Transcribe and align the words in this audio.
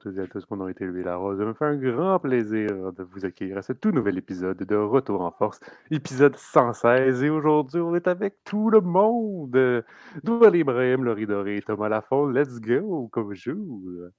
toutes 0.00 0.16
et 0.16 0.22
à 0.22 0.26
tous, 0.26 0.44
mon 0.50 0.56
nom 0.56 0.68
est 0.68 0.80
Louis 0.80 1.02
Larose. 1.02 1.38
Ça 1.38 1.44
me 1.44 1.52
fait 1.52 1.66
un 1.66 1.76
grand 1.76 2.18
plaisir 2.18 2.92
de 2.92 3.02
vous 3.02 3.26
accueillir 3.26 3.58
à 3.58 3.62
ce 3.62 3.74
tout 3.74 3.90
nouvel 3.90 4.16
épisode 4.16 4.56
de 4.56 4.74
Retour 4.76 5.20
en 5.20 5.30
Force, 5.30 5.60
épisode 5.90 6.36
116. 6.36 7.22
Et 7.22 7.28
aujourd'hui, 7.28 7.80
on 7.80 7.94
est 7.94 8.08
avec 8.08 8.42
tout 8.44 8.70
le 8.70 8.80
monde. 8.80 9.84
Doual 10.24 10.56
Ibrahim, 10.56 11.04
Laurie 11.04 11.26
Doré, 11.26 11.62
Thomas 11.66 11.90
Lafont. 11.90 12.28
Let's 12.28 12.60
go, 12.60 13.08
comme 13.12 13.34
je 13.34 13.52
Bonjour. 13.52 14.10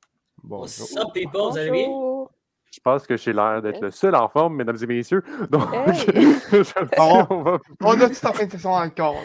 What's 0.43 0.95
up, 0.95 1.13
people? 1.13 1.41
Vous 1.51 1.57
allez 1.57 1.71
bien? 1.71 2.40
Je 2.71 2.79
pense 2.79 3.05
que 3.05 3.17
j'ai 3.17 3.33
l'air 3.33 3.61
d'être 3.61 3.81
le 3.81 3.91
seul 3.91 4.15
en 4.15 4.29
forme, 4.29 4.55
mesdames 4.55 4.77
et 4.81 4.85
messieurs. 4.85 5.21
Donc, 5.49 5.63
on, 6.97 7.43
va... 7.43 7.59
on 7.81 7.99
a 7.99 8.09
tout 8.09 8.25
en 8.25 8.31
fin 8.31 8.45
de 8.45 8.51
saison 8.51 8.71
encore. 8.71 9.17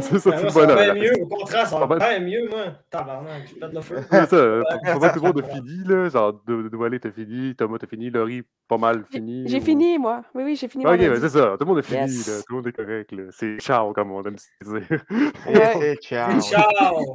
C'est 0.00 0.18
ça, 0.18 0.32
tout 0.32 0.48
Ça 0.48 0.66
va 0.66 0.94
mieux, 0.94 1.12
au 1.20 1.26
contraire, 1.26 1.66
ça 1.66 1.84
va 1.84 1.96
bien 1.98 2.20
mieux, 2.20 2.48
moi. 2.48 2.64
Tabarnak, 2.88 3.42
je 3.46 3.60
pète 3.60 3.74
le 3.74 3.80
feu. 3.82 3.96
C'est 4.10 4.26
ça, 4.26 4.98
pour 4.98 5.12
tout 5.12 5.20
le 5.20 5.20
monde 5.20 5.44
a 5.44 5.54
fini, 5.54 5.84
là. 5.84 6.08
Genre, 6.08 6.32
Doualé, 6.46 6.98
t'as 6.98 7.10
fini, 7.10 7.54
Thomas, 7.54 7.76
t'as 7.78 7.86
fini, 7.86 8.08
Laurie, 8.08 8.42
pas 8.66 8.78
mal 8.78 9.04
fini. 9.04 9.44
J'ai 9.48 9.60
fini, 9.60 9.98
moi. 9.98 10.22
Oui, 10.34 10.42
oui, 10.44 10.56
j'ai 10.56 10.68
fini. 10.68 10.86
Ok, 10.86 10.98
c'est 10.98 11.28
ça, 11.28 11.56
tout 11.58 11.64
le 11.64 11.66
monde 11.66 11.78
a 11.78 11.82
fini, 11.82 12.00
là. 12.00 12.40
Tout 12.46 12.54
le 12.54 12.56
monde 12.56 12.66
est 12.68 12.72
correct, 12.72 13.12
là. 13.12 13.24
C'est 13.32 13.58
ciao, 13.60 13.92
comme 13.92 14.12
on 14.12 14.22
aime 14.22 14.36
dire. 14.36 15.02
C'est 15.44 15.96
ciao. 16.00 16.40
ciao. 16.40 17.14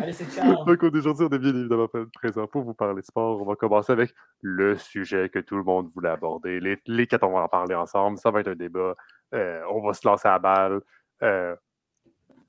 Allez, 0.00 0.12
c'est 0.12 0.30
ciao. 0.30 0.62
Donc, 0.66 0.82
aujourd'hui, 0.82 1.26
on 1.30 1.34
est 1.34 1.38
bien 1.38 1.54
évidemment 1.54 1.88
présent 2.12 2.46
pour 2.46 2.64
vous 2.64 2.74
parler 2.74 3.00
sport. 3.02 3.40
On 3.40 3.44
va 3.44 3.56
commencer 3.56 3.92
avec 3.92 4.14
le 4.42 4.57
sujet 4.76 5.28
que 5.28 5.38
tout 5.38 5.56
le 5.56 5.62
monde 5.62 5.90
voulait 5.94 6.08
aborder. 6.08 6.60
Les, 6.60 6.78
les 6.86 7.06
quatre, 7.06 7.24
on 7.24 7.32
va 7.32 7.40
en 7.40 7.48
parler 7.48 7.74
ensemble. 7.74 8.18
Ça 8.18 8.30
va 8.30 8.40
être 8.40 8.48
un 8.48 8.56
débat. 8.56 8.94
Euh, 9.34 9.60
on 9.70 9.80
va 9.80 9.94
se 9.94 10.06
lancer 10.06 10.28
à 10.28 10.32
la 10.32 10.38
balle. 10.38 10.80
Euh, 11.22 11.56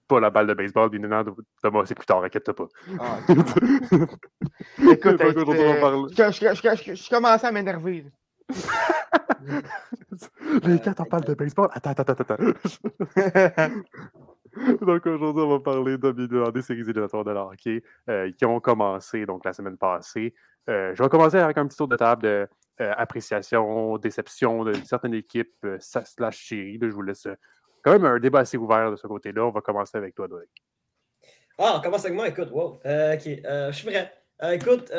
pas 0.07 0.19
la 0.19 0.29
balle 0.29 0.47
de 0.47 0.53
baseball, 0.53 0.89
bien 0.89 0.99
évidemment. 0.99 1.35
Thomas, 1.61 1.83
c'est 1.85 1.95
plus 1.95 2.05
tard, 2.05 2.23
inquiète-toi 2.23 2.55
pas. 2.55 2.67
Ah, 2.99 3.17
Écoute, 4.91 5.21
je, 6.17 7.09
commençais 7.09 7.47
à 7.47 7.51
m'énerver. 7.51 8.05
les 10.63 10.79
quatre, 10.79 11.01
on 11.01 11.05
parle 11.05 11.25
de 11.25 11.35
baseball. 11.35 11.69
Attends, 11.71 11.91
attends, 11.91 12.13
attends, 12.13 12.33
attends. 12.33 13.71
Donc 14.81 15.05
aujourd'hui, 15.05 15.43
on 15.43 15.49
va 15.49 15.59
parler 15.59 15.97
de, 15.97 16.51
des 16.51 16.61
séries 16.61 16.81
éliminatoires 16.81 17.23
de 17.23 17.31
hockey 17.31 17.83
euh, 18.09 18.31
qui 18.37 18.45
ont 18.45 18.59
commencé 18.59 19.25
donc 19.25 19.45
la 19.45 19.53
semaine 19.53 19.77
passée. 19.77 20.33
Euh, 20.69 20.93
je 20.95 21.01
vais 21.01 21.09
commencer 21.09 21.37
avec 21.37 21.57
un 21.57 21.67
petit 21.67 21.77
tour 21.77 21.87
de 21.87 21.95
table 21.95 22.47
d'appréciation, 22.77 23.95
euh, 23.95 23.97
déception 23.97 24.63
de 24.63 24.73
certaines 24.85 25.15
équipes 25.15 25.53
euh, 25.65 25.77
slash 25.79 26.47
séries. 26.47 26.77
Je 26.81 26.87
vous 26.87 27.01
laisse 27.01 27.27
quand 27.83 27.91
même 27.91 28.05
un 28.05 28.19
débat 28.19 28.39
assez 28.39 28.57
ouvert 28.57 28.91
de 28.91 28.95
ce 28.95 29.07
côté-là. 29.07 29.45
On 29.45 29.51
va 29.51 29.61
commencer 29.61 29.97
avec 29.97 30.13
toi, 30.13 30.27
Doug. 30.27 30.45
Ah, 31.57 31.75
on 31.77 31.81
commence 31.81 32.05
avec 32.05 32.15
moi. 32.15 32.27
Écoute, 32.27 32.49
wow. 32.51 32.75
ok, 32.75 32.81
je 32.85 33.69
suis 33.73 33.87
prêt. 33.87 34.13
écoute, 34.53 34.91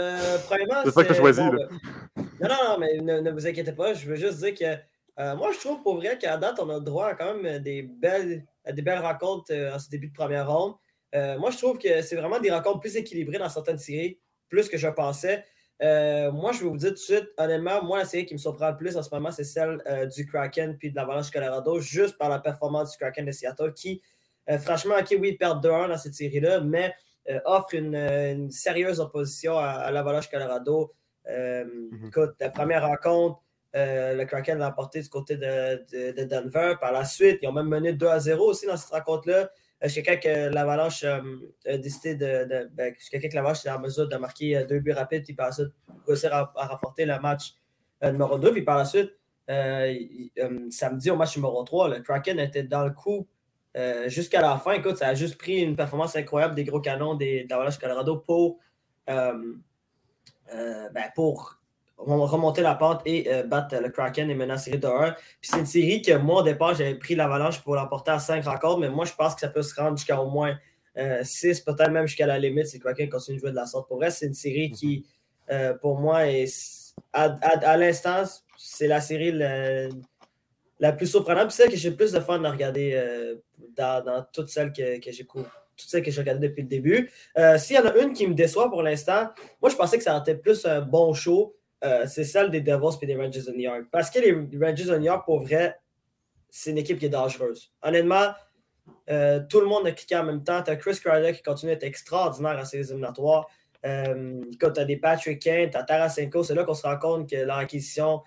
premièrement. 0.47 0.83
C'est 0.85 0.91
ça 0.91 1.03
que 1.03 1.09
tu 1.09 1.13
as 1.13 1.17
choisi. 1.17 1.41
là. 1.41 1.69
non, 2.17 2.49
non, 2.49 2.79
mais 2.79 3.01
ne, 3.01 3.31
vous 3.31 3.47
inquiétez 3.47 3.73
pas. 3.73 3.95
Je 3.95 4.07
veux 4.07 4.17
juste 4.17 4.39
dire 4.39 4.55
que 4.55 5.37
moi, 5.37 5.51
je 5.53 5.59
trouve 5.61 5.83
pour 5.83 5.97
vrai 5.97 6.19
qu'à 6.19 6.37
date, 6.37 6.59
on 6.61 6.69
a 6.69 6.75
le 6.75 6.85
droit 6.85 7.07
à 7.07 7.15
quand 7.15 7.35
même 7.35 7.61
des 7.61 7.83
belles, 7.83 8.45
des 8.71 8.83
belles 8.83 9.01
rencontres 9.01 9.53
en 9.53 9.79
ce 9.79 9.89
début 9.89 10.09
de 10.09 10.13
première 10.13 10.51
ronde. 10.51 10.75
moi, 11.13 11.51
je 11.51 11.59
trouve 11.59 11.79
que 11.79 12.03
c'est 12.03 12.17
vraiment 12.17 12.41
des 12.41 12.51
rencontres 12.51 12.81
plus 12.81 12.97
équilibrées 12.97 13.39
dans 13.39 13.49
certaines 13.49 13.79
séries, 13.79 14.21
plus 14.49 14.69
que 14.69 14.77
je 14.77 14.89
pensais. 14.89 15.45
Euh, 15.83 16.31
moi, 16.31 16.53
je 16.53 16.63
vais 16.63 16.69
vous 16.69 16.77
dire 16.77 16.91
tout 16.91 16.95
de 16.95 16.99
suite, 16.99 17.29
honnêtement, 17.39 17.83
moi, 17.83 17.99
la 17.99 18.05
série 18.05 18.27
qui 18.27 18.35
me 18.35 18.39
surprend 18.39 18.71
le 18.71 18.77
plus 18.77 18.97
en 18.97 19.03
ce 19.03 19.15
moment, 19.15 19.31
c'est 19.31 19.45
celle 19.45 19.83
euh, 19.87 20.07
du 20.07 20.27
Kraken 20.27 20.77
puis 20.77 20.91
de 20.91 20.97
l'Avalanche 20.97 21.31
Colorado, 21.31 21.81
juste 21.81 22.19
par 22.19 22.29
la 22.29 22.39
performance 22.39 22.93
du 22.93 22.99
Kraken 22.99 23.25
de 23.25 23.33
Seattle, 23.33 23.73
qui, 23.73 24.03
euh, 24.51 24.59
franchement, 24.59 24.97
ok, 25.01 25.17
oui, 25.19 25.37
perd 25.37 25.65
2-1 25.65 25.89
dans 25.89 25.97
cette 25.97 26.15
série-là, 26.15 26.61
mais 26.61 26.95
offre 27.45 27.75
une, 27.75 28.51
sérieuse 28.51 28.99
opposition 28.99 29.57
à, 29.57 29.91
l'Avalanche 29.93 30.29
Colorado. 30.29 30.93
Mhm. 31.29 32.09
Écoute, 32.09 32.35
la 32.41 32.51
première 32.51 32.85
rencontre, 32.85 33.41
le 33.75 34.25
Kraken 34.25 34.59
l'a 34.59 34.69
emporté 34.69 35.01
du 35.01 35.09
côté 35.09 35.37
de, 35.37 36.25
Denver. 36.25 36.75
Par 36.81 36.93
la 36.93 37.05
suite, 37.05 37.39
ils 37.43 37.49
ont 37.49 37.53
même 37.53 37.69
mené 37.69 37.93
2 37.93 38.07
0 38.19 38.45
aussi 38.45 38.67
dans 38.67 38.77
cette 38.77 38.91
rencontre-là. 38.91 39.51
Euh, 39.83 39.89
je 39.89 40.01
quelqu'un 40.01 40.17
que 40.17 40.53
l'Avalanche 40.53 41.05
euh, 41.05 41.21
a 41.67 41.79
décidé 41.79 42.15
de. 42.15 42.45
de 42.45 42.69
ben, 42.73 42.95
quelqu'un 43.11 43.29
que 43.29 43.35
l'Avalanche 43.35 43.65
est 43.65 43.71
en 43.71 43.81
mesure 43.81 44.09
de 44.09 44.17
marquer 44.17 44.57
euh, 44.57 44.67
deux 44.67 44.81
buts 44.81 44.93
rapides, 44.93 45.25
puis 45.25 45.35
par 45.35 45.47
la 45.47 45.53
suite, 45.53 45.73
réussir 46.07 46.35
à, 46.35 46.53
rapporter 46.55 47.07
le 47.07 47.19
match 47.19 47.55
numéro 48.03 48.39
2. 48.39 48.53
Puis 48.53 48.63
par 48.63 48.79
la 48.79 48.85
suite, 48.85 49.13
samedi 49.49 51.11
au 51.11 51.17
match 51.17 51.37
numéro 51.37 51.63
3, 51.63 51.89
le 51.89 52.01
Kraken 52.01 52.39
était 52.39 52.63
dans 52.63 52.85
le 52.85 52.91
coup 52.93 53.27
jusqu'à 54.07 54.41
la 54.41 54.59
fin. 54.59 54.73
Écoute, 54.73 54.97
ça 54.99 55.09
a 55.09 55.15
juste 55.15 55.39
pris 55.39 55.59
une 55.61 55.77
performance 55.77 56.17
incroyable 56.17 56.55
des 56.55 56.65
gros 56.65 56.81
canons 56.81 57.15
de 57.15 57.49
l'Avalanche 57.49 57.79
Colorado 57.79 58.17
pour, 58.19 58.59
ben, 59.07 59.63
pour 61.15 61.60
remonter 62.07 62.63
la 62.63 62.75
pente 62.75 63.03
et 63.05 63.33
euh, 63.33 63.43
battre 63.43 63.77
le 63.77 63.91
Kraken 63.91 64.31
et 64.31 64.35
mener 64.35 64.47
la 64.47 64.59
série 64.59 64.79
de 64.79 64.87
1. 64.87 65.13
Puis 65.41 65.51
c'est 65.51 65.59
une 65.59 65.67
série 65.67 66.03
que 66.03 66.17
moi, 66.17 66.41
au 66.41 66.43
départ, 66.43 66.75
j'avais 66.75 66.95
pris 66.95 67.15
l'avalanche 67.15 67.61
pour 67.63 67.75
l'emporter 67.75 68.13
à 68.13 68.19
5 68.19 68.45
rencontres, 68.45 68.79
mais 68.79 68.89
moi, 68.89 69.05
je 69.05 69.13
pense 69.15 69.35
que 69.35 69.41
ça 69.41 69.49
peut 69.49 69.63
se 69.63 69.75
rendre 69.75 69.97
jusqu'à 69.97 70.21
au 70.21 70.29
moins 70.29 70.57
6, 70.97 70.99
euh, 70.99 71.73
peut-être 71.73 71.91
même 71.91 72.07
jusqu'à 72.07 72.27
la 72.27 72.39
limite 72.39 72.67
si 72.67 72.79
le 72.79 72.83
Kraken 72.83 73.09
continue 73.09 73.37
de 73.37 73.41
jouer 73.41 73.51
de 73.51 73.57
la 73.57 73.67
sorte. 73.67 73.89
Pour 73.89 73.99
vrai, 73.99 74.11
c'est 74.11 74.27
une 74.27 74.35
série 74.35 74.71
qui, 74.71 75.07
euh, 75.51 75.75
pour 75.75 75.99
moi, 75.99 76.27
est, 76.27 76.95
à, 77.13 77.77
l'instant, 77.77 78.25
c'est 78.57 78.87
la 78.87 79.01
série 79.01 79.33
la, 79.33 80.93
plus 80.93 81.07
surprenante. 81.07 81.49
Puis 81.49 81.57
celle 81.57 81.71
que 81.71 81.77
j'ai 81.77 81.91
plus 81.91 82.13
de 82.13 82.21
fun 82.21 82.43
à 82.45 82.51
regarder 82.51 83.01
dans, 83.77 84.25
toutes 84.33 84.49
celles 84.49 84.73
que, 84.73 84.99
que 85.01 85.13
j'ai 85.13 85.25
toutes 85.25 85.89
celles 85.89 86.03
que 86.03 86.11
j'ai 86.11 86.21
regardées 86.21 86.49
depuis 86.49 86.63
le 86.63 86.69
début. 86.69 87.11
S'il 87.59 87.77
y 87.77 87.79
en 87.79 87.87
a 87.87 87.97
une 87.97 88.13
qui 88.13 88.27
me 88.27 88.35
déçoit 88.35 88.71
pour 88.71 88.83
l'instant, 88.83 89.31
moi 89.63 89.71
je 89.71 89.77
pensais 89.77 89.97
que 89.97 90.05
ça 90.05 90.13
aurait 90.13 90.21
été 90.21 90.35
plus 90.35 90.65
un 90.67 90.81
bon 90.81 91.15
show. 91.15 91.57
Euh, 91.83 92.07
c'est 92.07 92.25
celle 92.25 92.51
des 92.51 92.61
Devils 92.61 92.97
et 93.01 93.07
des 93.07 93.17
Rangers 93.17 93.43
de 93.43 93.53
New 93.53 93.61
York. 93.61 93.85
Parce 93.91 94.11
que 94.11 94.19
les 94.19 94.33
Rangers 94.33 94.85
de 94.85 94.99
New 94.99 95.05
York, 95.05 95.25
pour 95.25 95.41
vrai, 95.41 95.79
c'est 96.51 96.71
une 96.71 96.79
équipe 96.79 96.99
qui 96.99 97.07
est 97.07 97.11
dangereuse. 97.11 97.73
Honnêtement, 97.83 98.33
euh, 99.09 99.41
tout 99.49 99.61
le 99.61 99.67
monde 99.67 99.87
a 99.87 99.93
cliqué 99.93 100.17
en 100.17 100.25
même 100.25 100.45
temps. 100.45 100.63
Tu 100.63 100.71
as 100.71 100.77
Chris 100.77 100.99
Kreider 101.03 101.33
qui 101.33 101.43
continue 101.43 101.73
d'être 101.73 101.85
extraordinaire 101.85 102.59
à 102.59 102.65
ses 102.65 102.91
éliminatoires. 102.91 103.47
Euh, 103.87 104.43
quand 104.61 104.73
tu 104.73 104.81
as 104.81 104.85
des 104.85 104.99
Patrick 104.99 105.41
Kane, 105.41 105.71
tu 105.71 105.77
as 105.77 105.85
Tarasenko, 105.85 106.43
c'est 106.43 106.55
là 106.55 106.65
qu'on 106.65 106.75
se 106.75 106.83
rend 106.83 106.99
compte 106.99 107.31
que 107.31 107.37
leur 107.37 107.57
acquisition 107.57 108.21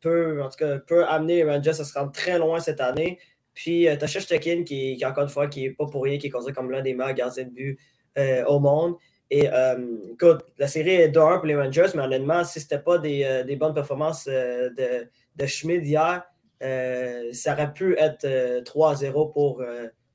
peut, 0.00 0.42
en 0.42 0.48
tout 0.48 0.56
cas, 0.56 0.78
peut 0.78 1.06
amener 1.06 1.36
les 1.36 1.44
Rangers 1.44 1.80
à 1.80 1.84
se 1.84 1.96
rendre 1.96 2.10
très 2.10 2.40
loin 2.40 2.58
cette 2.58 2.80
année. 2.80 3.20
Puis 3.54 3.86
tu 3.86 4.04
as 4.04 4.06
Shesterkin 4.08 4.64
qui, 4.64 4.96
qui, 4.96 5.06
encore 5.06 5.22
une 5.22 5.28
fois, 5.28 5.46
qui 5.46 5.62
n'est 5.62 5.70
pas 5.70 5.86
pour 5.86 6.02
rien, 6.02 6.18
qui 6.18 6.26
est 6.26 6.30
considéré 6.30 6.54
comme 6.54 6.72
l'un 6.72 6.82
des 6.82 6.92
meilleurs 6.92 7.14
gardiens 7.14 7.44
de 7.44 7.50
but 7.50 7.78
au 8.48 8.58
monde. 8.58 8.96
Et 9.30 9.48
euh, 9.50 9.96
écoute, 10.12 10.44
la 10.56 10.68
série 10.68 10.94
est 10.94 11.10
2-1 11.10 11.36
pour 11.36 11.46
les 11.46 11.56
Rangers, 11.56 11.88
mais 11.94 12.02
honnêtement, 12.02 12.44
si 12.44 12.60
ce 12.60 12.64
n'était 12.64 12.78
pas 12.78 12.98
des, 12.98 13.24
euh, 13.24 13.44
des, 13.44 13.56
bonnes 13.56 13.74
performances 13.74 14.26
euh, 14.26 14.70
de, 14.70 15.06
de 15.36 15.46
Schmidt 15.46 15.86
hier, 15.86 16.24
ça 16.60 17.52
aurait 17.52 17.72
pu 17.72 17.96
être 17.98 18.26
3-0 18.64 19.32
pour, 19.32 19.62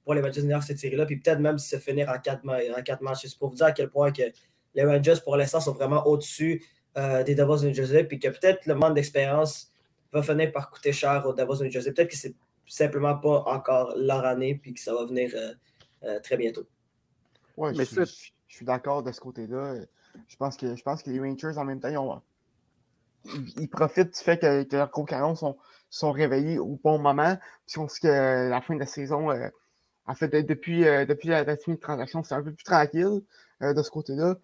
pour 0.04 0.14
les 0.14 0.22
Rangers 0.22 0.42
de 0.42 0.46
New 0.48 0.52
York 0.52 0.64
cette 0.64 0.80
série-là, 0.80 1.06
puis 1.06 1.18
peut-être 1.18 1.40
même 1.40 1.58
se 1.58 1.78
finir 1.78 2.10
en 2.10 2.20
4, 2.20 2.42
en 2.44 3.04
matchs. 3.04 3.28
C'est 3.28 3.38
pour 3.38 3.50
vous 3.50 3.56
dire 3.56 3.68
à 3.68 3.72
quel 3.72 3.90
point 3.90 4.12
que 4.12 4.24
les 4.74 4.84
Rangers, 4.84 5.22
pour 5.24 5.38
l'instant, 5.38 5.62
sont 5.62 5.72
vraiment 5.72 6.06
au-dessus 6.06 6.62
des 7.26 7.34
Davos 7.34 7.60
de 7.60 7.68
New 7.68 7.74
Jersey, 7.74 8.04
puis 8.04 8.20
que 8.20 8.28
peut-être 8.28 8.66
le 8.66 8.76
manque 8.76 8.96
d'expérience 8.96 9.72
va 10.12 10.22
finir 10.22 10.52
par 10.52 10.70
coûter 10.70 10.92
cher 10.92 11.24
aux 11.26 11.32
Davos 11.34 11.56
de 11.58 11.64
New 11.64 11.72
Jersey. 11.72 11.94
Peut-être 11.94 12.10
que 12.10 12.18
c'est 12.18 12.36
simplement 12.66 13.16
pas 13.16 13.44
encore 13.46 13.94
leur 13.96 14.26
année, 14.26 14.60
puis 14.62 14.74
que 14.74 14.82
ça 14.82 14.94
va 14.94 15.06
venir 15.06 15.32
très 16.24 16.36
bientôt. 16.36 16.68
Ouais, 17.56 17.72
mais 17.74 17.86
c'est 17.86 18.33
je 18.54 18.58
suis 18.58 18.66
d'accord 18.68 19.02
de 19.02 19.12
ce 19.12 19.20
côté-là. 19.20 19.74
Je 20.28 20.36
pense, 20.38 20.58
que, 20.58 20.76
je 20.76 20.84
pense 20.84 21.02
que 21.02 21.10
les 21.10 21.20
Rangers, 21.20 21.58
en 21.58 21.66
même 21.66 21.80
temps, 21.80 22.22
ils, 23.58 23.68
profitent 23.68 24.14
du 24.14 24.20
fait 24.20 24.38
que, 24.40 24.76
leurs 24.76 24.92
gros 24.92 25.06
canons 25.06 25.34
sont, 25.34 25.58
sont 25.90 26.12
réveillés 26.12 26.60
au 26.60 26.80
bon 26.84 27.00
moment. 27.00 27.36
Puis 27.66 27.80
on 27.80 27.88
sait 27.88 28.02
que 28.02 28.50
la 28.50 28.62
fin 28.62 28.76
de 28.76 28.80
la 28.80 28.86
saison, 28.86 29.32
euh, 29.32 29.50
en 30.06 30.14
fait, 30.14 30.28
depuis, 30.28 30.86
euh, 30.86 31.04
depuis 31.08 31.30
la, 31.30 31.44
la 31.44 31.56
de 31.56 31.76
transaction, 31.78 32.22
c'est 32.22 32.36
un 32.36 32.44
peu 32.44 32.52
plus 32.54 32.64
tranquille 32.64 33.24
euh, 33.64 33.74
de 33.74 33.82
ce 33.82 33.90
côté-là. 33.90 34.36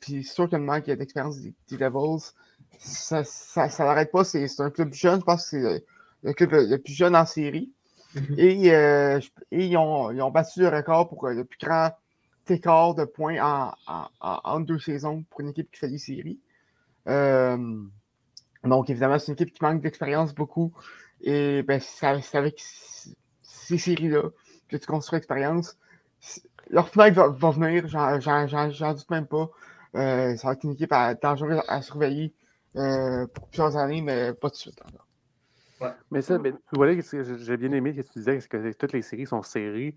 puis 0.00 0.22
c'est 0.22 0.34
sûr 0.34 0.46
qu'il 0.50 0.58
manque 0.58 0.84
d'expérience 0.84 1.38
des, 1.40 1.54
des, 1.70 1.78
Devils. 1.78 2.32
Ça 2.78 3.20
ne 3.20 3.84
l'arrête 3.84 4.12
pas. 4.12 4.24
C'est 4.24 4.60
un 4.60 4.70
club 4.70 4.92
jeune. 4.92 5.20
Je 5.20 5.24
pense 5.24 5.44
que 5.44 5.48
c'est 5.48 5.84
le, 6.24 6.32
club 6.34 6.50
le 6.52 6.76
plus 6.76 6.92
jeune 6.92 7.16
en 7.16 7.24
série. 7.24 7.72
Mm-hmm. 8.16 8.38
et, 8.38 8.66
et 9.50 9.66
ils, 9.66 9.76
ont, 9.78 10.10
ils, 10.10 10.20
ont, 10.20 10.30
battu 10.30 10.60
le 10.60 10.68
record 10.68 11.08
pour 11.08 11.26
le 11.26 11.44
plus 11.44 11.58
grand 11.58 11.90
écart 12.50 12.94
de 12.94 13.04
points 13.04 13.38
en, 13.40 13.74
en, 14.20 14.60
deux 14.60 14.78
saisons 14.78 15.24
pour 15.30 15.40
une 15.40 15.48
équipe 15.48 15.70
qui 15.70 15.78
fait 15.78 15.88
des 15.88 15.98
séries. 15.98 16.40
Euh, 17.08 17.56
donc, 18.64 18.90
évidemment, 18.90 19.18
c'est 19.18 19.28
une 19.28 19.34
équipe 19.34 19.52
qui 19.52 19.62
manque 19.62 19.82
d'expérience 19.82 20.34
beaucoup. 20.34 20.72
Et 21.20 21.62
ben, 21.62 21.80
c'est 21.80 22.36
avec 22.36 22.62
ces 23.42 23.78
séries-là 23.78 24.30
que 24.68 24.76
tu 24.76 24.86
construis 24.86 25.16
l'expérience. 25.18 25.76
Leur 26.70 26.88
finale 26.88 27.12
va, 27.12 27.50
venir, 27.50 27.86
j'en 27.88 28.94
doute 28.94 29.10
même 29.10 29.26
pas. 29.26 29.50
Euh, 29.94 30.36
ça 30.36 30.48
va 30.48 30.54
être 30.54 30.64
une 30.64 30.72
équipe 30.72 30.92
dangereuse 31.22 31.62
à 31.68 31.82
surveiller 31.82 32.34
euh, 32.76 33.26
pour 33.28 33.48
plusieurs 33.48 33.76
années, 33.76 34.02
mais 34.02 34.32
pas 34.32 34.50
tout 34.50 34.56
de 34.56 34.60
suite 34.60 34.80
Mais 36.10 36.22
ça, 36.22 36.38
mais, 36.38 36.52
tu 36.52 36.58
vois, 36.74 36.88
j'ai 36.90 37.56
bien 37.56 37.72
aimé 37.72 37.92
ce 37.92 38.00
que 38.00 38.12
tu 38.12 38.18
disais, 38.18 38.38
que 38.38 38.72
toutes 38.72 38.92
les 38.92 39.02
séries 39.02 39.26
sont 39.26 39.42
serrées. 39.42 39.94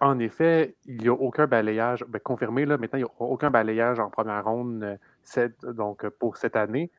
En 0.00 0.18
effet, 0.18 0.76
il 0.86 0.98
n'y 0.98 1.08
a 1.08 1.12
aucun 1.12 1.46
balayage, 1.46 2.04
ben, 2.08 2.18
confirmé, 2.18 2.64
là, 2.64 2.78
maintenant, 2.78 2.98
il 2.98 3.02
n'y 3.02 3.08
a 3.08 3.22
aucun 3.22 3.50
balayage 3.50 4.00
en 4.00 4.10
première 4.10 4.44
ronde 4.44 4.98
donc, 5.62 6.08
pour 6.18 6.36
cette 6.36 6.56
année. 6.56 6.90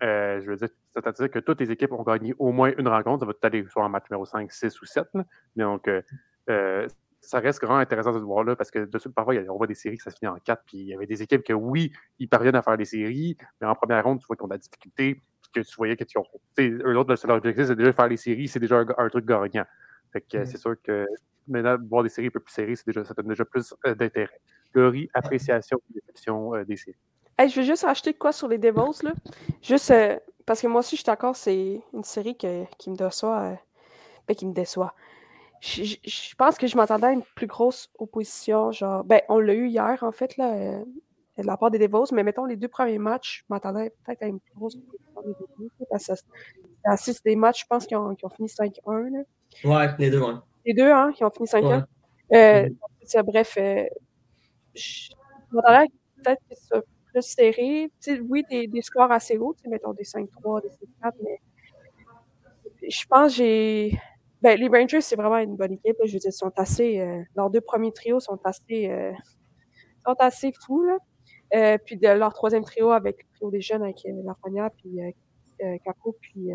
je 0.00 0.44
veux 0.44 0.56
dire, 0.56 0.68
c'est-à-dire 0.92 1.30
que 1.30 1.38
toutes 1.38 1.60
les 1.60 1.70
équipes 1.70 1.92
ont 1.92 2.02
gagné 2.02 2.34
au 2.38 2.50
moins 2.50 2.72
une 2.76 2.88
rencontre. 2.88 3.20
Ça 3.20 3.26
va 3.26 3.34
tout 3.34 3.46
aller 3.46 3.64
soit 3.68 3.84
en 3.84 3.88
match 3.88 4.04
numéro 4.10 4.24
5, 4.24 4.50
6 4.50 4.80
ou 4.82 4.86
7. 4.86 5.06
Donc, 5.56 5.88
ça 7.24 7.40
reste 7.40 7.62
vraiment 7.62 7.78
intéressant 7.78 8.12
de 8.12 8.18
se 8.18 8.24
voir 8.24 8.44
là 8.44 8.54
parce 8.54 8.70
que 8.70 8.80
de 8.80 9.08
parfois, 9.08 9.34
on 9.48 9.56
voit 9.56 9.66
des 9.66 9.74
séries 9.74 9.96
que 9.96 10.02
ça 10.02 10.10
se 10.10 10.16
finit 10.16 10.28
en 10.28 10.36
4. 10.36 10.62
Puis 10.66 10.78
il 10.78 10.86
y 10.88 10.94
avait 10.94 11.06
des 11.06 11.22
équipes 11.22 11.42
que, 11.42 11.52
oui, 11.52 11.92
ils 12.18 12.28
parviennent 12.28 12.54
à 12.54 12.62
faire 12.62 12.76
des 12.76 12.84
séries, 12.84 13.36
mais 13.60 13.66
en 13.66 13.74
première 13.74 14.04
ronde, 14.04 14.20
tu 14.20 14.26
vois 14.26 14.36
qu'ils 14.36 14.44
ont 14.44 14.48
de 14.48 14.54
la 14.54 14.58
difficulté. 14.58 15.14
Puis 15.14 15.50
que 15.52 15.60
tu 15.60 15.76
voyais 15.76 15.96
que 15.96 16.04
tu. 16.04 16.18
Eux 16.58 16.98
autres, 16.98 17.26
leur 17.26 17.36
objectif, 17.36 17.66
c'est 17.66 17.76
déjà 17.76 17.90
de 17.90 17.94
faire 17.94 18.08
les 18.08 18.16
séries. 18.16 18.48
C'est 18.48 18.60
déjà 18.60 18.84
un, 18.96 19.08
truc 19.08 19.24
gagnant. 19.24 19.64
Fait 20.12 20.20
que 20.20 20.38
mm. 20.38 20.46
c'est 20.46 20.58
sûr 20.58 20.74
que 20.82 21.06
maintenant, 21.46 21.76
voir 21.88 22.02
des 22.02 22.08
séries 22.08 22.28
un 22.28 22.30
peu 22.30 22.40
plus 22.40 22.52
serrées, 22.52 22.74
déjà, 22.86 23.04
ça 23.04 23.14
donne 23.14 23.28
déjà 23.28 23.44
plus 23.44 23.74
euh, 23.86 23.94
d'intérêt. 23.94 24.40
Théorie, 24.72 25.08
appréciation, 25.14 25.80
déception 25.90 26.54
euh, 26.54 26.64
des 26.64 26.76
séries. 26.76 26.96
je 27.38 27.54
vais 27.54 27.66
juste 27.66 27.84
acheter 27.84 28.14
quoi 28.14 28.32
sur 28.32 28.48
les 28.48 28.58
Devils, 28.58 29.02
là. 29.02 29.12
Juste 29.62 29.90
euh, 29.90 30.18
parce 30.46 30.60
que 30.60 30.66
moi 30.66 30.80
aussi, 30.80 30.96
je 30.96 31.00
suis 31.00 31.06
d'accord, 31.06 31.36
c'est 31.36 31.80
une 31.92 32.04
série 32.04 32.36
qui 32.36 32.90
me 32.90 32.96
déçoit. 32.96 33.58
Ben, 34.26 34.34
qui 34.34 34.46
me 34.46 34.54
déçoit 34.54 34.94
je, 35.64 36.34
pense 36.36 36.58
que 36.58 36.66
je 36.66 36.76
m'attendais 36.76 37.06
à 37.06 37.12
une 37.12 37.22
plus 37.34 37.46
grosse 37.46 37.90
opposition. 37.98 38.70
Genre, 38.70 39.04
ben, 39.04 39.20
on 39.28 39.38
l'a 39.38 39.54
eu 39.54 39.68
hier, 39.68 39.98
en 40.02 40.12
fait, 40.12 40.36
là, 40.36 40.54
euh, 40.54 40.84
de 41.38 41.46
la 41.46 41.56
part 41.56 41.70
des 41.70 41.78
Devos, 41.78 42.06
mais 42.12 42.22
mettons 42.22 42.44
les 42.44 42.56
deux 42.56 42.68
premiers 42.68 42.98
matchs, 42.98 43.40
je 43.40 43.54
m'attendais 43.54 43.92
peut-être 44.04 44.22
à 44.22 44.26
une 44.26 44.40
plus 44.40 44.54
grosse 44.54 44.76
opposition 44.76 45.22
des 45.22 45.32
Devos. 45.32 45.70
Parce 46.84 47.06
que 47.06 47.12
c'est 47.12 47.24
des 47.24 47.36
matchs, 47.36 47.62
je 47.62 47.66
pense, 47.66 47.86
qui 47.86 47.96
ont, 47.96 48.14
qui 48.14 48.24
ont 48.26 48.30
fini 48.30 48.48
5-1. 48.48 49.24
Ouais, 49.64 49.88
les 49.98 50.10
deux, 50.10 50.20
ouais. 50.20 50.34
Les 50.64 50.74
deux, 50.74 50.90
hein, 50.90 51.12
qui 51.14 51.24
ont 51.24 51.30
fini 51.30 51.46
5-1. 51.46 51.84
Euh, 52.32 52.68
mm-hmm. 52.68 53.22
bref, 53.22 53.56
euh, 53.58 53.84
je 54.74 55.10
m'attendais 55.50 55.76
à 55.76 55.84
peut-être 56.22 56.42
que 56.48 56.56
soit 56.56 56.82
plus 57.12 57.22
serré. 57.22 57.90
oui, 58.28 58.44
des, 58.50 58.66
des, 58.66 58.82
scores 58.82 59.12
assez 59.12 59.36
hauts, 59.36 59.54
mettons 59.66 59.92
des 59.92 60.04
5-3, 60.04 60.62
des 60.62 60.68
5-4, 61.02 61.12
mais 61.22 61.40
je 62.88 63.04
pense 63.06 63.32
que 63.32 63.38
j'ai 63.38 63.98
ben, 64.44 64.60
les 64.60 64.68
Rangers, 64.68 65.00
c'est 65.00 65.16
vraiment 65.16 65.38
une 65.38 65.56
bonne 65.56 65.72
équipe. 65.72 65.96
Je 66.04 66.12
veux 66.12 66.18
dire, 66.18 66.30
sont 66.30 66.52
assez. 66.56 67.00
Euh, 67.00 67.22
leurs 67.34 67.48
deux 67.48 67.62
premiers 67.62 67.92
trios 67.92 68.20
sont 68.20 68.38
assez, 68.44 68.90
euh, 68.90 69.10
sont 70.06 70.16
assez 70.18 70.52
fous. 70.52 70.84
Là. 70.84 70.98
Euh, 71.54 71.78
puis 71.82 71.96
de 71.96 72.08
leur 72.08 72.34
troisième 72.34 72.62
trio 72.62 72.90
avec 72.90 73.22
le 73.22 73.36
trio 73.36 73.50
des 73.50 73.62
jeunes 73.62 73.82
avec 73.82 74.04
Lafrenière, 74.04 74.68
puis 74.76 74.98
Capo, 75.82 76.14
puis, 76.20 76.50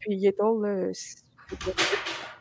puis 0.00 0.16
Yettol, 0.16 0.90
c'est 0.92 1.22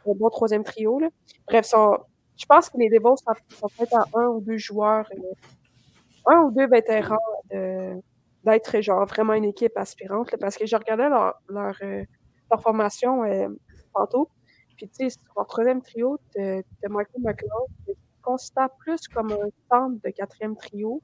un 0.10 0.16
bon 0.16 0.30
troisième 0.30 0.64
trio. 0.64 1.00
Là. 1.00 1.10
Bref, 1.48 1.66
sont, 1.66 1.98
je 2.38 2.46
pense 2.46 2.70
que 2.70 2.78
les 2.78 2.90
Devils 2.90 3.18
sont, 3.18 3.68
peut-être 3.68 3.96
à 3.96 4.06
un 4.16 4.28
ou 4.28 4.42
deux 4.42 4.58
joueurs, 4.58 5.10
un 6.26 6.40
ou 6.42 6.52
deux 6.52 6.68
vétérans 6.68 7.18
d'être 8.44 8.82
genre 8.82 9.06
vraiment 9.06 9.34
une 9.34 9.46
équipe 9.46 9.78
aspirante. 9.78 10.36
parce 10.40 10.58
que 10.58 10.66
je 10.66 10.76
regardais 10.76 11.10
leur, 11.10 11.42
leur, 11.50 11.76
leur 11.82 12.62
formation 12.62 13.24
tantôt. 13.94 14.30
Puis, 14.78 14.88
tu 14.88 15.10
sais, 15.10 15.20
leur 15.36 15.46
troisième 15.48 15.82
trio, 15.82 16.18
de 16.36 16.64
Michael 16.88 17.22
McLeod, 17.22 17.68
tu 17.86 17.94
considères 18.22 18.70
plus 18.80 19.08
comme 19.10 19.32
un 19.32 19.50
centre 19.70 20.02
de 20.04 20.10
quatrième 20.12 20.56
trio. 20.56 21.02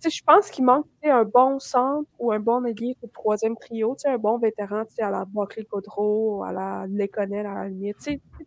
Sais, 0.00 0.10
je 0.10 0.22
pense 0.24 0.50
qu'il 0.50 0.64
manque 0.64 0.86
un 1.04 1.24
bon 1.24 1.58
centre 1.58 2.08
ou 2.18 2.32
un 2.32 2.38
bon 2.40 2.64
allié 2.64 2.96
pour 3.00 3.08
le 3.08 3.12
troisième 3.12 3.56
trio, 3.56 3.96
un 4.04 4.18
bon 4.18 4.38
vétéran, 4.38 4.82
à 5.00 5.10
la 5.10 5.24
Buckley 5.24 5.64
Codreau, 5.64 6.42
à 6.42 6.52
la 6.52 6.86
Leconel, 6.88 7.46
à 7.46 7.54
la 7.54 7.68
limite, 7.68 7.96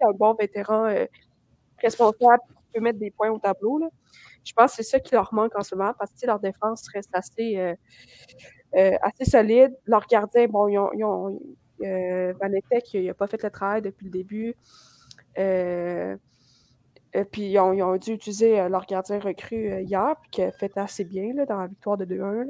un 0.01 0.11
bon 0.11 0.33
vétéran 0.33 0.85
euh, 0.85 1.05
responsable 1.81 2.41
qui 2.47 2.73
peut 2.73 2.81
mettre 2.81 2.99
des 2.99 3.11
points 3.11 3.31
au 3.31 3.39
tableau. 3.39 3.81
Je 4.43 4.53
pense 4.53 4.71
que 4.71 4.83
c'est 4.83 4.89
ça 4.89 4.99
qui 4.99 5.15
leur 5.15 5.33
manque 5.33 5.55
en 5.57 5.63
ce 5.63 5.75
moment 5.75 5.93
parce 5.97 6.11
que 6.11 6.27
leur 6.27 6.39
défense 6.39 6.87
reste 6.93 7.09
assez, 7.13 7.57
euh, 7.57 7.75
euh, 8.75 8.97
assez 9.01 9.29
solide. 9.29 9.73
Leurs 9.85 10.05
gardiens, 10.07 10.47
bon, 10.47 10.67
ils 10.67 10.77
ont, 10.77 10.91
ils 10.93 11.05
il 11.79 13.05
n'a 13.05 13.13
pas 13.13 13.27
fait 13.27 13.41
le 13.41 13.49
travail 13.49 13.81
depuis 13.81 14.05
le 14.05 14.11
début. 14.11 14.55
Euh, 17.15 17.21
et 17.21 17.25
puis, 17.25 17.43
ils 17.43 17.59
ont, 17.59 17.97
dû 17.97 18.11
utiliser 18.11 18.59
euh, 18.59 18.69
leur 18.69 18.85
gardien 18.85 19.19
recru 19.19 19.81
hier, 19.81 20.15
puis 20.21 20.31
qui 20.31 20.41
a 20.43 20.51
fait 20.51 20.77
assez 20.77 21.03
bien 21.03 21.33
là, 21.33 21.45
dans 21.45 21.59
la 21.59 21.67
victoire 21.67 21.97
de 21.97 22.05
2-1. 22.05 22.47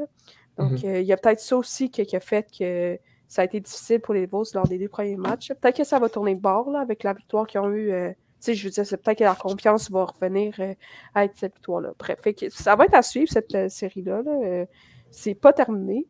Donc, 0.57 0.71
mm-hmm. 0.71 1.01
il 1.01 1.05
y 1.05 1.13
a 1.13 1.17
peut-être 1.17 1.39
ça 1.39 1.57
aussi 1.57 1.89
qui, 1.89 2.15
a 2.15 2.19
fait 2.19 2.47
que 2.57 2.99
ça 3.27 3.41
a 3.41 3.45
été 3.45 3.59
difficile 3.59 3.99
pour 3.99 4.13
les 4.13 4.27
Bulls 4.27 4.45
lors 4.53 4.67
des 4.67 4.77
deux 4.77 4.87
premiers 4.87 5.15
matchs. 5.15 5.51
Peut-être 5.53 5.77
que 5.77 5.83
ça 5.83 5.97
va 5.99 6.09
tourner 6.09 6.35
bord 6.35 6.69
là, 6.69 6.79
avec 6.79 7.03
la 7.03 7.13
victoire 7.13 7.47
qu'ils 7.47 7.59
ont 7.59 7.71
eue. 7.71 7.91
sais, 8.39 8.53
je 8.53 8.63
veux 8.63 8.69
dire, 8.69 8.85
c'est 8.85 8.97
peut-être 8.97 9.17
que 9.17 9.23
la 9.23 9.35
confiance 9.35 9.89
va 9.89 10.05
revenir 10.05 10.59
être 10.59 11.33
cette 11.35 11.55
victoire-là. 11.55 11.93
Bref, 11.97 12.19
ça 12.49 12.75
va 12.75 12.85
être 12.85 12.93
à 12.93 13.01
suivre, 13.01 13.31
cette 13.31 13.69
série-là. 13.69 14.21
Là. 14.21 14.65
c'est 15.09 15.33
pas 15.33 15.53
terminé. 15.53 16.05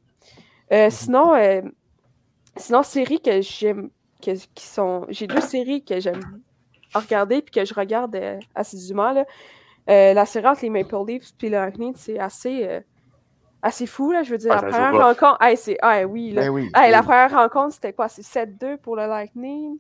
Mm-hmm. 0.70 0.90
Sinon, 0.90 1.72
Sinon, 2.56 2.84
séries 2.84 3.20
que 3.20 3.42
j'aime, 3.42 3.90
qui 4.20 4.38
sont. 4.58 5.06
J'ai 5.10 5.28
deux 5.28 5.42
séries 5.42 5.84
que 5.84 6.00
j'aime 6.00 6.22
regarder 7.00 7.42
puis 7.42 7.52
que 7.52 7.66
je 7.66 7.74
regarde 7.74 8.16
euh, 8.16 8.40
assidûment. 8.56 9.12
Là. 9.12 9.26
Euh, 9.90 10.14
la 10.14 10.26
série 10.26 10.48
entre 10.48 10.62
les 10.62 10.70
Maple 10.70 10.96
Leafs 11.08 11.34
puis 11.38 11.50
le 11.50 11.58
Lightning, 11.58 11.94
c'est 11.96 12.20
assez, 12.20 12.68
euh, 12.68 12.80
assez 13.62 13.86
fou. 13.86 14.12
Là. 14.12 14.24
Je 14.24 14.32
veux 14.32 14.38
dire, 14.38 14.52
ah, 14.52 14.62
la 14.62 14.70
première 14.70 15.08
rencontre. 15.08 15.58
c'est... 15.58 15.78
Oui, 16.06 16.32
là. 16.32 16.50
Ben 16.52 16.92
la 16.92 17.04
première 17.04 17.32
rencontre, 17.32 17.76
c'était 17.76 17.94
quoi? 17.94 18.08
C'est 18.08 18.22
7-2 18.24 18.78
pour 18.78 18.96
le 18.96 19.08
Lightning. 19.08 19.78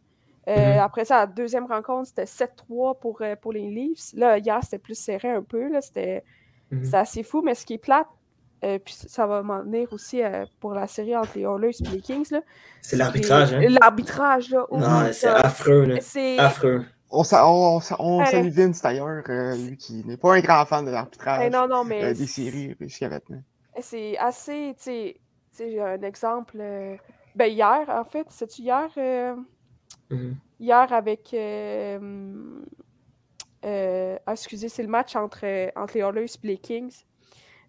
Mm-hmm. 0.47 0.79
Après 0.81 1.05
ça, 1.05 1.19
la 1.19 1.27
deuxième 1.27 1.65
rencontre, 1.65 2.09
c'était 2.09 2.25
7-3 2.25 2.99
pour, 2.99 3.21
pour 3.41 3.53
les 3.53 3.69
Leafs. 3.69 4.13
Là, 4.13 4.37
hier, 4.37 4.59
c'était 4.61 4.77
plus 4.77 4.97
serré 4.97 5.29
un 5.29 5.41
peu. 5.41 5.69
Là. 5.69 5.79
C'était, 5.81 6.23
mm-hmm. 6.71 6.95
assez 6.95 7.23
fou. 7.23 7.41
Mais 7.41 7.55
ce 7.55 7.65
qui 7.65 7.75
est 7.75 7.77
plate, 7.77 8.07
euh, 8.63 8.79
puis 8.79 8.95
ça 9.07 9.27
va 9.27 9.41
m'en 9.41 9.61
venir 9.61 9.91
aussi 9.91 10.23
euh, 10.23 10.45
pour 10.61 10.73
la 10.73 10.87
série 10.87 11.15
entre 11.15 11.31
les 11.35 11.41
Oilers 11.41 11.75
et 11.81 11.87
les 11.89 11.99
Kings. 11.99 12.33
C'est 12.81 12.95
l'arbitrage. 12.95 13.53
Hein? 13.53 13.67
L'arbitrage, 13.81 14.49
là. 14.51 14.65
Non, 14.71 15.11
c'est 15.11 15.27
affreux. 15.27 15.83
Là. 15.85 15.97
C'est 15.99 16.39
affreux. 16.39 16.85
On, 17.15 17.21
on, 17.31 17.79
on, 17.99 18.25
salue 18.25 18.49
Vince 18.49 18.81
d'ailleurs, 18.81 19.23
euh, 19.29 19.55
lui 19.55 19.77
qui 19.77 20.03
n'est 20.03 20.17
pas 20.17 20.33
un 20.33 20.39
grand 20.39 20.65
fan 20.65 20.83
de 20.83 20.89
l'arbitrage 20.89 21.51
non, 21.51 21.67
non, 21.67 21.83
mais 21.83 22.13
des 22.15 22.25
séries 22.25 22.75
jusqu'à 22.79 23.07
maintenant. 23.07 23.43
C'est 23.79 24.17
assez, 24.17 24.73
tu 24.77 24.83
sais, 24.83 25.21
j'ai 25.57 25.79
un 25.79 26.01
exemple. 26.01 26.57
ben 27.35 27.45
hier, 27.45 27.85
en 27.87 28.03
fait, 28.03 28.25
c'est-tu 28.29 28.63
hier? 28.63 28.89
Mm-hmm. 30.09 30.33
Hier 30.59 30.91
avec. 30.91 31.35
Ah, 33.63 34.31
excusez, 34.31 34.69
c'est 34.69 34.83
le 34.83 34.89
match 34.89 35.15
entre, 35.15 35.71
entre 35.75 35.93
les 35.93 36.01
Oilers 36.01 36.25
et 36.43 36.47
les 36.47 36.57
Kings. 36.57 37.03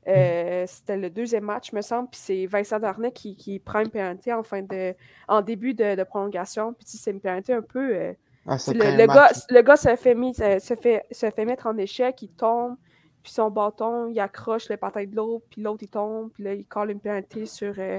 Euh, 0.06 0.64
c'était 0.66 0.96
le 0.96 1.10
deuxième 1.10 1.44
match, 1.44 1.72
me 1.72 1.80
semble, 1.80 2.08
puis 2.10 2.20
c'est 2.22 2.46
Vincent 2.46 2.78
Darnay 2.78 3.12
qui, 3.12 3.36
qui, 3.36 3.58
prend 3.58 3.80
une 3.80 3.90
pénalité 3.90 4.32
en, 4.32 4.42
fin 4.42 4.62
de, 4.62 4.94
en 5.28 5.40
début 5.40 5.74
de, 5.74 6.02
prolongation. 6.04 6.74
Puis 6.74 6.86
c'est 6.86 7.10
une 7.10 7.20
pénalité 7.20 7.52
un 7.52 7.62
peu. 7.62 8.14
Euh, 8.46 8.52
ah, 8.52 8.56
le, 8.72 9.06
gars, 9.06 9.30
le, 9.48 9.62
gars, 9.62 9.76
se 9.76 9.96
fait, 9.96 10.14
mis, 10.14 10.34
se, 10.34 10.74
fait, 10.80 11.06
se 11.10 11.30
fait 11.30 11.44
mettre 11.44 11.66
en 11.66 11.76
échec, 11.78 12.20
il 12.22 12.28
tombe, 12.28 12.76
puis 13.22 13.32
son 13.32 13.50
bâton, 13.50 14.08
il 14.08 14.20
accroche 14.20 14.68
le 14.68 14.76
patin 14.76 15.04
de 15.04 15.16
l'autre, 15.16 15.46
puis 15.50 15.62
l'autre, 15.62 15.82
il 15.82 15.88
tombe, 15.88 16.30
puis 16.32 16.44
là, 16.44 16.54
il 16.54 16.66
colle 16.66 16.90
une 16.90 17.00
pénalité 17.00 17.46
sur, 17.46 17.74
euh, 17.78 17.98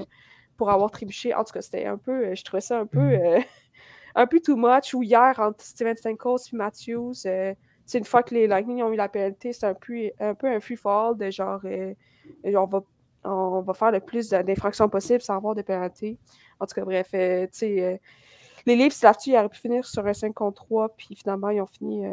pour 0.56 0.70
avoir 0.70 0.90
trébuché. 0.90 1.34
En 1.34 1.42
tout 1.42 1.52
cas, 1.52 1.62
c'était 1.62 1.86
un 1.86 1.98
peu. 1.98 2.34
je 2.34 2.44
trouvais 2.44 2.60
ça 2.60 2.78
un 2.78 2.86
peu. 2.86 3.00
Mm. 3.00 3.42
un 4.14 4.26
peu 4.26 4.40
too 4.40 4.56
much. 4.56 4.94
Ou 4.94 5.02
hier, 5.02 5.34
entre 5.38 5.64
Steven 5.64 5.96
Stamkos 5.96 6.38
et 6.52 6.56
Matthews 6.56 7.26
c'est 7.86 7.98
une 7.98 8.04
fois 8.04 8.22
que 8.24 8.34
les 8.34 8.48
Lightning 8.48 8.82
ont 8.82 8.92
eu 8.92 8.96
la 8.96 9.08
pénalité, 9.08 9.52
c'est 9.52 9.66
un 9.66 9.74
peu, 9.74 10.10
un 10.18 10.34
peu 10.34 10.48
un 10.48 10.60
free 10.60 10.76
fall 10.76 11.16
de 11.16 11.30
genre, 11.30 11.60
euh, 11.64 11.94
on, 12.44 12.66
va, 12.66 12.82
on 13.24 13.62
va 13.62 13.74
faire 13.74 13.92
le 13.92 14.00
plus 14.00 14.28
d'infractions 14.28 14.88
possible 14.88 15.20
sans 15.20 15.36
avoir 15.36 15.54
de 15.54 15.62
pénalité. 15.62 16.18
En 16.58 16.66
tout 16.66 16.74
cas, 16.74 16.84
bref, 16.84 17.08
euh, 17.14 17.44
tu 17.44 17.50
sais, 17.52 17.84
euh, 17.84 17.96
les 18.66 18.76
livres 18.76 18.94
là-dessus, 19.02 19.30
ils 19.30 19.36
auraient 19.36 19.48
pu 19.48 19.58
finir 19.60 19.84
sur 19.84 20.06
un 20.06 20.12
5 20.12 20.34
contre 20.34 20.64
3, 20.64 20.96
puis 20.96 21.14
finalement, 21.14 21.50
ils 21.50 21.60
ont 21.60 21.66
fini, 21.66 22.04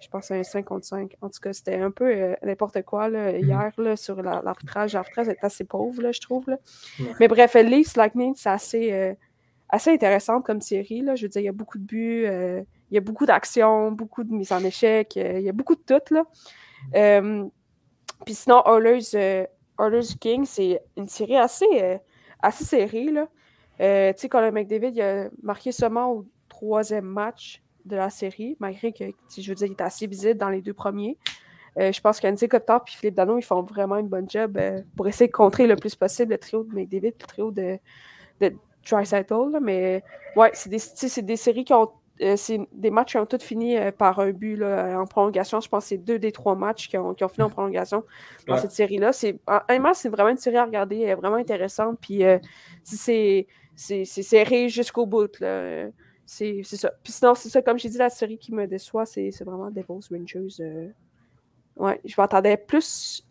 je 0.00 0.08
pense, 0.08 0.30
un 0.30 0.42
5 0.42 0.64
contre 0.64 0.86
5. 0.86 1.16
En 1.20 1.28
tout 1.28 1.40
cas, 1.40 1.52
c'était 1.52 1.76
un 1.76 1.90
peu 1.90 2.34
n'importe 2.42 2.82
quoi 2.82 3.08
là, 3.08 3.32
mm-hmm. 3.32 3.44
hier 3.44 3.72
là, 3.78 3.96
sur 3.96 4.20
l'arbitrage. 4.22 4.94
L'arbitrage 4.94 5.28
est 5.28 5.42
assez 5.42 5.64
pauvre, 5.64 6.02
là, 6.02 6.12
je 6.12 6.20
trouve. 6.20 6.50
Là. 6.50 6.58
Mais 7.20 7.28
bref, 7.28 7.54
les 7.54 7.62
Leafs 7.62 7.96
Lightning, 7.96 8.34
c'est 8.36 8.50
assez, 8.50 9.16
assez 9.68 9.90
intéressant 9.90 10.42
comme 10.42 10.60
série. 10.60 11.00
Là. 11.02 11.14
Je 11.14 11.22
veux 11.22 11.28
dire, 11.28 11.42
il 11.42 11.46
y 11.46 11.48
a 11.48 11.52
beaucoup 11.52 11.78
de 11.78 11.84
buts 11.84 12.26
il 12.90 12.94
y 12.94 12.98
a 12.98 13.00
beaucoup 13.00 13.26
d'actions, 13.26 13.92
beaucoup 13.92 14.24
de 14.24 14.32
mise 14.32 14.52
en 14.52 14.62
échec, 14.64 15.16
euh, 15.16 15.38
il 15.38 15.44
y 15.44 15.48
a 15.48 15.52
beaucoup 15.52 15.76
de 15.76 15.80
tout. 15.80 16.14
Là. 16.14 16.24
Euh, 16.96 17.44
puis 18.24 18.34
sinon, 18.34 18.62
Oilers, 18.66 19.14
euh, 19.14 20.02
King, 20.20 20.44
c'est 20.44 20.82
une 20.96 21.08
série 21.08 21.36
assez, 21.36 21.98
assez 22.40 22.64
serrée. 22.64 23.10
Là. 23.10 23.28
Tu 23.80 24.20
sais, 24.20 24.28
Colin 24.28 24.50
McDavid 24.50 25.00
a 25.00 25.28
marqué 25.42 25.72
seulement 25.72 26.12
au 26.12 26.26
troisième 26.48 27.04
match 27.04 27.62
de 27.84 27.96
la 27.96 28.10
série, 28.10 28.56
malgré 28.60 28.92
que, 28.92 29.04
je 29.36 29.48
veux 29.48 29.54
dire, 29.54 29.66
il 29.66 29.72
est 29.72 29.80
assez 29.80 30.06
visible 30.06 30.38
dans 30.38 30.50
les 30.50 30.60
deux 30.60 30.74
premiers. 30.74 31.16
je 31.76 32.00
pense 32.00 32.20
qu'Andy 32.20 32.46
Copter 32.46 32.76
et 32.86 32.90
Philippe 32.90 33.14
Dano, 33.14 33.38
ils 33.38 33.42
font 33.42 33.62
vraiment 33.62 33.96
une 33.96 34.08
bonne 34.08 34.28
job 34.28 34.58
pour 34.96 35.08
essayer 35.08 35.28
de 35.28 35.32
contrer 35.32 35.66
le 35.66 35.76
plus 35.76 35.94
possible 35.94 36.32
le 36.32 36.38
trio 36.38 36.62
de 36.64 36.74
McDavid, 36.74 37.12
le 37.20 37.26
trio 37.26 37.50
de, 37.50 37.78
de 38.40 38.54
Tricycle. 38.84 39.58
Mais 39.62 40.02
ouais, 40.36 40.50
c'est 40.52 40.68
des, 40.68 41.22
des 41.22 41.36
séries 41.36 41.64
qui 41.64 41.72
ont 41.72 41.90
euh, 42.22 42.36
c'est 42.36 42.60
des 42.72 42.90
matchs 42.90 43.12
qui 43.12 43.16
ont 43.16 43.26
tous 43.26 43.42
fini 43.42 43.78
euh, 43.78 43.92
par 43.92 44.18
un 44.18 44.30
but 44.30 44.62
en 44.62 45.06
prolongation. 45.06 45.60
Je 45.60 45.68
pense 45.68 45.84
que 45.84 45.88
c'est 45.88 45.98
deux 45.98 46.18
des 46.18 46.32
trois 46.32 46.54
matchs 46.54 46.88
qui 46.88 46.98
ont, 46.98 47.14
fini 47.14 47.42
en 47.42 47.48
prolongation 47.48 48.04
dans 48.46 48.58
cette 48.58 48.72
série-là. 48.72 49.12
C'est, 49.12 49.38
c'est 49.94 50.08
vraiment 50.08 50.28
une 50.28 50.36
série 50.36 50.58
à 50.58 50.64
regarder, 50.64 51.00
elle 51.00 51.10
est 51.10 51.14
vraiment 51.14 51.36
intéressante. 51.36 51.98
Puis 52.00 52.22
c'est, 52.82 53.46
serré 54.04 54.68
jusqu'au 54.68 55.06
bout. 55.06 55.42
C'est, 56.26 56.62
ça. 56.62 56.92
Puis 57.02 57.12
sinon, 57.12 57.34
c'est 57.34 57.48
ça, 57.48 57.62
comme 57.62 57.78
j'ai 57.78 57.88
dit, 57.88 57.98
la 57.98 58.10
série 58.10 58.38
qui 58.38 58.52
me 58.52 58.66
déçoit, 58.66 59.06
c'est, 59.06 59.30
vraiment 59.44 59.70
Devils 59.70 60.08
Rangers. 60.10 60.92
Ouais, 61.76 62.00
je 62.04 62.14
m'attendais 62.18 62.56
plus 62.56 63.26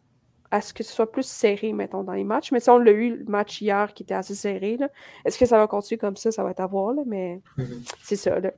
à 0.51 0.61
ce 0.61 0.73
que 0.73 0.83
ce 0.83 0.91
soit 0.91 1.11
plus 1.11 1.25
serré, 1.25 1.73
mettons, 1.73 2.03
dans 2.03 2.13
les 2.13 2.23
matchs. 2.23 2.51
Mais 2.51 2.59
si 2.59 2.69
on 2.69 2.77
l'a 2.77 2.91
eu 2.91 3.17
le 3.17 3.25
match 3.25 3.61
hier 3.61 3.93
qui 3.93 4.03
était 4.03 4.15
assez 4.15 4.35
serré, 4.35 4.77
est-ce 5.25 5.37
que 5.37 5.45
ça 5.45 5.57
va 5.57 5.67
continuer 5.67 5.99
comme 5.99 6.15
ça? 6.15 6.31
Ça 6.31 6.43
va 6.43 6.51
être 6.51 6.59
à 6.59 6.67
voir, 6.67 6.93
là, 6.93 7.03
mais 7.05 7.41
mm-hmm. 7.57 7.95
c'est 8.01 8.15
ça. 8.15 8.39
Là. 8.39 8.51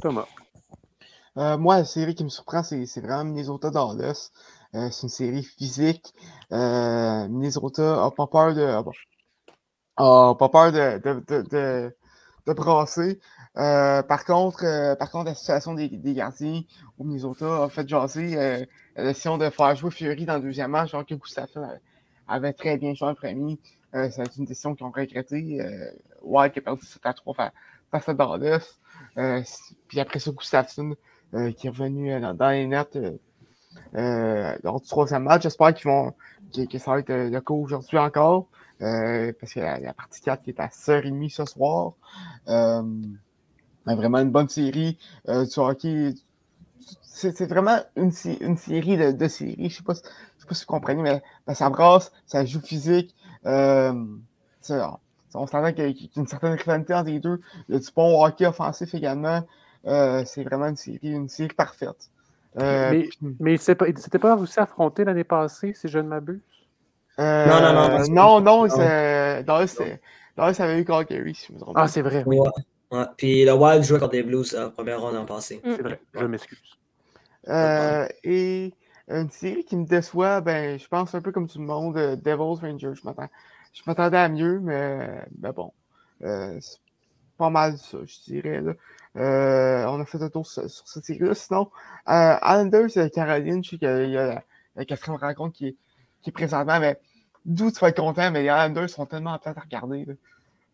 Thomas. 0.00 0.26
Euh, 1.36 1.56
moi, 1.58 1.78
la 1.78 1.84
série 1.84 2.14
qui 2.14 2.24
me 2.24 2.28
surprend, 2.28 2.62
c'est, 2.62 2.84
vraiment 3.00 3.24
Minnesota 3.24 3.70
Dallas. 3.70 4.30
Euh, 4.74 4.88
c'est 4.90 5.02
une 5.04 5.08
série 5.08 5.42
physique. 5.42 6.12
Euh, 6.52 7.28
Minnesota 7.28 7.82
n'a 7.82 8.10
pas 8.10 8.26
peur 8.26 8.54
de. 8.54 8.62
Ah 8.62 8.84
pas 9.96 10.48
peur 10.48 10.72
de, 10.72 10.98
de, 10.98 11.42
de, 11.42 11.94
de 12.46 12.52
brasser. 12.52 13.20
Euh, 13.56 14.02
par 14.02 14.24
contre, 14.24 14.64
euh, 14.64 14.96
par 14.96 15.10
contre, 15.10 15.26
la 15.26 15.34
situation 15.34 15.74
des, 15.74 15.88
des, 15.88 16.14
gardiens 16.14 16.62
au 16.98 17.04
Minnesota 17.04 17.64
a 17.64 17.68
fait 17.68 17.88
jaser 17.88 18.36
euh, 18.36 18.64
la 18.96 19.04
décision 19.04 19.38
de 19.38 19.48
faire 19.48 19.76
jouer 19.76 19.90
Fury 19.92 20.24
dans 20.24 20.36
le 20.36 20.42
deuxième 20.42 20.72
match, 20.72 20.92
alors 20.92 21.06
que 21.06 21.14
Gustafsson 21.14 21.64
avait 22.26 22.52
très 22.52 22.76
bien 22.78 22.94
joué 22.94 23.08
en 23.08 23.14
premier. 23.14 23.58
c'est 23.92 24.36
une 24.36 24.44
décision 24.44 24.74
qu'ils 24.74 24.86
ont 24.86 24.90
regretté. 24.90 25.60
White 26.22 26.54
qui 26.54 26.58
a 26.58 26.62
perdu 26.62 26.84
7 26.84 27.00
à 27.04 27.12
3 27.12 27.52
face 27.92 28.08
à 28.08 28.14
Dallas. 28.14 28.78
puis 29.86 30.00
après 30.00 30.18
ça, 30.18 30.32
Gustafsson 30.32 30.96
qui 31.56 31.66
est 31.66 31.70
revenu 31.70 32.18
dans, 32.20 32.50
les 32.50 32.66
nets 32.66 32.98
lors 33.92 34.80
du 34.80 34.88
troisième 34.88 35.24
match. 35.24 35.42
J'espère 35.42 35.74
qu'ils 35.74 35.90
vont 35.90 36.12
que, 36.52 36.78
ça 36.78 36.92
va 36.92 36.98
être 37.00 37.12
le 37.12 37.40
cas 37.40 37.54
aujourd'hui 37.54 37.98
encore. 37.98 38.48
Parce 38.78 39.54
que 39.54 39.60
la, 39.60 39.92
partie 39.92 40.20
4 40.20 40.42
qui 40.42 40.50
est 40.50 40.60
à 40.60 40.68
6h30 40.68 41.30
ce 41.30 41.44
soir 41.44 41.94
vraiment 43.92 44.18
une 44.18 44.30
bonne 44.30 44.48
série 44.48 44.98
euh, 45.28 45.44
du 45.44 45.58
hockey. 45.58 46.14
C'est 47.02 47.46
vraiment 47.46 47.78
une, 47.96 48.10
une 48.40 48.56
série 48.56 48.96
de, 48.96 49.12
de 49.12 49.28
séries. 49.28 49.70
Je 49.70 49.76
sais 49.76 49.82
pas, 49.82 49.94
sais 49.94 50.02
pas 50.48 50.54
si 50.54 50.64
vous 50.64 50.72
comprenez, 50.72 51.02
mais 51.02 51.22
ben, 51.46 51.54
ça 51.54 51.70
brasse, 51.70 52.12
ça 52.26 52.44
joue 52.44 52.60
physique. 52.60 53.14
Euh, 53.46 53.92
on 54.70 55.46
s'entend 55.46 55.72
qu'il 55.72 55.84
y 55.86 56.04
a 56.04 56.20
une 56.20 56.26
certaine 56.26 56.54
rivalité 56.54 56.94
entre 56.94 57.10
les 57.10 57.20
deux. 57.20 57.40
Il 57.68 57.74
y 57.74 57.76
a 57.76 57.80
du 57.80 57.88
bon 57.94 58.24
hockey 58.24 58.46
offensif 58.46 58.94
également. 58.94 59.42
Euh, 59.86 60.24
c'est 60.26 60.42
vraiment 60.42 60.66
une 60.66 60.76
série, 60.76 61.12
une 61.12 61.28
série 61.28 61.54
parfaite. 61.54 62.10
Euh, 62.60 62.90
mais, 63.20 63.36
mais 63.40 63.56
c'était 63.56 64.18
pas 64.18 64.36
aussi 64.36 64.58
affronté 64.60 65.04
l'année 65.04 65.24
passée, 65.24 65.74
si 65.74 65.88
je 65.88 65.98
ne 65.98 66.08
m'abuse? 66.08 66.40
Euh, 67.18 67.46
non, 67.46 67.60
non, 67.60 67.72
non. 67.72 68.04
Non, 68.08 68.40
non, 68.40 68.62
non. 70.36 70.52
ça 70.52 70.64
avait 70.64 70.80
eu 70.80 70.84
Calgary, 70.84 71.34
si 71.34 71.46
je 71.46 71.52
me 71.52 71.58
trompe 71.58 71.76
Ah, 71.78 71.88
c'est 71.88 72.02
vrai. 72.02 72.24
Oui. 72.26 72.38
Puis 73.16 73.44
le 73.44 73.52
Wild 73.52 73.82
jouait 73.82 73.98
contre 73.98 74.14
les 74.14 74.22
Blues 74.22 74.54
en 74.54 74.70
première 74.70 75.00
ronde 75.00 75.16
en 75.16 75.24
passé. 75.24 75.60
C'est 75.64 75.82
vrai, 75.82 76.00
je 76.14 76.24
m'excuse. 76.24 76.58
Euh, 77.48 78.06
et 78.22 78.72
une 79.08 79.30
série 79.30 79.64
qui 79.64 79.76
me 79.76 79.84
déçoit, 79.84 80.40
ben, 80.40 80.78
je 80.78 80.88
pense 80.88 81.14
un 81.14 81.20
peu 81.20 81.32
comme 81.32 81.46
tout 81.46 81.58
le 81.58 81.66
monde, 81.66 81.96
euh, 81.96 82.16
Devils 82.16 82.60
Rangers. 82.60 82.94
Je 82.94 83.82
m'attendais 83.86 84.16
à 84.16 84.28
mieux, 84.28 84.60
mais, 84.60 85.24
bon. 85.54 85.72
Euh, 86.22 86.56
c'est 86.60 86.78
pas 87.36 87.50
mal 87.50 87.76
ça, 87.76 87.98
je 88.04 88.32
dirais. 88.32 88.62
on 89.14 90.00
a 90.00 90.04
fait 90.06 90.22
un 90.22 90.30
tour 90.30 90.46
sur, 90.46 90.68
cette 90.68 91.04
série-là. 91.04 91.34
Sinon, 91.34 91.70
Islanders 92.06 93.10
Caroline, 93.12 93.62
je 93.62 93.70
sais 93.70 93.78
qu'il 93.78 94.10
y, 94.10 94.16
a 94.16 94.42
la 94.76 94.84
quatrième 94.84 95.20
rencontre 95.20 95.56
qui 95.56 95.68
est, 95.68 95.76
qui 96.24 96.30
est 96.30 96.32
présentement, 96.32 96.80
mais 96.80 96.98
d'où 97.44 97.70
tu 97.70 97.78
vas 97.78 97.90
être 97.90 98.00
content, 98.00 98.30
mais 98.30 98.42
les 98.42 98.48
Islanders 98.48 98.90
sont 98.90 99.06
tellement 99.06 99.38
plates 99.38 99.58
à 99.58 99.60
regarder. 99.60 100.06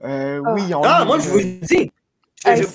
Ah. 0.02 0.40
Oui, 0.54 0.74
on 0.74 0.80
Ah, 0.82 1.04
moi, 1.04 1.18
je 1.18 1.28
vous 1.28 1.38
le 1.38 1.60
dis! 1.60 1.92
cette, 2.42 2.72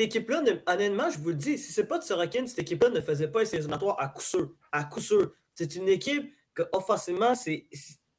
équipe-là, 0.00 0.42
honnêtement, 0.66 1.08
je 1.08 1.18
vous 1.18 1.28
le 1.28 1.36
dis, 1.36 1.56
si 1.56 1.72
c'est 1.72 1.86
pas 1.86 1.98
de 1.98 2.02
Sorokin, 2.02 2.44
cette 2.46 2.58
équipe-là 2.58 2.90
ne 2.90 3.00
faisait 3.00 3.28
pas 3.28 3.42
les 3.42 3.54
éliminatoires 3.54 3.94
à 4.00 4.08
coup 4.08 4.22
sûr. 4.22 4.50
À 4.72 4.82
coup 4.82 4.98
sûr. 4.98 5.30
C'est 5.54 5.76
une 5.76 5.88
équipe 5.88 6.34
que, 6.52 6.62
offensivement, 6.72 7.36
c'est 7.36 7.66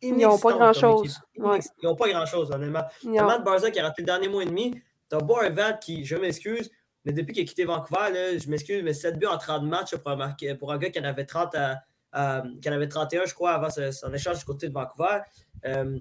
Ils 0.01 0.15
n'ont 0.15 0.37
pas 0.37 0.53
grand-chose. 0.53 1.19
Ils 1.35 1.43
n'ont 1.83 1.95
pas 1.95 2.09
grand-chose, 2.09 2.49
honnêtement. 2.51 2.83
T'as 3.03 3.25
Matt 3.25 3.43
Barza 3.43 3.71
qui 3.71 3.79
a 3.79 3.83
raté 3.83 4.03
le 4.03 4.05
dernier 4.05 4.29
mois 4.29 4.43
et 4.43 4.45
demi. 4.45 4.81
T'as 5.09 5.19
Vat 5.49 5.73
qui, 5.73 6.05
je 6.05 6.15
m'excuse, 6.15 6.71
mais 7.03 7.11
depuis 7.11 7.33
qu'il 7.33 7.43
a 7.43 7.45
quitté 7.45 7.65
Vancouver, 7.65 8.13
là, 8.13 8.37
je 8.37 8.47
m'excuse, 8.47 8.81
mais 8.83 8.93
7 8.93 9.19
buts 9.19 9.25
en 9.25 9.37
30 9.37 9.63
matchs 9.63 9.97
pour 9.97 10.11
un, 10.11 10.33
pour 10.57 10.71
un 10.71 10.77
gars 10.77 10.89
qui 10.89 10.99
en 11.01 11.03
avait 11.03 11.25
30 11.25 11.55
à, 11.55 11.81
euh, 12.15 12.41
qui 12.61 12.69
en 12.69 12.73
avait 12.73 12.87
31, 12.87 13.25
je 13.25 13.33
crois, 13.33 13.53
avant 13.53 13.69
son 13.69 14.13
échange 14.13 14.39
du 14.39 14.45
côté 14.45 14.67
de 14.67 14.73
Vancouver. 14.73 15.19
Euh, 15.65 15.99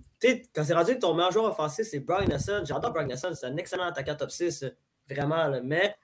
quand 0.55 0.65
c'est 0.65 0.75
rendu 0.75 0.99
ton 0.99 1.15
meilleur 1.15 1.33
joueur 1.33 1.47
offensif, 1.47 1.87
c'est 1.89 2.01
Brian 2.01 2.27
Nelson. 2.27 2.63
J'adore 2.65 2.93
Brian 2.93 3.07
Nelson, 3.07 3.33
c'est 3.35 3.47
un 3.47 3.57
excellent 3.57 3.85
attaquant 3.85 4.17
top 4.17 4.31
6, 4.31 4.65
vraiment, 5.09 5.61
mais 5.63 5.95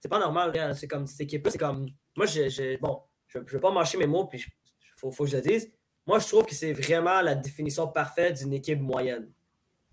c'est 0.00 0.08
pas 0.08 0.18
normal, 0.18 0.74
c'est 0.74 0.88
comme 0.88 1.06
cette 1.06 1.20
équipe-là, 1.20 1.50
c'est 1.50 1.58
comme. 1.58 1.86
Moi, 2.16 2.26
je, 2.26 2.78
bon, 2.80 3.02
je 3.28 3.38
ne 3.38 3.44
veux 3.44 3.60
pas 3.60 3.70
marcher 3.70 3.98
mes 3.98 4.06
mots, 4.06 4.24
puis 4.24 4.38
il 4.38 4.88
faut, 4.96 5.10
faut, 5.10 5.24
que 5.24 5.30
je 5.30 5.36
le 5.36 5.42
dise. 5.42 5.70
Moi, 6.06 6.18
je 6.18 6.26
trouve 6.26 6.44
que 6.46 6.54
c'est 6.54 6.72
vraiment 6.72 7.20
la 7.20 7.34
définition 7.34 7.86
parfaite 7.86 8.38
d'une 8.38 8.52
équipe 8.52 8.80
moyenne. 8.80 9.30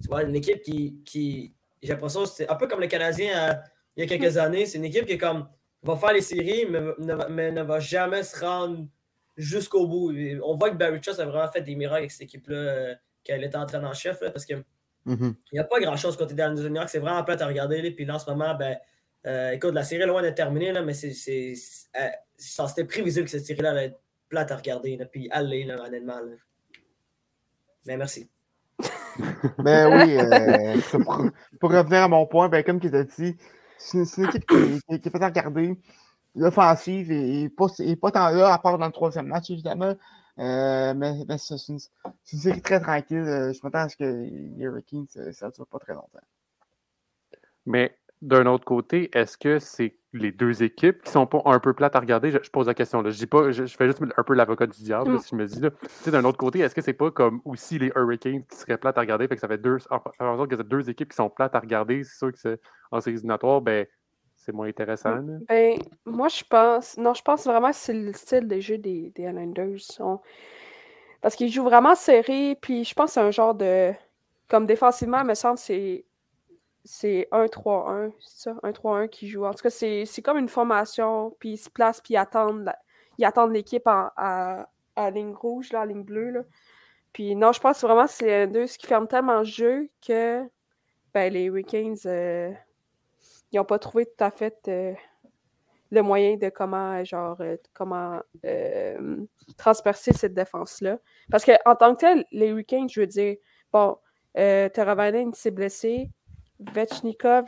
Tu 0.02 0.08
vois, 0.08 0.24
une 0.24 0.36
équipe 0.36 0.62
qui. 0.62 1.02
qui 1.06 1.54
j'ai 1.82 1.90
l'impression 1.90 2.26
c'est 2.26 2.50
un 2.50 2.56
peu 2.56 2.68
comme 2.68 2.80
le 2.80 2.88
Canadien 2.88 3.50
euh, 3.50 3.54
il 3.96 4.02
y 4.02 4.04
a 4.04 4.08
quelques 4.08 4.38
années. 4.38 4.66
C'est 4.66 4.78
une 4.78 4.86
équipe 4.86 5.06
qui 5.06 5.14
est 5.14 5.18
comme 5.18 5.48
va 5.84 5.96
faire 5.96 6.14
les 6.14 6.22
séries, 6.22 6.66
mais 6.70 7.52
ne, 7.52 7.62
va 7.62 7.80
jamais 7.80 8.24
se 8.24 8.40
rendre 8.40 8.88
jusqu'au 9.36 9.88
bout. 9.88 10.14
On 10.44 10.56
voit 10.56 10.72
que 10.72 10.76
Barry 10.76 11.00
Trust 11.00 11.20
a 11.20 11.26
vraiment 11.26 11.52
fait 11.52 11.62
des 11.62 11.76
miracles 11.76 12.00
avec 12.00 12.12
cette 12.12 12.24
équipe-là 12.24 12.56
euh, 12.56 12.96
qu'elle 13.24 13.44
était 13.44 13.58
entraîneur-chef, 13.58 14.20
parce 14.20 14.46
qu'il 14.46 14.64
mm-hmm. 15.06 15.34
n'y 15.54 15.60
a 15.60 15.64
pas 15.64 15.80
grand-chose 15.80 16.18
côté 16.18 16.34
d'Alan 16.34 16.56
New 16.56 16.76
York. 16.76 16.90
C'est 16.90 17.00
vraiment 17.00 17.24
plate 17.24 17.42
à 17.42 17.48
regarder. 17.48 17.92
Puis 17.92 18.06
là, 18.06 18.16
en 18.16 18.20
ce 18.20 18.30
moment, 18.30 18.56
ben, 18.56 18.78
euh, 19.26 19.52
écoute, 19.52 19.74
la 19.74 19.84
série 19.84 20.04
est 20.04 20.08
loin 20.08 20.22
d'être 20.22 20.36
terminée, 20.36 20.72
là, 20.72 20.82
mais 20.82 20.94
c'est, 20.94 21.54
euh, 22.00 22.08
c'était 22.38 22.86
prévisible 22.86 23.26
que 23.26 23.32
cette 23.32 23.46
série-là 23.46 23.72
allait 23.72 23.86
être 23.86 24.00
plate 24.30 24.52
à 24.52 24.56
regarder. 24.56 24.98
Là, 24.98 25.06
puis 25.06 25.30
aller, 25.32 25.64
là, 25.64 25.84
honnêtement. 25.86 26.20
Mais 27.86 27.98
merci. 27.98 28.30
ben 29.58 29.88
oui, 29.98 30.18
pour, 31.60 31.72
revenir 31.72 32.04
à 32.04 32.08
mon 32.08 32.28
point, 32.28 32.50
ben, 32.50 32.64
comme 32.64 32.80
tu 32.80 32.94
as 32.96 33.04
dit, 33.04 33.36
c'est 33.78 34.18
une, 34.18 34.26
équipe 34.26 34.46
qui, 34.46 34.82
qui, 35.00 35.08
est 35.08 35.10
faite 35.10 35.22
à 35.22 35.28
regarder. 35.28 35.80
L'offensive 36.36 37.12
n'est 37.12 37.50
pas, 37.50 37.68
pas 38.02 38.12
tant 38.12 38.30
là, 38.30 38.54
à 38.54 38.60
part 38.60 38.78
dans 38.78 38.86
le 38.86 38.92
troisième 38.92 39.28
match, 39.28 39.50
évidemment. 39.50 39.96
Euh, 40.40 40.94
mais, 40.94 41.38
c'est 41.38 41.56
une, 41.68 41.80
série 42.24 42.62
très 42.62 42.80
tranquille. 42.80 43.18
Euh, 43.18 43.54
je 43.54 43.60
m'attends 43.64 43.80
à 43.80 43.90
ce 43.90 43.98
que 43.98 44.04
les 44.04 44.64
Hurricanes, 44.64 45.08
ça 45.08 45.48
ne 45.48 45.52
dure 45.52 45.68
pas 45.68 45.80
très 45.80 45.94
longtemps. 45.94 46.20
Mais 47.66 47.98
d'un 48.22 48.46
autre 48.48 48.66
côté, 48.66 49.10
est-ce 49.14 49.38
que 49.38 49.60
c'est 49.60 49.96
les 50.14 50.32
deux 50.32 50.64
équipes 50.64 51.04
qui 51.04 51.12
sont 51.12 51.28
pas 51.28 51.42
un 51.46 51.60
peu 51.60 51.74
plates 51.74 51.96
à 51.96 52.00
regarder? 52.00 52.32
Je, 52.32 52.50
pose 52.50 52.68
la 52.68 52.74
question. 52.74 53.02
Là. 53.02 53.12
Je, 53.12 53.18
dis 53.18 53.28
pas, 53.28 53.52
je, 53.52 53.66
fais 53.66 53.86
juste 53.86 54.02
un 54.16 54.24
peu 54.24 54.34
l'avocat 54.34 54.66
du 54.66 54.82
diable, 54.82 55.12
mm. 55.12 55.20
si 55.20 55.30
je 55.32 55.36
me 55.36 55.46
dis. 55.46 55.62
D'un 56.10 56.24
autre 56.26 56.38
côté, 56.38 56.60
est-ce 56.60 56.74
que 56.74 56.82
c'est 56.82 56.94
pas 56.94 57.12
comme 57.12 57.42
aussi 57.46 57.78
les 57.78 57.92
Hurricanes 57.96 58.44
qui 58.50 58.58
seraient 58.58 58.78
plates 58.78 58.98
à 58.98 59.02
regarder? 59.02 59.28
Fait 59.28 59.36
que 59.36 59.42
ça 59.42 59.48
fait 59.48 59.60
deux, 59.60 59.78
en, 59.92 60.00
en 60.20 60.38
sorte 60.38 60.50
que 60.50 60.58
c'est 60.58 60.68
deux 60.68 60.90
équipes 60.90 61.10
qui 61.10 61.16
sont 61.16 61.30
plates 61.30 61.56
à 61.56 61.60
regarder. 61.60 62.04
C'est 62.04 62.18
sûr 62.18 62.32
que 62.32 62.40
c'est 62.40 62.60
en 62.92 63.02
séries 63.02 63.18
éliminatoires, 63.18 63.62
ben, 63.62 63.86
c'est 64.36 64.52
moins 64.52 64.68
intéressant. 64.68 65.18
Ben, 65.48 65.78
moi, 66.06 66.30
je 66.30 66.44
pense. 66.50 66.98
Non, 66.98 67.14
je 67.14 67.22
pense 67.22 67.46
vraiment 67.46 67.70
que 67.70 67.76
c'est 67.76 67.94
le 67.94 68.14
style 68.14 68.48
des 68.48 68.62
jeux 68.62 68.78
des, 68.78 69.12
des 69.16 69.24
Islanders. 69.24 69.78
Parce 71.22 71.36
qu'ils 71.36 71.52
jouent 71.52 71.64
vraiment 71.64 71.96
serré, 71.96 72.58
puis 72.62 72.84
je 72.84 72.94
pense 72.94 73.12
que 73.12 73.14
c'est 73.16 73.20
un 73.20 73.32
genre 73.32 73.54
de. 73.54 73.92
Comme 74.48 74.66
défensivement, 74.66 75.20
il 75.20 75.28
me 75.28 75.34
semble 75.34 75.58
c'est 75.58 76.06
c'est 76.88 77.28
1-3-1, 77.32 78.12
c'est 78.20 78.50
ça? 78.50 78.56
1-3-1 78.64 79.10
qui 79.10 79.28
joue. 79.28 79.46
En 79.46 79.54
tout 79.54 79.64
cas, 79.64 79.70
c'est 79.70 80.22
comme 80.24 80.38
une 80.38 80.48
formation, 80.48 81.36
puis 81.40 81.52
ils 81.52 81.58
se 81.58 81.70
placent, 81.70 82.02
puis 82.02 82.14
ils 82.14 82.18
attendent, 82.18 82.72
l'équipe 83.52 83.86
à, 83.86 84.68
ligne 85.12 85.34
rouge, 85.34 85.72
là, 85.74 85.82
à 85.82 85.86
ligne 85.86 86.04
bleue. 86.04 86.48
Puis 87.14 87.36
non, 87.36 87.52
je 87.52 87.60
pense 87.60 87.82
vraiment 87.82 88.06
que 88.06 88.12
c'est 88.12 88.48
deux 88.48 88.66
qui 88.66 88.88
ferment 88.88 89.08
tellement 89.08 89.40
le 89.40 89.44
jeu 89.44 89.90
que 90.06 90.44
ben, 91.14 91.32
les 91.34 91.44
Hurricanes, 91.44 91.98
euh, 92.06 92.52
ils 93.52 93.58
n'ont 93.58 93.66
pas 93.66 93.80
trouvé 93.80 94.06
tout 94.06 94.24
à 94.24 94.32
fait 94.32 94.56
euh, 94.68 94.94
le 95.92 96.02
moyen 96.02 96.38
de 96.38 96.50
comment, 96.50 97.04
genre, 97.04 97.42
euh, 98.46 99.26
transpercer 99.58 100.14
cette 100.14 100.34
défense-là. 100.34 101.00
Parce 101.32 101.46
qu'en 101.46 101.76
tant 101.76 101.96
que 101.96 102.00
tel, 102.00 102.26
les 102.32 102.48
Hurricanes, 102.48 102.90
je 102.90 103.02
veux 103.02 103.08
dire, 103.08 103.36
bon, 103.74 103.98
euh, 104.38 104.70
Teravainen 104.70 105.34
s'est 105.34 105.52
blessé, 105.52 106.12
Vechnikov, 106.60 107.46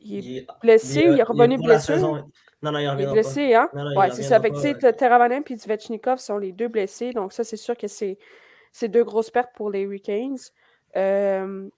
il 0.00 0.38
est 0.38 0.46
blessé 0.60 1.08
ou 1.08 1.12
il 1.12 1.20
est 1.20 1.22
revenu 1.22 1.58
blessé? 1.58 1.98
Non, 1.98 2.72
non, 2.72 2.78
il 2.78 3.02
est 3.02 3.12
blessé, 3.12 3.54
hein? 3.54 3.68
ouais, 3.96 4.10
c'est 4.10 4.22
ça. 4.22 4.36
Avec 4.36 4.54
Teravanen 4.96 5.42
et 5.48 5.54
Vechnikov 5.54 6.18
sont 6.18 6.38
les 6.38 6.52
deux 6.52 6.68
blessés. 6.68 7.12
Donc, 7.12 7.32
ça, 7.32 7.44
c'est 7.44 7.56
sûr 7.56 7.76
que 7.76 7.86
c'est 7.88 8.18
deux 8.82 9.04
grosses 9.04 9.30
pertes 9.30 9.50
pour 9.54 9.70
les 9.70 9.80
Hurricanes. 9.80 10.38
Euh, 10.96 11.68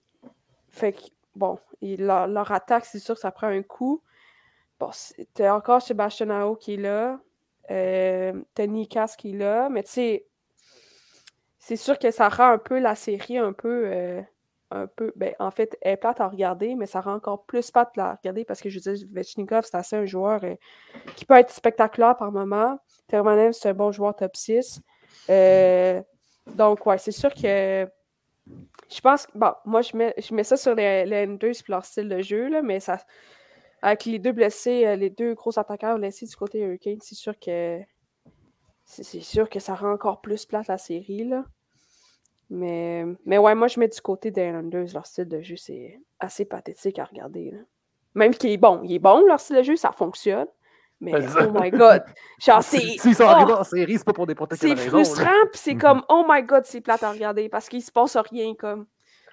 fait 0.69 0.95
bon, 1.35 1.59
leur, 1.81 2.51
attaque, 2.51 2.85
c'est 2.85 2.99
sûr 2.99 3.15
que 3.15 3.21
ça 3.21 3.31
prend 3.31 3.47
un 3.47 3.63
coup. 3.63 4.01
Bon, 4.79 4.91
t'as 5.33 5.55
encore 5.55 5.81
Sébastien 5.81 6.29
Ao 6.29 6.55
qui 6.55 6.75
est 6.75 6.77
là. 6.77 7.19
Euh, 7.69 8.33
t'as 8.53 8.67
Nikas 8.67 9.15
qui 9.17 9.31
est 9.31 9.37
là. 9.37 9.69
Mais 9.69 9.83
tu 9.83 9.91
sais, 9.91 10.25
c'est 11.59 11.75
sûr 11.75 11.97
que 11.99 12.11
ça 12.11 12.29
rend 12.29 12.51
un 12.51 12.57
peu 12.57 12.79
la 12.79 12.95
série 12.95 13.37
un 13.37 13.53
peu. 13.53 13.87
Euh, 13.87 14.21
un 14.71 14.87
peu. 14.87 15.13
Ben, 15.15 15.33
en 15.39 15.51
fait, 15.51 15.77
elle 15.81 15.93
est 15.93 15.97
plate 15.97 16.19
à 16.21 16.27
regarder, 16.27 16.75
mais 16.75 16.85
ça 16.85 17.01
rend 17.01 17.13
encore 17.15 17.45
plus 17.45 17.71
plate 17.71 17.97
à 17.97 18.15
regarder 18.15 18.45
parce 18.45 18.61
que 18.61 18.69
je 18.69 18.79
veux 18.79 18.93
dire, 18.93 19.07
Vechnikov, 19.11 19.65
c'est 19.65 19.77
assez 19.77 19.95
un 19.95 20.05
joueur 20.05 20.43
euh, 20.43 20.55
qui 21.15 21.25
peut 21.25 21.35
être 21.35 21.51
spectaculaire 21.51 22.17
par 22.17 22.31
moment. 22.31 22.79
Termanev, 23.07 23.53
c'est 23.53 23.69
un 23.69 23.73
bon 23.73 23.91
joueur 23.91 24.15
top 24.15 24.35
6. 24.35 24.81
Euh, 25.29 26.01
donc, 26.55 26.85
ouais, 26.85 26.97
c'est 26.97 27.11
sûr 27.11 27.33
que. 27.33 27.87
Je 28.89 29.01
pense 29.01 29.27
que. 29.27 29.37
Bon, 29.37 29.53
moi, 29.65 29.81
je 29.81 29.95
mets, 29.95 30.13
je 30.17 30.33
mets 30.33 30.43
ça 30.43 30.57
sur 30.57 30.75
les, 30.75 31.05
les 31.05 31.25
Enders 31.25 31.51
et 31.51 31.63
leur 31.71 31.85
style 31.85 32.09
de 32.09 32.21
jeu, 32.21 32.49
là, 32.49 32.61
mais 32.61 32.79
ça. 32.79 32.99
Avec 33.81 34.05
les 34.05 34.19
deux 34.19 34.31
blessés, 34.31 34.95
les 34.97 35.11
deux 35.11 35.35
gros 35.35 35.57
attaquants 35.59 35.97
blessés 35.97 36.25
du 36.25 36.35
côté 36.35 36.59
Hurricane, 36.59 36.99
c'est 37.01 37.15
sûr 37.15 37.37
que. 37.39 37.79
C'est 38.85 39.19
sûr 39.19 39.49
que 39.49 39.59
ça 39.59 39.75
rend 39.75 39.91
encore 39.91 40.21
plus 40.21 40.45
plate 40.45 40.67
la 40.67 40.77
série, 40.77 41.25
là. 41.25 41.43
Mais, 42.49 43.05
mais 43.25 43.37
ouais, 43.37 43.55
moi, 43.55 43.67
je 43.67 43.79
mets 43.79 43.87
du 43.87 44.01
côté 44.01 44.31
des 44.31 44.47
Islanders. 44.47 44.87
Leur 44.93 45.05
style 45.05 45.27
de 45.27 45.41
jeu, 45.41 45.55
c'est 45.57 45.99
assez 46.19 46.45
pathétique 46.45 46.99
à 46.99 47.05
regarder. 47.05 47.53
Même 48.15 48.33
qu'il 48.33 48.51
est 48.51 48.57
bon. 48.57 48.81
Il 48.83 48.93
est 48.93 48.99
bon, 48.99 49.25
leur 49.27 49.39
style 49.39 49.57
de 49.57 49.63
jeu, 49.63 49.75
ça 49.75 49.91
fonctionne. 49.91 50.47
Mais 50.99 51.13
oh 51.13 51.51
my 51.53 51.69
god. 51.69 52.03
Genre, 52.39 52.63
c'est. 52.63 52.79
S'ils 52.79 53.15
sont 53.15 53.25
arrivés 53.25 53.53
oh! 53.55 53.59
en 53.59 53.63
série, 53.63 53.97
c'est 53.97 54.03
pas 54.03 54.13
pour 54.13 54.25
des 54.25 54.35
C'est 54.53 54.75
frustrant, 54.75 55.45
puis 55.51 55.61
c'est 55.61 55.75
comme, 55.77 56.03
oh 56.09 56.25
my 56.27 56.43
god, 56.43 56.65
c'est 56.65 56.81
plate 56.81 57.03
à 57.03 57.11
regarder 57.11 57.49
parce 57.49 57.69
qu'il 57.69 57.81
se 57.81 57.91
passe 57.91 58.17
rien, 58.17 58.55
comme. 58.55 58.87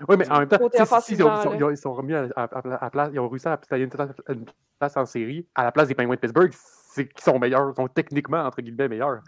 Oui, 0.09 0.16
mais 0.18 0.28
en 0.28 0.40
même 0.40 0.49
temps, 0.49 0.59
si, 1.00 1.14
ils, 1.14 1.23
ont, 1.23 1.71
ils, 1.71 1.76
sont 1.76 1.94
remis 1.94 2.14
à, 2.14 2.28
à, 2.35 2.90
place, 2.90 3.11
ils 3.12 3.21
ont 3.21 3.28
réussi 3.28 3.47
à 3.47 3.56
tailler 3.56 3.85
une, 3.85 4.44
place 4.80 4.97
en 4.97 5.06
série 5.06 5.47
à 5.54 5.62
la 5.62 5.71
place 5.71 5.87
des 5.87 5.94
Penguins 5.94 6.16
de 6.16 6.18
Pittsburgh, 6.18 6.50
c'est 6.52 7.06
qu'ils 7.06 7.23
sont 7.23 7.38
meilleurs, 7.38 7.73
sont 7.76 7.87
techniquement, 7.87 8.42
entre 8.44 8.61
guillemets, 8.61 8.88
meilleurs. 8.88 9.21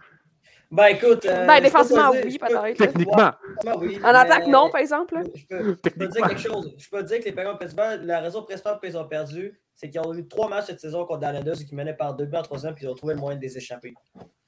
Ben 0.71 0.87
écoute. 0.87 1.25
Euh, 1.27 1.47
ben 1.47 1.61
défensivement, 1.61 2.11
oui, 2.11 2.39
peut-être. 2.39 2.77
Techniquement. 2.77 3.31
Oui, 3.79 3.99
en 4.03 4.09
attaque, 4.09 4.47
non, 4.49 4.69
par 4.71 4.81
exemple. 4.81 5.23
Je 5.35 5.47
peux, 5.47 5.77
je 5.85 5.91
peux, 5.91 6.09
dire 6.09 6.27
quelque 6.27 6.41
chose. 6.41 6.75
Je 6.77 6.89
peux 6.89 7.03
dire 7.03 7.21
que 7.21 7.25
les 7.25 7.33
Penguins 7.33 7.53
de 7.55 7.59
Pittsburgh, 7.59 8.01
la 8.03 8.21
raison 8.21 8.43
principale 8.43 8.79
pour 8.79 8.85
ils 8.85 8.97
ont 8.97 9.07
perdu, 9.07 9.61
c'est 9.77 9.91
qu'ils 9.91 10.01
ont 10.01 10.13
eu 10.15 10.27
trois 10.27 10.49
matchs 10.49 10.67
cette 10.67 10.81
saison 10.81 11.05
contre 11.05 11.21
Dallas 11.21 11.59
et 11.61 11.65
qu'ils 11.65 11.77
menaient 11.77 11.95
par 11.95 12.15
deux 12.15 12.25
buts 12.25 12.37
en 12.37 12.43
troisième, 12.43 12.75
puis 12.75 12.85
ils 12.85 12.89
ont 12.89 12.95
trouvé 12.95 13.15
le 13.15 13.21
moyen 13.21 13.39
de 13.39 13.43
les 13.43 13.57
échapper. 13.57 13.95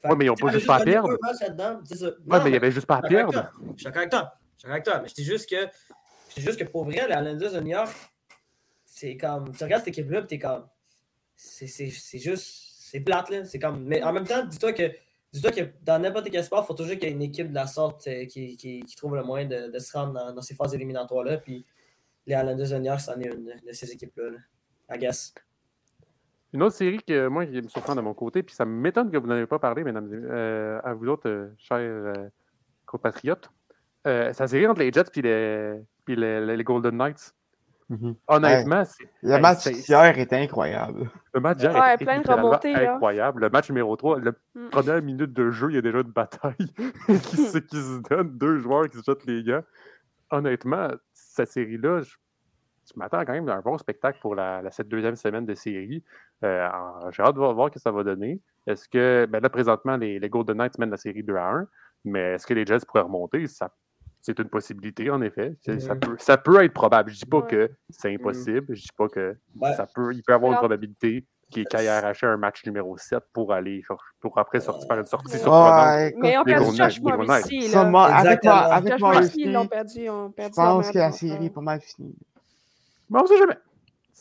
Oui, 0.04 0.10
mais 0.16 0.24
ils 0.24 0.28
n'ont 0.28 0.34
pas 0.34 0.50
juste 0.50 0.66
pas 0.66 0.76
à 0.76 0.84
perdre. 0.84 1.10
Oui, 1.10 2.16
mais 2.26 2.50
il 2.50 2.52
y 2.52 2.56
avait 2.56 2.70
juste 2.70 2.86
pas 2.86 2.96
à 2.96 3.02
perdre. 3.02 3.50
Je 3.76 3.82
suis 3.82 3.84
d'accord 3.84 4.00
avec 4.00 4.10
toi. 4.10 4.32
Je 4.56 4.58
suis 4.58 4.68
d'accord 4.68 4.72
avec 4.72 4.84
toi. 4.84 5.00
Mais 5.02 5.08
je 5.08 5.14
dis 5.14 5.24
juste 5.24 5.48
que. 5.48 5.68
Je 6.36 6.42
juste 6.42 6.58
que 6.58 6.64
pour 6.64 6.84
vrai, 6.84 7.06
les 7.08 7.14
Islanders 7.14 7.52
de 7.52 7.60
New 7.60 7.70
York, 7.70 7.90
c'est 8.84 9.16
comme. 9.16 9.54
Tu 9.54 9.64
regardes 9.64 9.84
cette 9.84 9.96
équipe-là, 9.96 10.22
tu 10.22 10.34
es 10.34 10.38
comme. 10.38 10.66
C'est 11.36 11.88
juste. 12.14 12.64
C'est 12.80 13.00
plate, 13.00 13.30
là. 13.30 13.44
C'est 13.44 13.58
comme. 13.58 13.84
Mais 13.84 14.02
en 14.02 14.12
même 14.12 14.26
temps, 14.26 14.44
dis-toi 14.44 14.72
que 14.72 14.90
Dis-toi 15.32 15.50
que 15.50 15.60
dans 15.82 15.98
n'importe 16.00 16.30
quel 16.30 16.42
sport, 16.42 16.64
il 16.64 16.66
faut 16.66 16.74
toujours 16.74 16.94
qu'il 16.94 17.04
y 17.04 17.06
ait 17.06 17.14
une 17.14 17.22
équipe 17.22 17.50
de 17.50 17.54
la 17.54 17.66
sorte 17.66 18.06
euh, 18.06 18.24
qui, 18.24 18.56
qui, 18.56 18.82
trouve 18.96 19.14
le 19.14 19.22
moyen 19.22 19.46
de, 19.46 19.78
se 19.78 19.96
rendre 19.96 20.32
dans, 20.32 20.42
ces 20.42 20.54
phases 20.54 20.74
éliminatoires-là. 20.74 21.38
Puis 21.38 21.66
les 22.26 22.34
Islanders 22.34 22.68
de 22.70 22.78
New 22.78 22.98
c'en 22.98 23.20
est 23.20 23.26
une 23.26 23.44
de 23.66 23.72
ces 23.72 23.90
équipes-là. 23.92 24.38
I 24.90 24.98
guess. 24.98 25.34
Une 26.54 26.62
autre 26.62 26.76
série 26.76 27.02
que 27.06 27.28
moi 27.28 27.44
qui 27.44 27.60
me 27.60 27.68
surprend 27.68 27.94
de 27.94 28.00
mon 28.00 28.14
côté, 28.14 28.42
puis 28.42 28.54
ça 28.54 28.64
m'étonne 28.64 29.10
que 29.10 29.18
vous 29.18 29.26
n'avez 29.26 29.46
pas 29.46 29.58
parlé, 29.58 29.84
mesdames, 29.84 30.08
euh, 30.12 30.80
à 30.82 30.94
vous 30.94 31.08
autres, 31.08 31.28
euh, 31.28 31.48
chers 31.58 31.76
euh, 31.78 32.12
compatriotes. 32.86 33.50
C'est 34.04 34.40
la 34.40 34.46
série 34.46 34.66
entre 34.66 34.80
les 34.80 34.90
Jets 34.90 35.02
et 35.16 35.22
les, 36.16 36.56
les 36.56 36.64
Golden 36.64 36.96
Knights. 36.96 37.34
Mhm. 37.88 38.16
Honnêtement, 38.26 38.82
le 39.22 39.38
match 39.38 39.66
hier 39.66 40.18
était 40.18 40.36
incroyable. 40.36 41.10
Le 41.32 41.40
match 41.40 41.60
hier 41.60 41.74
ouais, 41.74 41.96
plein 41.96 42.20
de 42.20 42.30
remontées, 42.30 42.74
incroyable. 42.74 43.40
Le 43.42 43.50
match 43.50 43.70
numéro 43.70 43.96
3, 43.96 44.20
la 44.20 44.32
mm. 44.54 44.68
première 44.70 45.02
minute 45.02 45.32
de 45.32 45.50
jeu, 45.50 45.70
il 45.70 45.76
y 45.76 45.78
a 45.78 45.82
déjà 45.82 46.00
une 46.00 46.12
bataille 46.12 46.54
qui, 47.06 47.36
se, 47.36 47.58
qui, 47.58 47.76
se, 47.76 48.02
donne, 48.08 48.36
deux 48.36 48.58
joueurs 48.58 48.90
qui 48.90 48.98
se 48.98 49.02
jettent 49.02 49.24
les 49.24 49.42
gars. 49.42 49.62
Honnêtement, 50.30 50.88
cette 51.14 51.48
série-là, 51.48 52.02
je, 52.02 52.14
m'attends 52.96 53.24
quand 53.24 53.32
même 53.32 53.48
à 53.48 53.54
un 53.54 53.60
bon 53.62 53.78
spectacle 53.78 54.18
pour 54.20 54.34
la, 54.34 54.62
cette 54.70 54.88
deuxième 54.88 55.16
semaine 55.16 55.46
de 55.46 55.54
série. 55.54 56.04
Euh, 56.44 56.68
j'ai 57.10 57.22
hâte 57.22 57.36
de 57.36 57.40
voir, 57.40 57.68
ce 57.68 57.74
que 57.74 57.80
ça 57.80 57.90
va 57.90 58.04
donner. 58.04 58.38
Est-ce 58.66 58.86
que, 58.86 59.26
ben 59.30 59.40
là, 59.40 59.48
présentement, 59.48 59.96
les, 59.96 60.18
les 60.18 60.28
Golden 60.28 60.58
Knights 60.58 60.78
mènent 60.78 60.90
la 60.90 60.98
série 60.98 61.22
2 61.22 61.36
à 61.36 61.52
1, 61.52 61.66
mais 62.04 62.34
est-ce 62.34 62.46
que 62.46 62.52
les 62.52 62.66
Jets 62.66 62.84
pourraient 62.86 63.00
remonter? 63.00 63.46
Ça 63.46 63.70
c'est 64.20 64.38
une 64.38 64.48
possibilité, 64.48 65.10
en 65.10 65.22
effet. 65.22 65.56
Ça, 65.78 65.96
peut, 65.96 66.16
ça 66.18 66.36
peut 66.36 66.62
être 66.62 66.72
probable. 66.72 67.10
Je 67.10 67.16
ne 67.16 67.18
dis 67.20 67.26
pas 67.26 67.42
que 67.42 67.70
c'est 67.90 68.12
impossible. 68.14 68.66
Je 68.68 68.72
ne 68.72 68.76
dis 68.76 68.88
pas 68.96 69.08
que 69.08 69.36
ça 69.76 69.86
peut, 69.86 70.12
il 70.12 70.22
peut 70.22 70.32
y 70.32 70.34
avoir 70.34 70.52
une 70.52 70.58
probabilité 70.58 71.24
qu'il 71.50 71.66
aille 71.72 71.88
arracher 71.88 72.26
un 72.26 72.36
match 72.36 72.64
numéro 72.66 72.96
7 72.96 73.20
pour 73.32 73.52
aller 73.52 73.82
pour 74.20 74.38
après 74.38 74.60
sortir, 74.60 74.86
faire 74.86 74.98
une 74.98 75.06
sortie 75.06 75.38
sur 75.38 75.50
ouais, 75.50 76.14
Mais 76.18 76.36
on 76.36 76.44
perdu 76.44 76.76
Josh 76.76 77.00
Morrissey. 77.00 77.74
Avec, 77.74 78.44
avec 78.44 79.00
Morrissey, 79.00 79.40
ils 79.42 79.68
perdu, 79.68 80.04
je 80.06 80.54
pense 80.54 80.90
que 80.90 80.98
la 80.98 81.12
série 81.12 81.46
est 81.46 81.50
pas 81.50 81.60
mal 81.60 81.80
finie. 81.80 82.14
Mais 83.10 83.18
on 83.20 83.22
ne 83.22 83.28
sait 83.28 83.38
jamais. 83.38 83.56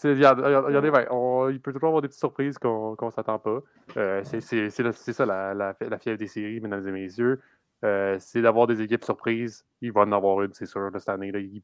Il, 0.03 1.53
il, 1.53 1.59
peut 1.59 1.73
toujours 1.73 1.87
avoir 1.87 2.01
des 2.01 2.07
petites 2.07 2.19
surprises 2.19 2.57
qu'on 2.59 2.95
ne 3.01 3.11
s'attend 3.11 3.39
pas. 3.39 3.59
Euh, 3.97 4.21
c'est 4.23 4.69
ça 4.69 5.25
la, 5.25 5.53
la, 5.55 5.75
la 5.81 5.97
fièvre 5.97 6.19
des 6.19 6.27
séries, 6.27 6.59
mesdames 6.61 6.87
et 6.87 6.91
messieurs. 6.91 7.41
Euh, 7.83 8.17
c'est 8.19 8.41
d'avoir 8.41 8.65
des 8.65 8.81
équipes 8.81 9.03
surprises. 9.03 9.63
Il 9.81 9.91
va 9.91 10.01
en 10.01 10.11
avoir 10.11 10.41
une, 10.41 10.53
c'est 10.53 10.65
sûr, 10.65 10.89
cette 10.97 11.09
année. 11.09 11.31
Là. 11.31 11.39
Il, 11.39 11.61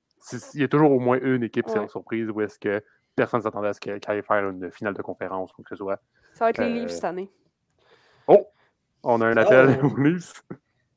y 0.53 0.63
a 0.63 0.67
toujours 0.67 0.91
au 0.91 0.99
moins 0.99 1.19
une 1.19 1.43
équipe 1.43 1.67
ouais. 1.67 1.87
surprise 1.87 2.29
où 2.29 2.41
est-ce 2.41 2.59
que 2.59 2.83
personne 3.15 3.39
ne 3.39 3.43
s'attendait 3.43 3.69
à 3.69 3.73
ce 3.73 3.79
qu'elle 3.79 3.99
aille 4.07 4.21
faire 4.21 4.49
une 4.49 4.71
finale 4.71 4.93
de 4.93 5.01
conférence 5.01 5.51
ou 5.51 5.55
quoi 5.55 5.63
que 5.63 5.69
ce 5.69 5.75
soit. 5.75 5.99
Ça 6.33 6.45
va 6.45 6.49
être 6.51 6.59
les 6.59 6.65
euh, 6.65 6.73
Leafs 6.81 6.91
cette 6.91 7.03
année. 7.03 7.31
Oh! 8.27 8.47
On 9.03 9.21
a 9.21 9.27
un 9.27 9.37
appel 9.37 9.79
oh. 9.83 9.87
aux 9.87 9.97
Leafs. 9.97 10.43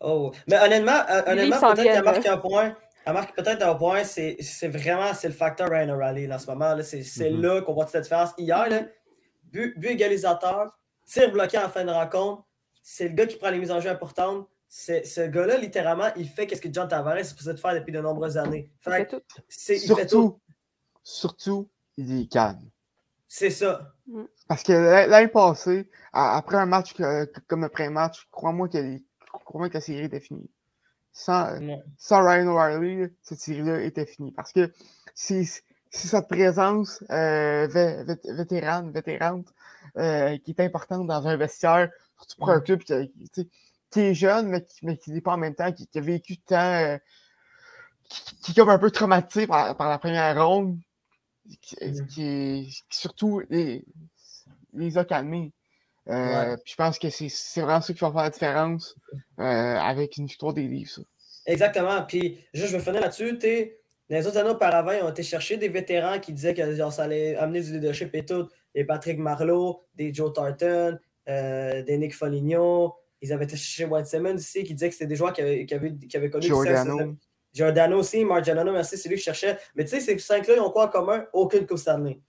Oh! 0.01 0.33
Mais 0.49 0.59
honnêtement, 0.59 1.01
euh, 1.11 1.23
honnêtement 1.27 1.61
peut-être 1.61 1.83
qu'elle 1.83 2.05
marque 2.05 2.27
un 2.27 2.37
point. 2.37 2.77
Elle 3.07 3.13
marque 3.13 3.37
peut-être 3.37 3.63
un 3.63 3.75
point, 3.75 4.03
c'est 4.03 4.37
vraiment 4.69 5.13
le 5.23 5.31
facteur 5.31 5.71
Ryan 5.71 5.91
O'Reilly 5.91 6.33
en 6.33 6.39
ce 6.39 6.47
moment. 6.51 6.77
C'est 6.83 7.01
mm-hmm. 7.01 7.41
là 7.41 7.63
qu'on 7.63 7.73
voit 7.73 7.85
toute 7.85 7.95
la 7.95 8.01
différence. 8.01 8.31
Hier, 8.37 8.69
là, 8.69 8.83
but, 9.45 9.79
but 9.79 9.91
égalisateur, 9.91 10.77
tir 11.07 11.31
bloqué 11.31 11.57
en 11.57 11.69
fin 11.69 11.85
de 11.85 11.91
rencontre, 11.93 12.43
c'est 12.83 13.09
le 13.09 13.15
gars 13.15 13.27
qui 13.27 13.37
prend 13.37 13.51
les 13.51 13.59
mises 13.59 13.71
en 13.71 13.81
jeu 13.81 13.91
importantes 13.91 14.49
ce 14.69 15.27
gars-là, 15.29 15.59
littéralement, 15.59 16.09
il 16.17 16.29
fait 16.29 16.53
ce 16.55 16.61
que 16.61 16.73
John 16.73 16.89
Tavares 16.89 17.19
est 17.19 17.25
supposé 17.25 17.57
faire 17.57 17.75
depuis 17.75 17.93
de 17.93 18.01
nombreuses 18.01 18.37
années. 18.37 18.71
Fait 18.81 19.09
il 19.69 19.81
surtout, 19.81 20.41
surtout, 21.03 21.69
il 21.97 22.23
est 22.23 22.27
calme. 22.27 22.69
C'est 23.29 23.51
ça. 23.51 23.93
Parce 24.49 24.63
que 24.63 24.73
l'année 24.73 25.29
passée, 25.29 25.89
après 26.13 26.57
un 26.57 26.67
match 26.67 26.95
comme 27.47 27.63
le 27.63 27.69
premier 27.69 27.89
match, 27.89 28.29
crois-moi 28.31 28.69
que, 28.69 28.99
crois 29.45 29.69
que 29.69 29.75
la 29.75 29.81
série 29.81 30.05
était 30.05 30.21
finie. 30.21 30.51
Sans, 31.13 31.59
sans 31.97 32.23
Ryan 32.25 32.49
O'Reilly, 32.49 33.09
cette 33.23 33.41
série-là 33.41 33.83
était 33.83 34.07
finie. 34.07 34.33
Parce 34.33 34.53
que 34.53 34.71
si, 35.15 35.45
si 35.91 36.09
cette 36.09 36.29
présence 36.29 37.03
euh, 37.11 37.67
vétérane, 38.25 38.93
vétérante 38.93 39.47
euh, 39.97 40.37
qui 40.39 40.51
est 40.51 40.61
importante 40.61 41.07
dans 41.07 41.27
un 41.27 41.37
vestiaire, 41.37 41.91
surtout 42.19 42.37
pour 42.39 42.51
un 42.51 42.61
club 42.61 42.81
qui, 42.81 43.13
qui 43.33 43.51
est 44.01 44.15
jeune, 44.15 44.49
mais 44.49 44.65
qui 44.97 45.11
n'est 45.11 45.15
mais 45.15 45.21
pas 45.21 45.33
en 45.33 45.39
même 45.39 45.55
temps, 45.55 45.73
qui, 45.73 45.89
a 45.95 46.01
vécu 46.01 46.39
tant. 46.39 46.57
Euh, 46.57 46.99
qui, 48.09 48.53
est 48.53 48.55
comme 48.55 48.69
un 48.69 48.79
peu 48.79 48.91
traumatisé 48.91 49.47
par, 49.47 49.77
la 49.79 49.99
première 49.99 50.47
ronde, 50.47 50.79
qui, 51.61 52.85
surtout 52.91 53.43
les, 53.51 53.85
les 54.75 54.99
a 54.99 55.05
calmés. 55.05 55.53
Euh, 56.09 56.57
je 56.65 56.75
pense 56.77 56.99
que 56.99 57.09
c'est 57.11 57.61
vraiment 57.61 57.81
ça 57.81 57.93
qui 57.93 57.99
va 57.99 58.13
faire 58.13 58.23
la 58.23 58.31
différence 58.31 58.95
euh, 59.41 59.43
avec 59.43 60.17
une 60.19 60.27
victoire 60.27 60.55
des 60.55 60.69
livres. 60.69 61.01
Exactement. 61.47 62.03
Puis, 62.03 62.45
juste, 62.55 62.69
je 62.69 62.77
vais 62.77 62.83
finir 62.83 63.01
là-dessus. 63.01 63.39
Les 64.09 64.25
autres 64.25 64.39
années 64.39 64.51
auparavant, 64.51 64.93
ils 64.93 65.03
ont 65.03 65.11
été 65.11 65.25
chercher 65.25 65.57
des 65.57 65.69
vétérans 65.69 66.21
qui 66.21 66.33
disaient 66.33 66.55
que 66.55 66.91
ça 66.91 67.03
allait 67.03 67.35
amener 67.37 67.61
du 67.61 67.73
leadership 67.73 68.15
et 68.15 68.25
tout. 68.25 68.49
Des 68.73 68.85
Patrick 68.85 69.19
Marleau, 69.19 69.83
des 69.97 70.15
Joe 70.15 70.33
Tartan, 70.33 70.97
des 71.27 71.99
Nick 71.99 72.15
Foligno, 72.15 72.95
ils 73.23 73.33
avaient 73.33 73.45
été 73.45 73.57
chercher 73.57 73.85
White 73.85 74.07
Simmons 74.07 74.37
ici, 74.37 74.65
qui 74.65 74.75
disait 74.75 74.89
que 74.89 74.95
c'était 74.95 75.07
des 75.07 75.17
joueurs 75.17 75.33
qui 75.33 75.43
avaient, 75.43 75.67
qui 75.67 75.75
avaient, 75.75 75.95
qui 75.95 76.17
avaient 76.17 76.31
connu 76.31 76.47
Giordano. 76.47 77.17
Giordano 77.53 77.99
aussi, 77.99 78.23
Margiano, 78.25 78.71
merci, 78.71 78.99
c'est 78.99 79.09
lui 79.09 79.17
que 79.17 79.21
je 79.21 79.25
cherchais. 79.25 79.57
Mais 79.75 79.85
tu 79.85 79.91
sais, 79.91 80.01
ces 80.01 80.19
cinq-là, 80.19 80.55
ils 80.57 80.61
ont 80.61 80.71
quoi 80.71 80.87
en 80.87 80.89
commun? 80.89 81.25
Aucune 81.33 81.67
Coupe 81.67 81.79
Stanley. 81.79 82.21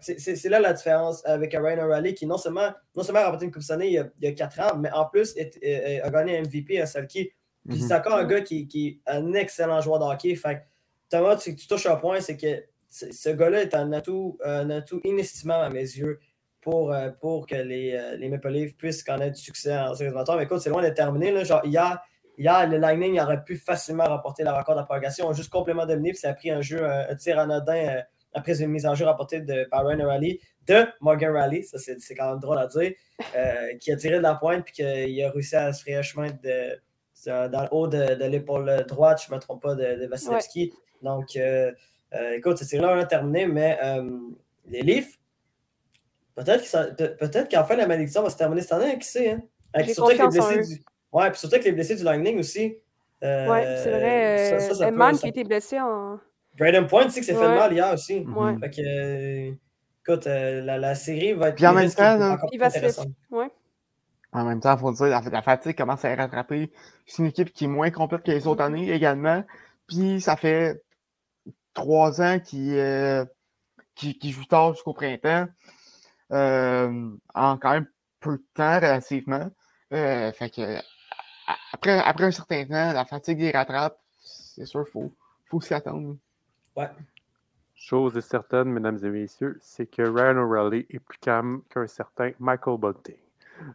C'est 0.00 0.48
là 0.48 0.58
la 0.58 0.72
différence 0.72 1.24
avec 1.26 1.52
Ryan 1.52 1.84
O'Reilly 1.84 2.14
qui 2.14 2.26
non 2.26 2.38
seulement, 2.38 2.70
non 2.96 3.02
seulement 3.02 3.20
a 3.20 3.24
remporté 3.26 3.44
une 3.44 3.52
Coupe 3.52 3.62
Stanley 3.62 3.88
il 3.88 3.92
y, 3.92 3.98
a, 3.98 4.08
il 4.18 4.24
y 4.24 4.26
a 4.26 4.32
4 4.32 4.60
ans, 4.60 4.78
mais 4.78 4.90
en 4.90 5.04
plus 5.04 5.36
est, 5.36 6.00
a 6.02 6.10
gagné 6.10 6.40
MVP 6.40 6.80
à 6.80 6.86
Salki. 6.86 7.30
Puis 7.68 7.80
c'est 7.80 7.94
encore 7.94 8.14
un 8.14 8.24
gars 8.24 8.40
qui, 8.40 8.66
qui, 8.66 8.88
est 8.88 9.10
un 9.10 9.34
excellent 9.34 9.80
joueur 9.80 9.98
de 9.98 10.04
hockey. 10.04 10.34
Fait 10.34 10.62
Thomas, 11.08 11.36
tu, 11.36 11.54
tu 11.54 11.66
touches 11.66 11.86
un 11.86 11.96
point, 11.96 12.20
c'est 12.20 12.36
que 12.36 12.64
ce 12.88 13.28
gars-là 13.28 13.62
est 13.62 13.74
un 13.74 13.92
atout, 13.92 14.38
un 14.44 14.70
atout 14.70 15.00
inestimable 15.04 15.64
à 15.64 15.70
mes 15.70 15.80
yeux 15.80 16.18
pour, 16.66 16.92
euh, 16.92 17.10
pour 17.20 17.46
que 17.46 17.54
les, 17.54 17.92
euh, 17.94 18.16
les 18.16 18.28
Maple 18.28 18.48
Leafs 18.48 18.76
puissent 18.76 19.04
connaître 19.04 19.36
du 19.36 19.40
succès 19.40 19.78
en 19.78 19.94
séries 19.94 20.12
Mais 20.36 20.42
écoute, 20.42 20.58
c'est 20.58 20.68
loin 20.68 20.82
d'être 20.82 20.96
terminé. 20.96 21.30
Là. 21.30 21.44
Genre, 21.44 21.64
hier, 21.64 22.02
hier, 22.36 22.68
le 22.68 22.78
Lightning 22.78 23.20
aurait 23.20 23.44
pu 23.44 23.56
facilement 23.56 24.02
remporter 24.02 24.42
la 24.42 24.58
record 24.58 24.74
de 24.74 24.80
la 24.80 24.84
prolongation. 24.84 25.28
On 25.28 25.30
a 25.30 25.32
juste 25.32 25.48
complètement 25.48 25.86
dominé, 25.86 26.10
puis 26.10 26.18
ça 26.18 26.30
a 26.30 26.34
pris 26.34 26.50
un 26.50 26.62
jeu, 26.62 26.84
un, 26.84 27.14
tir 27.14 27.38
anodin, 27.38 28.02
après 28.34 28.60
une 28.60 28.72
mise 28.72 28.84
en 28.84 28.96
jeu 28.96 29.04
rapportée 29.04 29.42
de, 29.42 29.62
par 29.70 29.86
Ryan 29.86 30.08
Rally, 30.08 30.40
de 30.66 30.86
Morgan 31.00 31.36
Rally, 31.36 31.62
ça 31.62 31.78
c'est 31.78 32.14
quand 32.16 32.30
même 32.30 32.40
drôle 32.40 32.58
à 32.58 32.66
dire, 32.66 32.94
qui 33.78 33.92
a 33.92 33.96
tiré 33.96 34.16
de 34.16 34.22
la 34.22 34.34
pointe 34.34 34.64
puis 34.64 34.74
qu'il 34.74 35.22
a 35.22 35.30
réussi 35.30 35.54
à 35.54 35.72
se 35.72 35.82
frayer 35.82 35.98
un 35.98 36.02
chemin 36.02 36.30
de, 36.42 37.48
dans 37.48 37.62
le 37.62 37.68
haut 37.70 37.86
de, 37.86 38.24
l'épaule 38.24 38.84
droite, 38.88 39.22
je 39.24 39.30
ne 39.30 39.36
me 39.36 39.40
trompe 39.40 39.62
pas, 39.62 39.76
de, 39.76 40.00
de 40.00 40.06
Vasilevski. 40.08 40.72
Donc, 41.00 41.38
écoute, 42.34 42.56
c'est 42.56 42.78
là 42.78 42.92
on 42.92 42.98
a 42.98 43.04
terminé, 43.04 43.46
mais 43.46 43.78
les 44.68 44.82
Leafs, 44.82 45.16
peut-être 46.44 47.50
qu'en 47.50 47.64
fait 47.64 47.76
la 47.76 47.86
malédiction 47.86 48.22
va 48.22 48.30
se 48.30 48.36
terminer 48.36 48.62
cette 48.62 48.72
année, 48.72 48.98
qui 48.98 49.08
sait, 49.08 49.30
hein? 49.32 49.42
Avec, 49.72 49.90
surtout 49.90 50.10
avec 50.10 50.22
les 50.22 50.28
blessés 50.28 50.74
du... 50.74 50.82
Ouais, 51.12 51.30
puis 51.30 51.38
surtout 51.38 51.54
avec 51.54 51.66
les 51.66 51.72
blessés 51.72 51.96
du 51.96 52.04
Lightning 52.04 52.38
aussi. 52.38 52.76
Euh, 53.24 53.46
oui, 53.50 53.60
c'est 53.82 53.90
vrai. 53.90 54.52
Euh, 54.52 54.88
Edman 54.88 55.16
qui 55.16 55.26
a 55.26 55.28
été 55.28 55.44
blessé 55.44 55.80
en. 55.80 56.18
Braden 56.58 56.86
Point, 56.86 57.04
tu 57.04 57.10
sais 57.10 57.20
que 57.20 57.26
c'est 57.26 57.34
fait 57.34 57.48
mal 57.48 57.72
hier 57.72 57.92
aussi. 57.92 58.20
Ouais. 58.20 58.56
Fait 58.58 58.70
que, 58.70 58.80
euh, 58.80 59.52
écoute, 60.06 60.26
euh, 60.26 60.62
la, 60.62 60.78
la, 60.78 60.94
série 60.94 61.32
va 61.34 61.48
être. 61.48 61.56
Puis 61.56 61.66
en 61.66 61.74
même 61.74 61.90
temps, 61.90 62.38
il 62.52 62.58
va 62.58 62.70
se 62.70 63.00
ouais. 63.30 63.50
En 64.32 64.44
même 64.44 64.60
temps, 64.60 64.74
il 64.74 64.80
faut 64.80 64.92
dire, 64.92 65.20
la, 65.30 65.42
fatigue 65.42 65.76
commence 65.76 66.04
à 66.04 66.14
rattraper. 66.14 66.70
C'est 67.06 67.22
une 67.22 67.28
équipe 67.28 67.52
qui 67.52 67.64
est 67.64 67.68
moins 67.68 67.90
complète 67.90 68.22
que 68.22 68.30
les 68.30 68.46
autres 68.46 68.62
années 68.62 68.90
également. 68.90 69.44
Puis 69.86 70.20
ça 70.20 70.36
fait 70.36 70.82
trois 71.72 72.20
ans 72.20 72.38
qu'ils 72.38 73.26
qui, 73.94 74.18
qui 74.18 74.30
jouent 74.30 74.44
tard 74.44 74.74
jusqu'au 74.74 74.92
printemps. 74.92 75.46
En 76.30 77.58
quand 77.58 77.72
même 77.72 77.88
peu 78.20 78.38
de 78.38 78.44
temps 78.54 78.76
relativement. 78.76 79.50
fait 79.90 80.54
que 80.54 80.80
après, 81.72 81.98
après 81.98 82.24
un 82.24 82.30
certain 82.30 82.64
temps, 82.64 82.92
la 82.92 83.04
fatigue 83.04 83.40
les 83.40 83.50
rattrape. 83.50 83.98
C'est 84.18 84.66
sûr, 84.66 84.84
il 84.86 84.90
faut, 84.90 85.12
faut 85.48 85.60
s'y 85.60 85.74
attendre. 85.74 86.16
Ouais. 86.76 86.90
Chose 87.74 88.16
est 88.16 88.22
certaine, 88.22 88.68
mesdames 88.68 88.98
et 89.02 89.10
messieurs, 89.10 89.58
c'est 89.60 89.86
que 89.86 90.02
Ryan 90.02 90.38
O'Reilly 90.38 90.86
est 90.90 90.98
plus 90.98 91.18
calme 91.18 91.62
qu'un 91.68 91.86
certain 91.86 92.32
Michael 92.38 92.78
Bunting. 92.78 93.16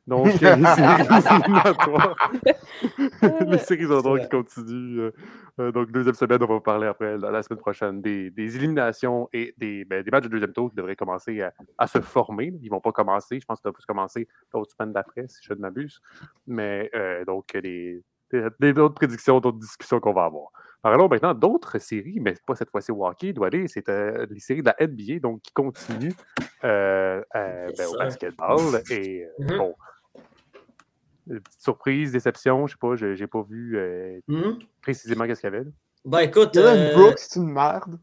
Donc, 0.07 0.27
les 0.39 0.39
séries 0.39 0.63
éliminatoires, 1.43 2.31
les 3.47 3.57
séries 3.57 4.21
qui 4.21 4.29
continuent. 4.29 4.99
Euh, 4.99 5.11
euh, 5.59 5.71
donc, 5.71 5.91
deuxième 5.91 6.15
semaine, 6.15 6.41
on 6.43 6.47
va 6.47 6.59
parler 6.59 6.87
après, 6.87 7.17
la, 7.17 7.43
semaine 7.43 7.59
prochaine, 7.59 8.01
des, 8.01 8.29
des 8.31 8.55
éliminations 8.55 9.29
et 9.33 9.53
des, 9.57 9.85
ben, 9.85 10.03
des, 10.03 10.11
matchs 10.11 10.23
de 10.23 10.29
deuxième 10.29 10.53
tour 10.53 10.69
qui 10.69 10.75
devraient 10.75 10.95
commencer 10.95 11.41
à, 11.77 11.87
se 11.87 11.99
former. 12.01 12.53
Ils 12.61 12.65
ne 12.65 12.69
vont 12.69 12.81
pas 12.81 12.91
commencer. 12.91 13.39
Je 13.39 13.45
pense 13.45 13.59
qu'ils 13.59 13.65
doivent 13.65 13.73
plus 13.75 13.85
commencer 13.85 14.27
l'autre 14.53 14.71
semaine 14.71 14.93
d'après, 14.93 15.27
si 15.27 15.39
je 15.43 15.53
ne 15.53 15.59
m'abuse. 15.59 16.01
Mais 16.47 16.89
euh, 16.95 17.25
donc, 17.25 17.55
des, 17.57 18.03
des, 18.59 18.79
autres 18.79 18.95
prédictions, 18.95 19.39
d'autres 19.39 19.59
discussions 19.59 19.99
qu'on 19.99 20.13
va 20.13 20.25
avoir. 20.25 20.51
Alors 20.83 21.09
maintenant, 21.09 21.33
d'autres 21.33 21.77
séries, 21.79 22.19
mais 22.19 22.33
pas 22.45 22.55
cette 22.55 22.71
fois-ci 22.71 22.91
au 22.91 23.05
hockey, 23.05 23.33
doit 23.33 23.47
aller, 23.47 23.67
c'est 23.67 23.87
les 23.87 24.39
séries 24.39 24.63
de 24.63 24.71
la 24.79 24.87
NBA, 24.87 25.19
donc 25.19 25.41
qui 25.41 25.53
continuent 25.53 26.13
ben, 26.63 27.23
au 27.87 27.97
basketball. 27.97 28.81
Et 28.89 29.27
mm-hmm. 29.39 29.57
bon, 29.57 29.75
petite 31.39 31.61
surprise, 31.61 32.11
déception, 32.11 32.67
je 32.67 32.73
sais 32.73 32.77
pas, 32.79 32.95
j'ai 32.95 33.27
pas 33.27 33.41
vu 33.47 33.77
euh, 33.77 34.19
hmm? 34.27 34.59
précisément 34.81 35.25
qu'est-ce 35.25 35.41
qu'il 35.41 35.51
y 35.51 35.55
avait. 35.55 35.65
Ben 36.03 36.19
écoute. 36.19 36.57
Euh... 36.57 36.93
Brooks, 36.93 37.19
c'est 37.19 37.39
une 37.39 37.51
merde. 37.51 37.99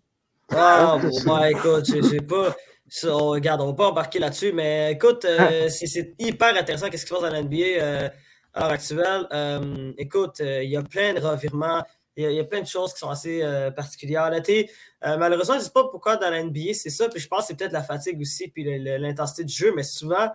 Ah, 0.50 0.98
bon, 1.02 1.10
ben 1.26 1.44
écoute, 1.46 1.84
j'ai 1.86 2.20
pas. 2.20 2.54
regarde, 3.04 3.60
on 3.60 3.66
va 3.66 3.72
pas 3.74 3.88
embarquer 3.88 4.18
là-dessus, 4.18 4.52
mais 4.52 4.92
écoute, 4.92 5.24
euh, 5.24 5.68
c'est 5.68 6.14
hyper 6.18 6.56
intéressant 6.56 6.88
qu'est-ce 6.88 7.04
qui 7.04 7.08
se 7.08 7.14
passe 7.14 7.30
dans 7.30 7.36
l'NBA 7.36 7.80
euh, 7.80 8.08
à 8.54 8.60
l'heure 8.60 8.70
actuelle. 8.70 9.94
écoute, 9.98 10.40
il 10.40 10.70
y 10.70 10.76
a 10.76 10.82
plein 10.82 11.14
de 11.14 11.20
revirements. 11.20 11.84
Il 12.20 12.32
y, 12.32 12.40
a, 12.40 12.44
plein 12.44 12.60
de 12.60 12.66
choses 12.66 12.92
qui 12.92 12.98
sont 12.98 13.10
assez 13.10 13.42
particulières. 13.76 14.28
malheureusement, 15.02 15.54
je 15.54 15.60
ne 15.60 15.64
sais 15.64 15.70
pas 15.70 15.84
pourquoi 15.84 16.16
dans 16.16 16.30
la 16.30 16.42
NBA, 16.42 16.74
c'est 16.74 16.90
ça. 16.90 17.08
Puis 17.08 17.20
je 17.20 17.28
pense 17.28 17.42
que 17.42 17.46
c'est 17.46 17.56
peut-être 17.56 17.72
la 17.72 17.84
fatigue 17.84 18.20
aussi, 18.20 18.48
puis 18.48 18.64
l'intensité 18.98 19.44
du 19.44 19.54
jeu, 19.54 19.72
mais 19.76 19.84
souvent, 19.84 20.28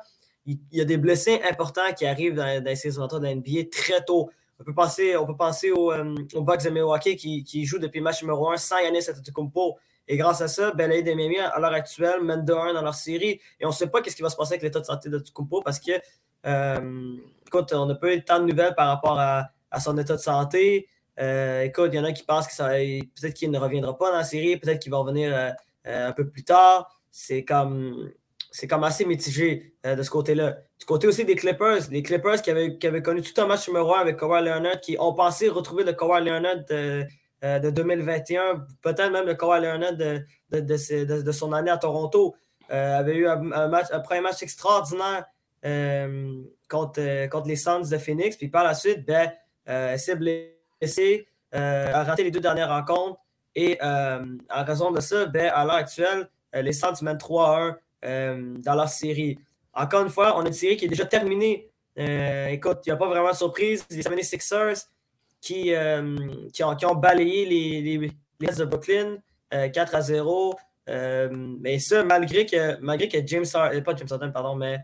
il, 0.46 0.60
y 0.72 0.80
a 0.80 0.86
des 0.86 0.96
blessés 0.96 1.41
importants 1.43 1.91
qui 1.96 2.06
arrivent 2.06 2.36
dans, 2.36 2.63
dans 2.63 2.76
ces 2.76 2.91
de 2.91 3.24
la 3.24 3.36
NBA 3.36 3.69
très 3.69 4.02
tôt. 4.04 4.30
On 4.60 4.63
peut 4.63 4.74
penser, 4.74 5.17
on 5.17 5.26
peut 5.26 5.36
penser 5.36 5.72
au, 5.72 5.91
euh, 5.91 6.15
Bucks 6.36 6.63
de 6.63 6.69
Milwaukee 6.69 7.17
qui, 7.17 7.43
qui 7.43 7.65
joue 7.65 7.80
depuis 7.80 7.98
le 7.98 8.04
match 8.06 8.22
numéro 8.22 8.50
1 8.50 8.58
sans 8.58 8.80
Yannis 8.80 9.10
Antetokounmpo. 9.10 9.78
Et 10.08 10.17
grâce 10.17 10.41
à 10.41 10.48
ça, 10.48 10.72
de 10.72 11.13
Miami, 11.13 11.38
à 11.38 11.60
l'heure 11.60 11.74
actuelle, 11.74 12.22
mène 12.22 12.43
2-1 12.43 12.74
dans 12.74 12.82
leur 12.82 12.93
série. 12.93 13.39
Et 13.60 13.65
on 13.65 13.69
ne 13.69 13.74
sait 13.74 13.88
pas 13.88 14.02
ce 14.06 14.15
qui 14.15 14.22
va 14.22 14.30
se 14.30 14.36
passer 14.36 14.54
avec 14.54 14.63
l'état 14.63 14.80
de 14.80 14.86
santé 14.86 15.10
de 15.10 15.17
Tukumpo 15.19 15.62
parce 15.62 15.80
que, 15.80 15.91
euh, 16.46 17.15
écoute, 17.48 17.74
on 17.74 17.86
n'a 17.86 17.96
pas 17.96 18.13
eu 18.13 18.24
tant 18.24 18.39
de 18.39 18.46
nouvelles 18.46 18.76
par 18.76 18.88
rapport 18.88 19.19
à, 19.19 19.50
son 19.80 19.98
état 19.98 20.15
de 20.15 20.22
santé. 20.22 20.88
Euh, 21.19 21.62
écoute, 21.62 21.89
il 21.93 21.97
y 21.97 21.99
en 21.99 22.04
a 22.04 22.12
qui 22.12 22.23
pensent 22.23 22.47
que 22.47 23.02
peut-être 23.02 23.34
qu'il 23.34 23.52
ne 23.52 23.60
reviendra 23.60 23.97
pas 23.97 24.12
dans 24.12 24.17
la 24.17 24.23
série, 24.23 24.58
peut-être 24.58 24.80
qu'il 24.80 24.91
va 24.91 24.97
revenir 24.97 25.54
un 25.86 26.12
peu 26.12 26.28
plus 26.28 26.43
tard. 26.43 27.02
C'est 27.12 27.43
comme 27.43 28.12
c'est 28.54 28.67
comme 28.67 28.84
assez 28.84 29.04
mitigé 29.04 29.73
euh, 29.86 29.95
de 29.95 30.04
ce 30.04 30.12
côté-là. 30.12 30.60
Du 30.80 30.86
côté 30.86 31.08
aussi 31.08 31.26
des 31.26 31.36
Clippers, 31.36 31.89
les 31.89 32.04
Clippers 32.04 32.39
qui 32.41 32.52
avaient, 32.52 32.78
qui 32.78 32.86
avaient 32.86 33.02
connu 33.02 33.23
tout 33.23 33.41
un 33.41 33.47
match 33.47 33.67
numéro 33.67 33.95
1 33.95 33.99
avec 33.99 34.17
Kawhi 34.17 34.43
Leonard, 34.43 34.80
qui 34.80 34.95
ont 34.99 35.13
pensé 35.13 35.49
retrouver 35.49 35.84
le 35.84 35.93
Kawhi 35.93 36.23
Leonard 36.23 36.63
de, 36.69 37.69
2021, 37.71 38.41
euh, 38.41 38.56
peut-être 38.84 39.12
même 39.12 39.26
le 39.26 39.34
Kawhi 39.34 39.60
Leonard 39.60 39.97
de, 39.97 40.23
de, 40.52 41.32
son 41.32 41.52
année 41.52 41.71
à 41.71 41.78
Toronto, 41.78 42.36
euh, 42.71 42.99
avait 42.99 43.15
eu 43.15 43.28
un, 43.28 43.67
match, 43.67 43.88
un 43.91 43.99
premier 43.99 44.21
match 44.21 44.43
extraordinaire 44.43 45.26
contre, 46.69 47.28
contre 47.30 47.47
les 47.47 47.56
Suns 47.56 47.89
de 47.89 47.97
Phoenix, 47.97 48.38
puis 48.38 48.49
par 48.49 48.63
la 48.63 48.76
suite, 48.76 49.04
ben, 49.04 49.32
s'est 49.97 50.15
blessé, 50.15 50.60
a 51.52 52.04
raté 52.04 52.24
les 52.24 52.32
deux 52.32 52.39
dernières 52.39 52.69
rencontres, 52.69 53.19
et 53.56 53.78
en 53.82 54.63
raison 54.65 54.91
de 54.91 55.00
ça, 55.00 55.26
ben, 55.26 55.52
à 55.54 55.65
l'heure 55.65 55.76
actuelle, 55.76 56.30
les 56.54 56.74
Suns 56.74 56.93
mènent 57.02 57.17
3-1 57.17 57.76
euh, 58.04 58.56
dans 58.58 58.76
leur 58.76 58.89
série. 58.89 59.39
Encore 59.74 60.04
une 60.04 60.10
fois, 60.10 60.38
on 60.38 60.43
a 60.43 60.48
une 60.48 60.54
série 60.54 60.76
qui 60.76 60.86
est 60.86 60.89
déjà 60.89 61.06
terminée. 61.06 61.69
Euh, 61.98 62.48
écoute, 62.48 62.80
il 62.86 62.89
n'y 62.89 62.93
a 62.93 62.98
pas 62.98 63.08
vraiment 63.08 63.32
de 63.32 63.36
surprise. 63.36 63.86
Les 63.89 64.02
76ers 64.02 64.88
qui, 65.39 65.74
euh, 65.74 66.17
qui, 66.52 66.63
ont, 66.63 66.76
qui, 66.76 66.86
ont, 66.86 66.96
balayé 66.96 67.46
les, 67.46 67.82
les, 67.82 68.12
les 68.39 68.56
de 68.56 68.65
Brooklyn 68.65 69.17
4 69.52 69.96
à 69.96 70.02
0. 70.02 70.56
mais 70.88 71.80
ça, 71.80 72.04
malgré 72.04 72.46
que, 72.46 72.78
malgré 72.82 73.08
que 73.08 73.26
James 73.26 73.46
Harden, 73.54 73.84
pas 73.84 73.96
James 73.96 74.08
Harden, 74.10 74.32
pardon, 74.32 74.56
mais 74.56 74.80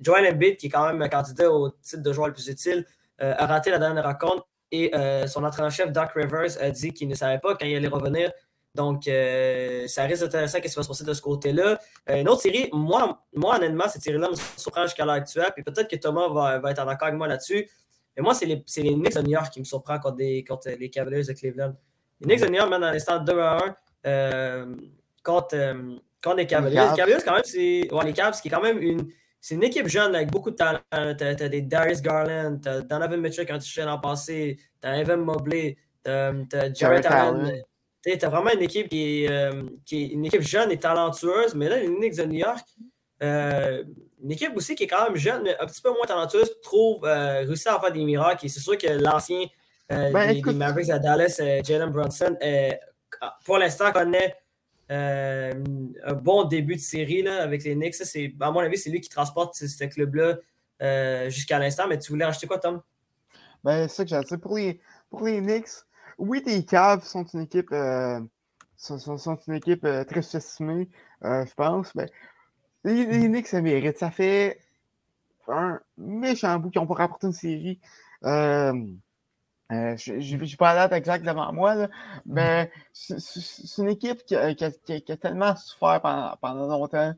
Joel 0.00 0.32
Embiid, 0.32 0.56
qui 0.56 0.66
est 0.66 0.70
quand 0.70 0.92
même 0.92 1.08
candidat 1.10 1.50
au 1.50 1.70
titre 1.70 2.02
de 2.02 2.12
joueur 2.12 2.28
le 2.28 2.34
plus 2.34 2.48
utile, 2.48 2.86
a 3.18 3.46
raté 3.46 3.70
la 3.70 3.78
dernière 3.78 4.04
rencontre 4.04 4.46
et 4.70 4.92
son 5.26 5.44
entraîneur-chef, 5.44 5.92
Doc 5.92 6.10
Rivers, 6.14 6.60
a 6.60 6.70
dit 6.70 6.92
qu'il 6.92 7.08
ne 7.08 7.14
savait 7.14 7.38
pas 7.38 7.54
quand 7.54 7.66
il 7.66 7.76
allait 7.76 7.88
revenir 7.88 8.30
donc, 8.78 9.08
euh, 9.08 9.88
ça 9.88 10.04
reste 10.04 10.22
intéressant 10.22 10.60
qu'est-ce 10.60 10.74
qui 10.74 10.78
va 10.78 10.84
se 10.84 10.88
passer 10.88 11.04
de 11.04 11.12
ce 11.12 11.20
côté-là. 11.20 11.80
Euh, 12.10 12.20
une 12.20 12.28
autre 12.28 12.42
série, 12.42 12.68
moi, 12.72 13.24
moi 13.34 13.56
honnêtement, 13.56 13.88
cette 13.88 14.02
série-là 14.02 14.30
me 14.30 14.36
surprend 14.56 14.82
jusqu'à 14.82 15.04
l'heure 15.04 15.16
actuelle. 15.16 15.50
Puis 15.54 15.64
peut-être 15.64 15.90
que 15.90 15.96
Thomas 15.96 16.28
va, 16.28 16.60
va, 16.60 16.70
être 16.70 16.78
en 16.78 16.86
accord 16.86 17.08
avec 17.08 17.18
moi 17.18 17.26
là-dessus. 17.26 17.68
Mais 18.16 18.22
moi, 18.22 18.34
c'est 18.34 18.46
les, 18.46 18.64
les, 18.76 18.94
Knicks 18.94 19.16
de 19.16 19.22
New 19.22 19.30
York 19.30 19.50
qui 19.52 19.58
me 19.58 19.64
surprend 19.64 19.98
contre, 19.98 20.16
des, 20.16 20.44
contre 20.44 20.70
les 20.70 20.90
Cavaliers 20.90 21.24
de 21.24 21.32
Cleveland. 21.32 21.74
Les 22.20 22.26
Knicks 22.26 22.40
de 22.40 22.46
New 22.46 22.56
York, 22.56 22.70
même 22.70 22.80
dans 22.80 22.92
l'instant 22.92 23.18
2 23.18 23.40
à 23.40 23.58
1, 23.58 23.76
euh, 24.06 24.76
contre, 25.24 25.56
contre, 26.22 26.36
les 26.36 26.46
Cavaliers. 26.46 26.88
Les 26.90 26.96
Cavaliers, 26.96 27.22
quand 27.24 27.34
même, 27.34 27.44
c'est. 27.44 27.92
Ouais, 27.92 28.04
les 28.04 28.12
Cavs, 28.12 28.40
qui 28.40 28.46
est 28.46 28.50
quand 28.50 28.62
même 28.62 28.78
une. 28.78 29.10
C'est 29.40 29.54
une 29.54 29.62
équipe 29.62 29.86
jeune 29.86 30.14
avec 30.14 30.30
beaucoup 30.30 30.50
de 30.50 30.56
talent. 30.56 30.80
T'as 30.90 31.30
as 31.30 31.48
des 31.48 31.62
Darius 31.62 32.02
Garland, 32.02 32.58
t'as 32.62 32.80
Donovan 32.80 33.20
Mitchell 33.20 33.46
quand 33.46 33.58
tu 33.58 33.80
l'an 33.80 33.98
passé, 33.98 34.58
t'as 34.80 34.96
Evan 34.96 35.20
Mobley, 35.20 35.76
t'as 36.02 36.72
Jared 36.74 37.06
Allen. 37.06 37.62
Tu 38.02 38.12
as 38.24 38.28
vraiment 38.28 38.50
une 38.52 38.62
équipe 38.62 38.88
qui 38.88 39.24
est, 39.24 39.30
euh, 39.30 39.64
qui 39.84 40.04
est, 40.04 40.06
une 40.08 40.24
équipe 40.24 40.40
jeune 40.40 40.70
et 40.70 40.78
talentueuse, 40.78 41.54
mais 41.54 41.68
là, 41.68 41.78
les 41.78 41.88
Knicks 41.88 42.16
de 42.16 42.24
New 42.24 42.38
York, 42.38 42.66
euh, 43.22 43.82
une 44.22 44.30
équipe 44.30 44.56
aussi 44.56 44.74
qui 44.74 44.84
est 44.84 44.86
quand 44.86 45.04
même 45.04 45.16
jeune, 45.16 45.42
mais 45.42 45.56
un 45.58 45.66
petit 45.66 45.82
peu 45.82 45.90
moins 45.90 46.06
talentueuse, 46.06 46.60
trouve 46.62 47.04
euh, 47.04 47.40
réussit 47.40 47.66
à 47.66 47.78
faire 47.78 47.92
des 47.92 48.04
miracles. 48.04 48.46
Et 48.46 48.48
c'est 48.48 48.60
sûr 48.60 48.78
que 48.78 48.86
l'ancien 48.86 49.44
ben, 49.90 50.32
des, 50.32 50.52
Mavericks 50.52 50.90
à 50.90 50.98
Dallas, 50.98 51.40
Jalen 51.64 51.90
Brunson, 51.90 52.36
pour 53.44 53.58
l'instant 53.58 53.90
connaît 53.92 54.34
un 54.90 56.14
bon 56.14 56.44
début 56.44 56.76
de 56.76 56.80
série 56.80 57.22
là, 57.22 57.42
avec 57.42 57.64
les 57.64 57.74
Knicks. 57.74 57.96
à 58.40 58.50
mon 58.50 58.60
avis, 58.60 58.78
c'est 58.78 58.90
lui 58.90 59.00
qui 59.00 59.10
transporte 59.10 59.54
ce, 59.54 59.84
club-là 59.84 60.38
jusqu'à 61.28 61.58
l'instant. 61.58 61.86
Mais 61.88 61.98
tu 61.98 62.12
voulais 62.12 62.24
acheter 62.24 62.46
quoi, 62.46 62.58
Tom? 62.58 62.82
Ben, 63.64 63.88
c'est 63.88 63.96
ça 63.96 64.04
que 64.04 64.10
j'ai 64.10 64.36
dit. 64.36 64.40
Pour 64.40 64.56
les, 64.56 64.80
pour 65.10 65.24
les 65.24 65.40
Knicks, 65.40 65.84
oui, 66.18 66.42
les 66.46 66.64
Cavs 66.64 67.04
sont 67.04 67.24
une 67.24 67.42
équipe, 67.42 67.72
euh, 67.72 68.20
sont, 68.76 68.98
sont, 68.98 69.38
une 69.46 69.54
équipe 69.54 69.84
euh, 69.84 70.04
très 70.04 70.22
sous-estimée, 70.22 70.88
euh, 71.24 71.44
je 71.46 71.54
pense. 71.54 71.94
Mais 71.94 72.06
les, 72.84 73.06
les 73.06 73.28
mm. 73.28 73.32
Knicks, 73.32 73.46
ça 73.48 73.60
mérite. 73.60 73.98
Ça 73.98 74.10
fait 74.10 74.60
un 75.48 75.80
méchant 75.96 76.58
bout 76.58 76.70
qu'ils 76.70 76.80
n'ont 76.80 76.86
pas 76.86 76.94
rapporté 76.94 77.26
une 77.26 77.32
série. 77.32 77.80
Je 79.70 80.36
n'ai 80.36 80.56
pas 80.56 80.74
la 80.74 80.88
date 80.88 80.98
exacte 80.98 81.24
devant 81.24 81.52
moi, 81.52 81.74
là, 81.74 81.88
mais 82.26 82.70
c'est 82.92 83.78
une 83.78 83.88
équipe 83.88 84.24
qui 84.24 84.34
a, 84.34 84.54
qui, 84.54 84.64
a, 84.64 84.70
qui 84.70 85.12
a, 85.12 85.16
tellement 85.16 85.54
souffert 85.56 86.00
pendant, 86.00 86.36
pendant 86.40 86.66
longtemps. 86.66 87.14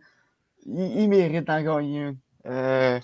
Ils, 0.67 1.09
méritent 1.09 1.47
d'en 1.47 1.63
gagner 1.63 2.15
une. 2.45 3.01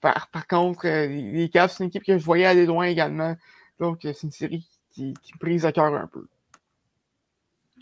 Par, 0.00 0.28
par, 0.28 0.46
contre, 0.46 0.86
les 0.86 1.48
Cavs, 1.48 1.70
c'est 1.70 1.84
une 1.84 1.88
équipe 1.88 2.04
que 2.04 2.18
je 2.18 2.24
voyais 2.24 2.46
aller 2.46 2.66
loin 2.66 2.86
également. 2.86 3.34
Donc, 3.78 4.00
c'est 4.02 4.22
une 4.22 4.30
série 4.30 4.66
qui, 4.90 5.14
qui 5.22 5.32
prise 5.38 5.64
à 5.64 5.72
cœur 5.72 5.94
un 5.94 6.06
peu. 6.06 6.26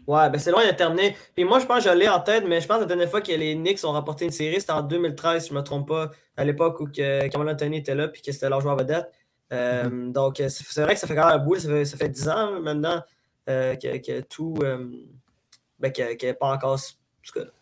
Ouais, 0.08 0.30
ben 0.30 0.38
c'est 0.38 0.50
loin 0.50 0.66
de 0.66 0.72
terminer. 0.72 1.14
Puis 1.34 1.44
moi, 1.44 1.58
je 1.58 1.66
pense 1.66 1.84
que 1.84 1.90
je 1.90 1.94
l'ai 1.94 2.08
en 2.08 2.20
tête, 2.20 2.44
mais 2.46 2.62
je 2.62 2.66
pense 2.66 2.78
que 2.78 2.82
la 2.82 2.87
dernière 2.87 3.11
fois 3.11 3.20
que 3.20 3.30
les 3.30 3.54
Knicks 3.54 3.84
ont 3.84 3.92
remporté 3.92 4.24
une 4.24 4.30
série, 4.30 4.58
c'était 4.58 4.72
en 4.72 4.80
2013, 4.80 5.42
si 5.42 5.48
je 5.50 5.54
ne 5.54 5.58
me 5.58 5.62
trompe 5.62 5.88
pas, 5.88 6.11
à 6.38 6.44
l'époque 6.44 6.80
où 6.80 6.87
que 6.87 7.28
Cameron 7.28 7.50
Anthony 7.50 7.76
était 7.76 7.94
là 7.94 8.08
puis 8.08 8.22
que 8.22 8.32
c'était 8.32 8.48
leur 8.48 8.62
joueur 8.62 8.74
vedette. 8.76 9.12
Euh, 9.52 9.84
mm-hmm. 9.84 10.12
Donc, 10.12 10.42
c'est 10.48 10.82
vrai 10.82 10.94
que 10.94 11.00
ça 11.00 11.06
fait 11.06 11.14
quand 11.14 11.26
même 11.26 11.40
un 11.40 11.44
bout, 11.44 11.56
ça 11.56 11.68
fait, 11.68 11.84
ça 11.84 11.96
fait 11.96 12.08
10 12.08 12.28
ans 12.28 12.61
maintenant 12.61 13.02
euh, 13.48 13.76
que, 13.76 14.20
tout. 14.22 14.56
Euh, 14.62 14.90
ben, 15.78 15.92
pas 16.38 16.52
encore. 16.52 16.78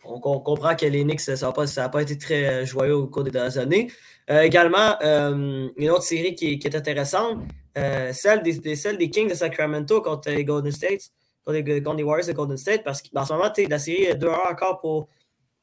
On, 0.04 0.20
comprend 0.20 0.76
que 0.76 0.86
les 0.86 1.02
Knicks, 1.02 1.20
ça 1.20 1.34
n'a 1.34 1.52
pas, 1.52 1.88
pas, 1.88 2.02
été 2.02 2.16
très 2.16 2.64
joyeux 2.64 2.94
au 2.94 3.08
cours 3.08 3.24
des 3.24 3.32
dernières 3.32 3.58
années. 3.58 3.90
également, 4.28 4.96
une 5.02 5.90
autre 5.90 6.04
série 6.04 6.36
qui, 6.36 6.52
est 6.52 6.74
intéressante, 6.74 7.40
celle, 7.74 8.42
des, 8.42 8.76
celle 8.76 8.96
des 8.96 9.10
Kings 9.10 9.28
de 9.28 9.34
Sacramento 9.34 10.00
contre 10.02 10.30
les 10.30 10.44
Golden 10.44 10.70
States 10.70 11.10
contre 11.46 11.58
les, 11.58 12.02
Warriors 12.02 12.26
de 12.26 12.32
Golden 12.32 12.56
State 12.56 12.82
parce 12.82 13.02
qu'en 13.02 13.24
ce 13.24 13.32
moment, 13.32 13.52
la 13.68 13.78
série 13.78 14.04
est 14.04 14.14
2-1 14.14 14.52
encore 14.52 14.80
pour, 14.80 15.08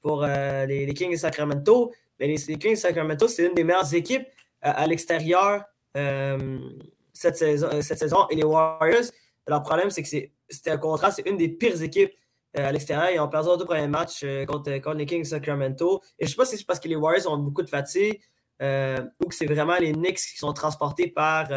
pour 0.01 0.23
euh, 0.23 0.65
les, 0.65 0.93
Kings 0.93 1.11
de 1.11 1.17
Sacramento. 1.17 1.91
Mais 2.19 2.27
les, 2.27 2.57
Kings 2.57 2.73
de 2.73 2.77
Sacramento, 2.77 3.27
c'est 3.27 3.47
une 3.47 3.53
des 3.53 3.63
meilleures 3.63 3.93
équipes 3.93 4.25
euh, 4.65 4.71
à 4.73 4.87
l'extérieur 4.87 5.55
euh, 5.55 5.63
cette, 5.93 7.37
saison, 7.37 7.69
cette 7.81 7.99
saison. 7.99 8.27
Et 8.29 8.35
les 8.35 8.43
Warriors, 8.43 9.05
leur 9.47 9.61
problème, 9.63 9.89
c'est 9.89 10.03
que 10.03 10.09
c'était 10.49 10.71
un 10.71 10.77
contrat, 10.77 11.11
c'est 11.11 11.27
une 11.27 11.37
des 11.37 11.49
pires 11.49 11.81
équipes 11.81 12.13
à 12.55 12.71
l'extérieur. 12.71 13.09
Ils 13.11 13.19
ont 13.19 13.29
perdu 13.29 13.47
leurs 13.47 13.57
deux 13.57 13.65
premiers 13.65 13.87
matchs 13.87 14.25
contre, 14.47 14.77
contre, 14.79 14.97
les 14.97 15.05
Kings 15.05 15.25
Sacramento. 15.25 16.01
Et 16.19 16.25
je 16.25 16.29
ne 16.29 16.31
sais 16.31 16.37
pas 16.37 16.45
si 16.45 16.57
c'est 16.57 16.65
parce 16.65 16.79
que 16.79 16.87
les 16.87 16.95
Warriors 16.95 17.31
ont 17.31 17.37
beaucoup 17.37 17.63
de 17.63 17.69
fatigue 17.69 18.21
ou 18.61 19.25
que 19.27 19.35
c'est 19.35 19.45
vraiment 19.45 19.77
les 19.77 19.91
Knicks 19.91 20.17
qui 20.17 20.37
sont 20.37 20.53
transportés 20.53 21.07
par 21.07 21.47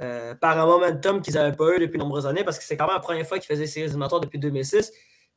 euh, 0.00 0.34
un 0.42 0.66
momentum 0.66 1.22
qu'ils 1.22 1.34
n'avaient 1.34 1.56
pas 1.56 1.74
eu 1.74 1.78
depuis 1.80 1.98
de 1.98 2.02
nombreuses 2.02 2.26
années 2.26 2.44
parce 2.44 2.58
que 2.58 2.64
c'est 2.64 2.76
quand 2.76 2.86
même 2.86 2.96
la 2.96 3.00
première 3.00 3.26
fois 3.26 3.38
qu'ils 3.38 3.46
faisaient 3.46 3.66
séries 3.66 3.86
éliminatoires 3.86 4.20
depuis 4.20 4.38
2006. 4.38 4.92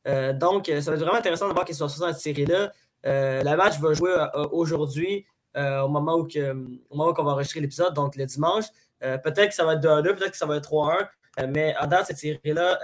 Euh, 0.06 0.32
donc, 0.32 0.68
euh, 0.68 0.80
ça 0.80 0.90
va 0.90 0.96
être 0.96 1.02
vraiment 1.02 1.18
intéressant 1.18 1.48
de 1.48 1.54
voir 1.54 1.64
qu'ils 1.64 1.76
sont 1.76 1.86
dans 1.86 2.12
cette 2.12 2.18
série-là. 2.18 2.72
la 3.04 3.56
match 3.56 3.78
va 3.80 3.94
jouer 3.94 4.14
aujourd'hui 4.52 5.26
au 5.56 5.88
moment 5.88 6.16
où, 6.16 6.28
on 6.90 6.98
va 6.98 7.30
enregistrer 7.32 7.60
l'épisode, 7.60 7.94
donc 7.94 8.16
le 8.16 8.26
dimanche. 8.26 8.66
peut-être 9.00 9.48
que 9.48 9.54
ça 9.54 9.64
va 9.64 9.74
être 9.74 9.82
2-2, 9.82 10.02
peut-être 10.14 10.30
que 10.30 10.36
ça 10.36 10.46
va 10.46 10.56
être 10.56 10.70
3-1, 10.70 11.08
mais 11.48 11.74
à 11.74 11.86
date, 11.86 12.06
cette 12.06 12.18
série-là 12.18 12.78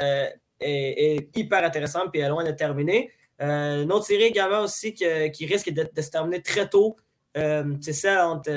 est, 0.61 1.37
hyper 1.37 1.65
intéressante 1.65 2.11
et 2.15 2.21
est 2.21 2.29
loin 2.29 2.45
de 2.45 2.53
terminer. 2.53 3.11
une 3.41 3.93
autre 3.93 4.07
série 4.07 4.25
également 4.25 4.61
aussi 4.61 4.95
qui 4.95 5.47
risque 5.47 5.71
de, 5.71 5.89
se 6.01 6.11
terminer 6.11 6.43
très 6.43 6.69
tôt, 6.69 6.97
c'est 7.35 7.93
celle 7.93 8.19
entre 8.19 8.51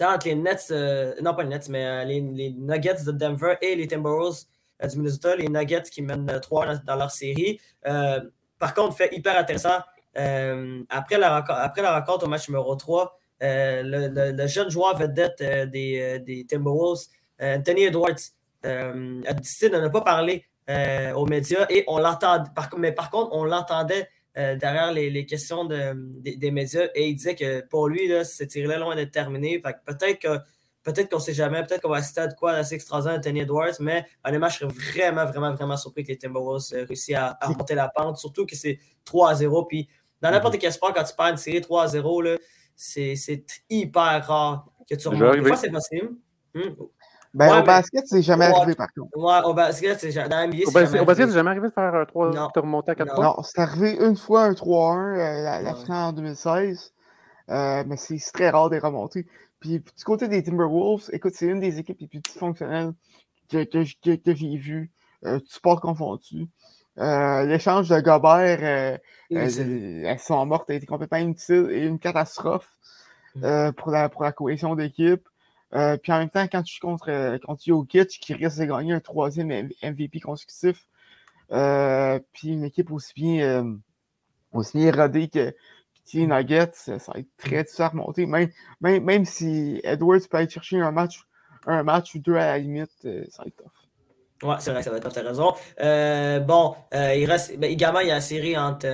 entre 0.00 0.28
les 0.28 0.34
Nets, 0.34 0.68
euh, 0.70 1.14
non 1.22 1.34
pas 1.34 1.42
les 1.42 1.48
Nets, 1.48 1.68
mais 1.68 1.84
euh, 1.84 2.04
les, 2.04 2.20
Nuggets 2.52 3.04
de 3.04 3.12
Denver 3.12 3.56
et 3.60 3.74
les 3.74 3.86
Timberwolves 3.86 4.44
euh, 4.82 4.86
du 4.86 4.96
Minnesota, 4.98 5.36
les 5.36 5.48
Nuggets 5.48 5.82
qui 5.90 6.02
mènent 6.02 6.38
3 6.40 6.76
dans, 6.78 6.96
leur 6.96 7.10
série. 7.10 7.60
par 7.82 8.74
contre, 8.74 8.96
fait 8.96 9.14
hyper 9.14 9.38
intéressant, 9.38 9.78
après, 10.14 11.18
la, 11.18 11.36
après 11.36 11.82
la 11.82 11.98
rencontre 11.98 12.26
au 12.26 12.28
match 12.28 12.48
numéro 12.48 12.74
3, 12.74 13.18
le, 13.40 14.46
jeune 14.46 14.70
joueur 14.70 14.96
vedette 14.96 15.42
des, 15.70 16.18
des 16.20 16.46
Timberwolves, 16.46 17.06
Anthony 17.40 17.84
Edwards, 17.84 18.20
a 18.64 19.34
décidé 19.34 19.70
de 19.70 19.80
ne 19.80 19.88
pas 19.88 20.00
parler 20.02 20.44
aux 21.16 21.26
médias 21.26 21.66
et 21.70 21.84
on 21.86 21.98
l'entend, 21.98 22.44
mais 22.76 22.92
par 22.92 23.10
contre, 23.10 23.30
on 23.32 23.44
l'entendait 23.44 24.08
euh, 24.38 24.54
derrière 24.54 24.92
les, 24.92 25.26
questions 25.26 25.64
des 25.64 26.50
médias 26.52 26.86
et 26.94 27.08
il 27.08 27.16
disait 27.16 27.34
que 27.34 27.66
pour 27.66 27.88
lui, 27.88 28.06
là, 28.06 28.22
cette 28.22 28.52
série-là 28.52 28.78
loin 28.78 28.94
d'être 28.94 29.10
terminée. 29.10 29.58
peut-être 29.58 30.20
que 30.20 30.38
peut-être 30.84 31.10
qu'on 31.10 31.16
ne 31.16 31.22
sait 31.22 31.34
jamais, 31.34 31.62
peut-être 31.64 31.82
qu'on 31.82 31.88
va 31.88 31.96
assister 31.96 32.20
à 32.20 32.26
de 32.28 32.34
quoi 32.34 32.52
assez 32.52 32.76
extraordinaire 32.76 33.18
Anthony 33.18 33.40
Edwards, 33.40 33.74
mais 33.80 34.06
honnêtement, 34.24 34.48
je 34.48 34.58
serais 34.58 34.72
vraiment, 34.72 35.26
vraiment, 35.26 35.52
vraiment 35.52 35.76
surpris 35.76 36.04
que 36.04 36.08
les 36.08 36.18
Timberwolves 36.18 36.62
euh, 36.72 36.84
réussissent 36.84 37.16
à, 37.16 37.36
à 37.40 37.48
remonter 37.48 37.74
la 37.74 37.88
pente, 37.88 38.18
surtout 38.18 38.46
que 38.46 38.54
c'est 38.54 38.78
3 39.04 39.34
0. 39.34 39.64
Puis 39.64 39.88
dans 40.20 40.30
n'importe 40.30 40.58
quel 40.58 40.72
sport, 40.72 40.92
quand 40.92 41.04
tu 41.04 41.14
perds 41.14 41.28
une 41.28 41.36
série 41.36 41.60
3 41.60 41.88
0, 41.88 42.22
c'est 42.76 43.44
hyper 43.68 44.26
rare 44.26 44.66
que 44.88 44.94
tu 44.94 45.08
remontes. 45.08 45.36
Des 45.36 45.44
fois, 45.44 45.56
c'est 45.56 45.70
possible. 45.70 46.10
Hmm. 46.54 46.74
Ben, 47.32 47.60
au 47.60 47.62
basket, 47.62 48.06
c'est 48.08 48.22
jamais 48.22 48.46
arrivé, 48.46 48.74
par 48.74 48.88
contre. 48.92 49.16
Ouais, 49.16 49.48
au 49.48 49.54
basket, 49.54 50.00
c'est 50.00 50.10
jamais 50.10 50.34
arrivé. 50.34 50.64
Au, 50.66 50.72
basket, 50.72 51.28
c'est 51.28 51.34
jamais 51.34 51.50
arrivé 51.50 51.68
de 51.68 51.72
faire 51.72 51.94
un 51.94 52.04
3 52.04 52.30
de 52.30 52.58
remonter 52.58 52.90
à 52.90 52.94
4 52.96 53.14
points? 53.14 53.24
Non, 53.24 53.42
c'est 53.42 53.60
arrivé 53.60 53.96
une 54.00 54.16
fois 54.16 54.44
un 54.44 54.52
3-1 54.52 55.18
euh, 55.18 55.62
la, 55.62 55.74
finale 55.74 56.08
en 56.08 56.12
2016. 56.12 56.92
Euh, 57.50 57.84
mais 57.86 57.96
c'est 57.96 58.18
très 58.32 58.50
rare 58.50 58.70
de 58.70 58.78
remonter. 58.78 59.26
Puis, 59.60 59.78
du 59.80 60.04
côté 60.04 60.26
des 60.28 60.42
Timberwolves, 60.42 61.08
écoute, 61.12 61.34
c'est 61.34 61.46
une 61.46 61.60
des 61.60 61.78
équipes 61.78 62.00
les 62.00 62.08
plus 62.08 62.20
dysfonctionnelles 62.20 62.92
que, 63.50 63.64
que, 63.64 64.16
que, 64.16 64.34
j'ai 64.34 64.56
vues, 64.56 64.90
euh, 65.24 65.38
sport 65.46 65.80
confondu. 65.80 66.48
Euh, 66.98 67.46
l'échange 67.46 67.88
de 67.88 68.00
Gobert, 68.00 68.98
elles 69.30 70.18
sont 70.18 70.44
mortes, 70.46 70.70
a 70.70 70.74
été 70.74 70.86
complètement 70.86 71.18
inutile 71.18 71.68
et 71.70 71.86
une 71.86 71.98
catastrophe 71.98 72.70
mm. 73.36 73.72
pour, 73.76 73.90
la, 73.90 74.08
pour 74.08 74.24
la 74.24 74.32
cohésion 74.32 74.74
d'équipe. 74.74 75.26
Euh, 75.74 75.96
puis 75.96 76.12
en 76.12 76.18
même 76.18 76.30
temps, 76.30 76.46
quand 76.48 76.62
tu 76.62 76.74
joues 76.74 76.86
contre, 76.86 77.10
euh, 77.10 77.38
contre 77.38 77.62
Jokic, 77.64 78.08
qui 78.08 78.34
risque 78.34 78.58
de 78.58 78.64
gagner 78.64 78.92
un 78.92 79.00
troisième 79.00 79.68
MVP 79.82 80.20
consécutif, 80.20 80.86
euh, 81.52 82.18
puis 82.32 82.48
une 82.48 82.64
équipe 82.64 82.90
aussi 82.90 83.12
bien, 83.14 83.78
aussi 84.52 84.78
bien 84.78 84.92
rodée 84.92 85.28
que, 85.28 85.54
les 86.12 86.26
Nuggets, 86.26 86.72
ça, 86.72 86.96
va 86.96 87.20
être 87.20 87.28
très 87.36 87.62
difficile 87.62 87.84
à 87.84 87.88
remonter. 87.88 88.26
Même, 88.26 88.50
même, 88.80 89.04
même, 89.04 89.24
si 89.24 89.80
Edwards 89.84 90.18
peut 90.28 90.38
aller 90.38 90.48
chercher 90.48 90.80
un 90.80 90.90
match, 90.90 91.24
un 91.66 91.84
match 91.84 92.16
ou 92.16 92.18
deux 92.18 92.34
à 92.34 92.46
la 92.46 92.58
limite, 92.58 92.90
ça 93.02 93.42
va 93.42 93.46
être 93.46 93.56
tough. 93.56 93.79
Ouais, 94.42 94.56
c'est 94.58 94.70
vrai, 94.70 94.82
ça 94.82 94.90
va 94.90 94.96
être 94.96 95.10
t'as 95.10 95.22
raison. 95.22 95.52
bon, 96.46 96.74
il 96.92 97.26
reste 97.26 97.58
ben, 97.58 97.70
également, 97.70 98.00
il 98.00 98.08
y 98.08 98.10
a 98.10 98.14
la 98.14 98.20
série 98.20 98.56
entre, 98.56 98.88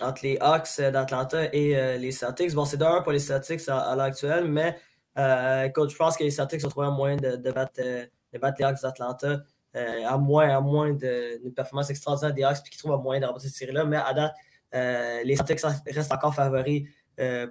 entre 0.00 0.20
les 0.24 0.38
Hawks 0.40 0.80
d'Atlanta 0.80 1.44
et 1.52 1.98
les 1.98 2.10
Celtics. 2.10 2.52
Bon, 2.52 2.64
c'est 2.64 2.78
d'un 2.78 3.00
pour 3.02 3.12
les 3.12 3.20
Celtics 3.20 3.68
à 3.68 3.94
l'heure 3.94 4.06
actuelle, 4.06 4.44
mais 4.44 4.76
euh, 5.18 5.64
écoute, 5.64 5.90
je 5.90 5.96
pense 5.96 6.16
que 6.16 6.22
les 6.22 6.30
Celtics 6.30 6.64
ont 6.64 6.68
trouvé 6.68 6.86
un 6.86 6.92
moyen 6.92 7.16
de, 7.16 7.36
de, 7.36 7.50
battre, 7.50 7.80
euh, 7.80 8.06
de 8.32 8.38
battre, 8.38 8.56
les 8.60 8.64
Hawks 8.64 8.82
d'Atlanta, 8.82 9.42
euh, 9.76 10.06
à 10.06 10.16
moins, 10.16 10.48
à 10.48 10.60
moins 10.60 10.92
d'une 10.92 11.52
performance 11.54 11.90
extraordinaire 11.90 12.32
des 12.32 12.44
Hawks, 12.44 12.62
puis 12.62 12.70
qu'ils 12.70 12.78
trouvent 12.78 12.92
un 12.92 13.02
moyen 13.02 13.20
de 13.20 13.26
remporter 13.26 13.48
cette 13.48 13.56
série-là. 13.56 13.84
Mais 13.84 13.96
à 13.96 14.14
date, 14.14 14.34
les 15.24 15.36
Celtics 15.36 15.60
restent 15.86 16.12
encore 16.12 16.34
favoris 16.34 16.84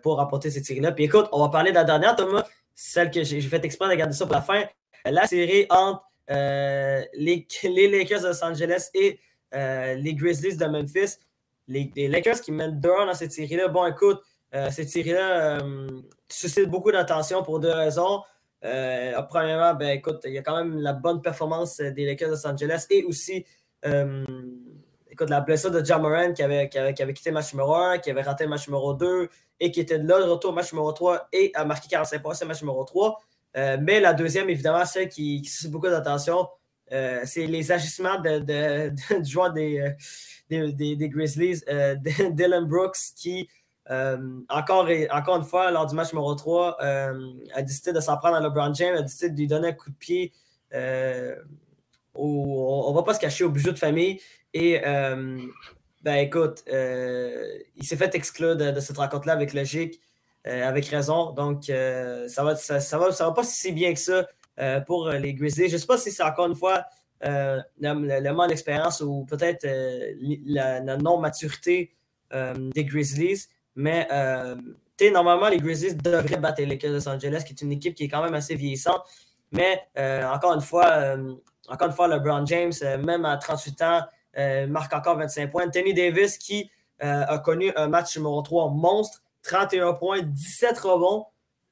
pour 0.02 0.18
remporter 0.18 0.50
cette 0.50 0.66
série-là. 0.66 0.94
Puis 0.94 1.06
écoute, 1.06 1.28
on 1.32 1.42
va 1.42 1.50
parler 1.50 1.72
de 1.72 1.76
la 1.76 1.84
dernière, 1.84 2.16
Thomas, 2.16 2.46
celle 2.74 3.12
que 3.12 3.24
j'ai 3.24 3.42
fait 3.42 3.64
exprès 3.66 3.90
de 3.90 3.96
garder 3.96 4.14
ça 4.14 4.26
pour 4.26 4.36
la 4.36 4.42
fin. 4.42 4.64
La 5.06 5.26
série 5.28 5.66
entre 5.70 6.07
les, 6.30 7.48
les, 7.64 7.88
Lakers 7.90 8.22
de 8.22 8.28
Los 8.28 8.44
Angeles 8.44 8.90
et 8.94 9.20
les 9.54 10.14
Grizzlies 10.14 10.58
de 10.58 10.66
Memphis. 10.66 11.18
Les, 11.68 12.08
Lakers 12.08 12.42
qui 12.42 12.52
mènent 12.52 12.80
2 12.80 12.90
dans 12.90 13.14
cette 13.14 13.32
série-là. 13.32 13.68
Bon, 13.68 13.86
écoute, 13.86 14.22
euh, 14.56 14.70
cette 14.72 14.90
série-là 14.90 15.60
euh, 15.60 16.02
suscite 16.30 16.70
beaucoup 16.70 16.92
d'attention 16.92 17.44
pour 17.44 17.60
deux 17.60 17.72
raisons. 17.72 18.22
Euh, 18.64 19.22
premièrement, 19.24 19.74
ben, 19.76 19.90
écoute, 19.90 20.22
il 20.26 20.34
y 20.34 20.38
a 20.38 20.42
quand 20.42 20.56
même 20.56 20.80
la 20.80 20.94
bonne 20.94 21.22
performance 21.22 21.78
des 21.80 22.06
Lakers 22.06 22.30
de 22.30 22.34
Los 22.34 22.48
Angeles 22.48 22.86
et 22.90 23.04
aussi 23.04 23.46
écoute, 25.10 25.30
la 25.30 25.42
blessure 25.42 25.72
de 25.72 25.84
Jamoran 25.84 26.34
qui 26.34 26.44
avait, 26.44 26.68
qui, 26.68 26.78
avait, 26.78 26.94
qui 26.94 27.02
avait, 27.02 27.14
quitté 27.14 27.30
le 27.30 27.36
match 27.36 27.54
numéro 27.54 27.74
1, 27.74 28.00
qui 28.00 28.12
avait 28.12 28.22
raté 28.22 28.44
le 28.44 28.50
match 28.50 28.68
numéro 28.68 28.94
2 28.94 29.30
et 29.60 29.72
qui 29.72 29.80
était 29.80 29.98
là 29.98 30.20
de 30.20 30.30
retour 30.30 30.52
au 30.52 30.54
match 30.54 30.74
numéro 30.74 30.92
3 30.92 31.30
et 31.32 31.52
a 31.56 31.64
marqué 31.64 31.88
45 31.88 32.22
points 32.22 32.34
sur 32.34 32.48
match 32.48 32.62
numéro 32.62 32.84
3. 32.84 33.20
Mais 33.82 34.00
la 34.00 34.14
deuxième, 34.14 34.50
évidemment, 34.50 34.86
celle 34.86 35.10
qui, 35.10 35.44
suscite 35.44 35.72
beaucoup 35.72 35.88
d'attention, 35.88 36.48
c'est 36.90 37.48
les 37.48 37.72
agissements 37.72 38.20
du 38.22 39.30
joueur 39.30 39.52
des, 39.54 39.96
des 40.50 41.10
Grizzlies, 41.10 41.64
Dylan 42.32 42.66
Brooks, 42.66 42.98
qui 43.16 43.48
euh, 43.90 44.42
encore, 44.50 44.90
encore 45.12 45.38
une 45.38 45.44
fois, 45.44 45.72
lors 45.72 45.86
du 45.86 45.96
match 45.96 46.12
numéro 46.12 46.36
3, 46.36 46.78
euh, 46.82 47.34
a 47.54 47.62
décidé 47.62 47.94
de 47.94 48.00
s'en 48.00 48.18
prendre 48.18 48.36
à 48.36 48.42
LeBron 48.42 48.74
James, 48.74 48.98
a 48.98 49.02
décidé 49.02 49.30
de 49.30 49.38
lui 49.38 49.48
donner 49.48 49.70
un 49.70 49.74
coup 49.74 49.90
de 49.90 49.96
pied. 49.96 50.34
Euh, 50.74 51.36
on 52.14 52.90
ne 52.90 52.96
va 52.96 53.04
pas 53.04 53.14
se 53.14 53.20
cacher 53.20 53.44
au 53.44 53.50
bijou 53.50 53.72
de 53.72 53.80
famille. 53.80 54.20
Et 54.54 54.80
ben 56.04 56.16
écoute, 56.16 56.64
il 56.68 57.84
s'est 57.84 57.98
fait 57.98 58.16
exclure 58.16 58.56
de, 58.56 58.80
cette 58.80 58.98
rencontre-là 58.98 59.34
avec 59.34 59.54
logique, 59.54 60.02
avec 60.48 60.86
raison. 60.88 61.32
Donc, 61.32 61.66
ça 61.66 62.44
va, 62.44 62.56
ça, 62.56 62.98
va, 62.98 63.12
ça 63.12 63.26
va 63.26 63.32
pas 63.32 63.44
si 63.44 63.72
bien 63.72 63.94
que 63.94 64.00
ça 64.00 64.28
pour 64.86 65.10
les 65.10 65.34
Grizzlies. 65.34 65.70
Je 65.70 65.74
ne 65.74 65.78
sais 65.78 65.88
pas 65.88 65.98
si 65.98 66.12
c'est 66.12 66.24
encore 66.24 66.48
une 66.48 66.56
fois 66.56 66.86
le, 67.22 68.32
manque 68.32 68.50
d'expérience 68.50 69.02
ou 69.02 69.26
peut-être 69.26 69.68
la, 70.46 70.98
non-maturité 70.98 71.96
des 72.32 72.86
Grizzlies. 72.86 73.48
Mais 73.76 74.08
euh, 74.12 74.56
normalement, 75.12 75.50
les 75.50 75.58
Grizzlies 75.58 75.96
devraient 75.96 76.38
battre 76.38 76.62
les 76.62 76.66
Lakers 76.66 76.92
de 76.92 76.96
Los 76.96 77.08
Angeles, 77.08 77.44
qui 77.46 77.54
est 77.54 77.62
une 77.62 77.72
équipe 77.72 77.96
qui 77.96 78.06
est 78.06 78.08
quand 78.08 78.24
même 78.24 78.34
assez 78.34 78.56
vieillissante. 78.56 79.02
Mais 79.52 79.82
euh, 79.98 80.28
encore 80.30 80.54
une 80.54 80.62
fois, 80.62 80.88
euh, 80.92 81.36
encore 81.70 81.88
une 81.88 81.94
fois, 81.94 82.08
LeBron 82.08 82.46
James, 82.46 82.74
euh, 82.82 82.98
même 82.98 83.26
à 83.26 83.38
38 83.38 83.82
ans, 83.82 84.02
marque 84.70 84.94
encore 84.94 85.18
25 85.18 85.50
points. 85.50 85.66
Anthony 85.66 85.96
Davis, 85.96 86.38
qui 86.38 86.70
a 87.00 87.40
connu 87.40 87.72
un 87.76 87.88
match 87.88 88.16
numéro 88.18 88.40
3 88.44 88.70
monstre, 88.70 89.24
31 89.48 89.94
points, 89.94 90.22
17 90.22 90.78
rebonds. 90.80 91.26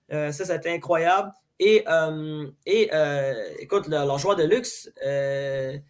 ça, 0.09 0.31
c'était 0.31 0.71
incroyable. 0.71 1.31
Et, 1.59 1.85
et 2.65 2.91
écoute, 3.59 3.87
leur 3.87 4.17
joueur 4.17 4.35
de 4.35 4.43
luxe, 4.43 4.89
le 5.01 5.81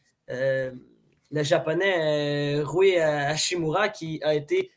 japonais 1.43 2.61
Rui 2.61 2.97
Hashimura 2.97 3.89
qui 3.89 4.19
a 4.23 4.33
été 4.33 4.71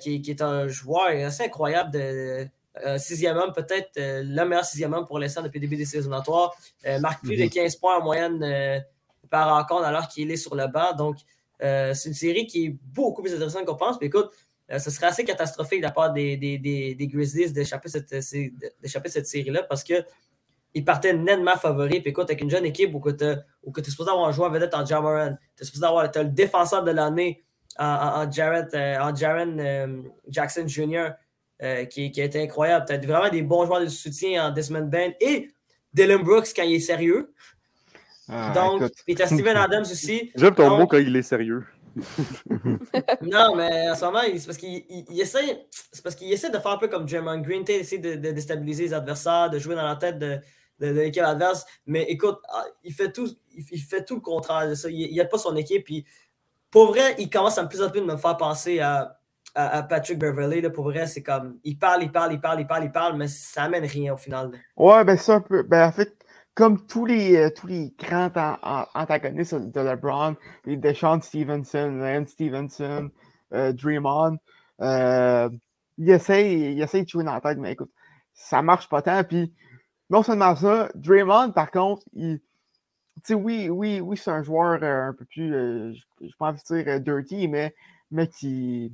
qui, 0.00 0.22
qui, 0.22 0.30
est 0.30 0.42
un 0.42 0.68
joueur 0.68 1.08
assez 1.26 1.44
incroyable 1.44 1.92
de 1.92 2.48
sixième 2.98 3.36
homme, 3.36 3.52
peut-être 3.52 3.90
le 3.96 4.44
meilleur 4.44 4.64
sixième 4.64 4.92
homme 4.92 5.06
pour 5.06 5.18
l'instant 5.18 5.42
depuis 5.42 5.58
le 5.58 5.66
début 5.66 5.76
des 5.76 5.84
saisons 5.84 6.10
marque 7.00 7.22
plus 7.22 7.36
de 7.36 7.46
15 7.46 7.74
mhm. 7.74 7.80
points 7.80 7.98
en 7.98 8.04
moyenne 8.04 8.84
par 9.30 9.54
rencontre 9.54 9.84
alors 9.84 10.08
qu'il 10.08 10.30
est 10.30 10.36
sur 10.36 10.54
le 10.54 10.66
banc. 10.66 10.94
Donc, 10.94 11.16
c'est 11.60 12.06
une 12.06 12.14
série 12.14 12.46
qui 12.46 12.66
est 12.66 12.76
beaucoup 12.94 13.22
plus 13.22 13.34
intéressante 13.34 13.64
qu'on 13.64 13.76
pense. 13.76 13.96
Mais 14.00 14.06
écoute, 14.06 14.30
ce 14.76 14.90
serait 14.90 15.06
assez 15.06 15.24
catastrophique 15.24 15.80
de 15.80 15.86
la 15.86 15.90
part 15.90 16.12
des, 16.12 16.36
des, 16.36 16.58
des, 16.58 17.06
Grizzlies 17.06 17.52
d'échapper 17.52 17.88
cette, 17.88 18.20
cette 18.22 19.26
série-là 19.26 19.62
parce 19.62 19.82
que 19.82 20.04
il 20.74 20.84
partait 20.84 21.14
nettement 21.14 21.56
favori. 21.56 22.00
Puis 22.00 22.10
écoute, 22.10 22.28
avec 22.28 22.40
une 22.40 22.50
jeune 22.50 22.64
équipe 22.64 22.94
où, 22.94 23.12
tu 23.12 23.24
es 23.24 23.84
supposé 23.84 24.10
avoir 24.10 24.28
un 24.28 24.32
joueur 24.32 24.50
vedette 24.50 24.74
en 24.74 24.84
Jamaran, 24.84 25.36
tu 25.56 25.62
es 25.62 25.66
supposé 25.66 25.86
avoir 25.86 26.10
le 26.14 26.24
défenseur 26.24 26.84
de 26.84 26.90
l'année 26.90 27.42
en, 27.78 27.84
en, 27.84 28.30
Jared, 28.30 28.68
en 28.74 29.14
Jaren 29.14 29.60
euh, 29.60 30.02
Jackson 30.28 30.66
Jr., 30.66 31.10
euh, 31.62 31.84
qui, 31.86 32.12
qui, 32.12 32.20
a 32.20 32.24
été 32.24 32.40
incroyable. 32.42 32.86
Tu 32.86 32.92
as 32.92 32.98
vraiment 32.98 33.28
des 33.28 33.42
bons 33.42 33.66
joueurs 33.66 33.80
de 33.80 33.86
soutien 33.86 34.46
en 34.46 34.50
Desmond 34.50 34.86
Band 34.86 35.10
et 35.20 35.50
Dylan 35.92 36.22
Brooks 36.22 36.48
quand 36.54 36.62
il 36.62 36.76
est 36.76 36.80
sérieux. 36.80 37.32
Ah, 38.28 38.52
Donc, 38.54 38.90
puis 39.04 39.14
tu 39.14 39.22
as 39.22 39.26
Steven 39.34 39.56
Adams 39.56 39.82
aussi. 39.82 40.30
J'aime 40.36 40.54
ton 40.54 40.76
mot 40.76 40.86
quand 40.86 40.98
il 40.98 41.16
est 41.16 41.22
sérieux. 41.22 41.64
non, 43.22 43.54
mais 43.56 43.90
en 43.90 43.94
ce 43.94 44.04
moment, 44.04 44.20
c'est 44.24 44.46
parce 44.46 44.58
qu'il 44.58 45.20
essaie, 45.20 46.50
de 46.50 46.58
faire 46.58 46.70
un 46.72 46.78
peu 46.78 46.88
comme 46.88 47.08
Jeremy 47.08 47.42
Green, 47.42 47.64
essaie 47.68 47.98
de, 47.98 48.14
déstabiliser 48.14 48.84
les 48.84 48.94
adversaires, 48.94 49.50
de 49.50 49.58
jouer 49.58 49.74
dans 49.74 49.86
la 49.86 49.96
tête 49.96 50.18
de, 50.18 50.40
l'équipe 50.80 51.22
adverse. 51.22 51.64
Mais 51.86 52.04
écoute, 52.04 52.38
ah, 52.48 52.64
il 52.84 52.92
fait 52.92 53.12
tout, 53.12 53.28
il, 53.54 53.80
fait 53.80 54.04
tout 54.04 54.16
le 54.16 54.20
contraire 54.20 54.68
de 54.68 54.74
ça. 54.74 54.88
Il 54.90 55.14
n'aide 55.14 55.28
pas 55.28 55.38
son 55.38 55.56
équipe. 55.56 55.84
Puis, 55.84 56.06
pour 56.70 56.88
vrai, 56.88 57.14
il 57.18 57.28
commence 57.30 57.58
à 57.58 57.66
plus 57.66 57.82
en 57.82 57.90
plus 57.90 58.00
de 58.00 58.06
me 58.06 58.16
faire 58.16 58.36
penser 58.36 58.80
à, 58.80 59.14
Patrick 59.88 60.18
Beverley. 60.20 60.60
Là, 60.60 60.70
pour 60.70 60.84
vrai, 60.84 61.08
c'est 61.08 61.22
comme, 61.22 61.58
il 61.64 61.76
parle, 61.76 62.04
il 62.04 62.12
parle, 62.12 62.32
il 62.32 62.40
parle, 62.40 62.60
il 62.60 62.66
parle, 62.66 62.84
il 62.84 62.92
parle, 62.92 63.16
mais 63.16 63.26
ça 63.26 63.64
amène 63.64 63.84
rien 63.84 64.14
au 64.14 64.16
final. 64.16 64.52
Ouais, 64.76 65.02
ben 65.04 65.16
ça. 65.16 65.42
Ben 65.66 65.88
en 65.88 65.92
fait, 65.92 66.17
comme 66.58 66.84
tous 66.86 67.06
les, 67.06 67.36
euh, 67.36 67.50
tous 67.54 67.68
les 67.68 67.94
grands 67.96 68.32
antagonistes 68.92 69.54
de 69.54 69.80
LeBron, 69.80 70.34
Deshaun 70.66 71.20
Stevenson, 71.20 72.00
Lance 72.00 72.30
Stevenson, 72.30 73.12
euh, 73.54 73.72
Dream 73.72 74.04
On, 74.06 74.36
euh, 74.80 75.48
il, 75.98 76.10
essaie, 76.10 76.74
de 76.76 77.08
jouer 77.08 77.22
dans 77.22 77.34
la 77.34 77.40
tête, 77.40 77.58
mais 77.58 77.74
écoute, 77.74 77.92
ça 78.34 78.60
marche 78.60 78.88
pas 78.88 79.02
tant. 79.02 79.22
Puis 79.22 79.54
non 80.10 80.24
seulement 80.24 80.56
ça, 80.56 80.90
Draymond, 80.96 81.52
par 81.52 81.70
contre, 81.70 82.02
il, 82.12 82.40
oui, 83.30 83.68
oui, 83.68 84.00
oui, 84.00 84.16
c'est 84.16 84.32
un 84.32 84.42
joueur 84.42 84.82
un 84.82 85.14
peu 85.16 85.26
plus, 85.26 85.94
je 85.94 86.36
pas 86.40 86.48
envie 86.48 86.60
de 86.68 86.82
dire 86.82 87.00
dirty, 87.00 87.46
mais, 87.46 87.72
mais 88.10 88.26
qui, 88.26 88.92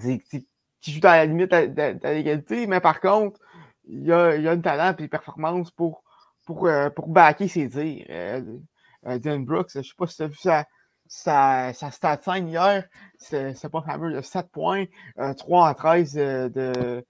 qui, 0.00 0.92
joue 0.92 1.00
à 1.02 1.16
la 1.16 1.26
limite 1.26 1.50
de, 1.50 2.06
l'égalité, 2.06 2.68
mais 2.68 2.78
par 2.78 3.00
contre, 3.00 3.40
il 3.88 4.12
a, 4.12 4.36
il 4.36 4.46
a 4.46 4.52
un 4.52 4.60
talent 4.60 4.94
et 4.96 5.02
une 5.02 5.08
performance 5.08 5.72
pour 5.72 6.04
pour, 6.44 6.66
euh, 6.66 6.90
pour 6.90 7.08
backer 7.08 7.48
ses 7.48 7.66
dires. 7.66 8.04
Euh, 8.10 8.58
euh, 9.06 9.38
Brooks, 9.38 9.70
je 9.74 9.78
ne 9.78 9.84
sais 9.84 9.94
pas 9.96 10.06
si 10.06 10.16
tu 10.16 10.22
as 10.22 10.28
vu 10.28 10.36
sa, 10.36 10.66
sa, 11.06 11.72
stat 11.90 12.20
5 12.22 12.48
hier, 12.48 12.86
c'est 13.18 13.68
pas 13.68 13.82
fameux, 13.82 14.12
de 14.12 14.20
7 14.20 14.48
points, 14.50 14.84
3 15.16 15.70
en 15.70 15.74
13 15.74 16.14
de, 16.14 17.04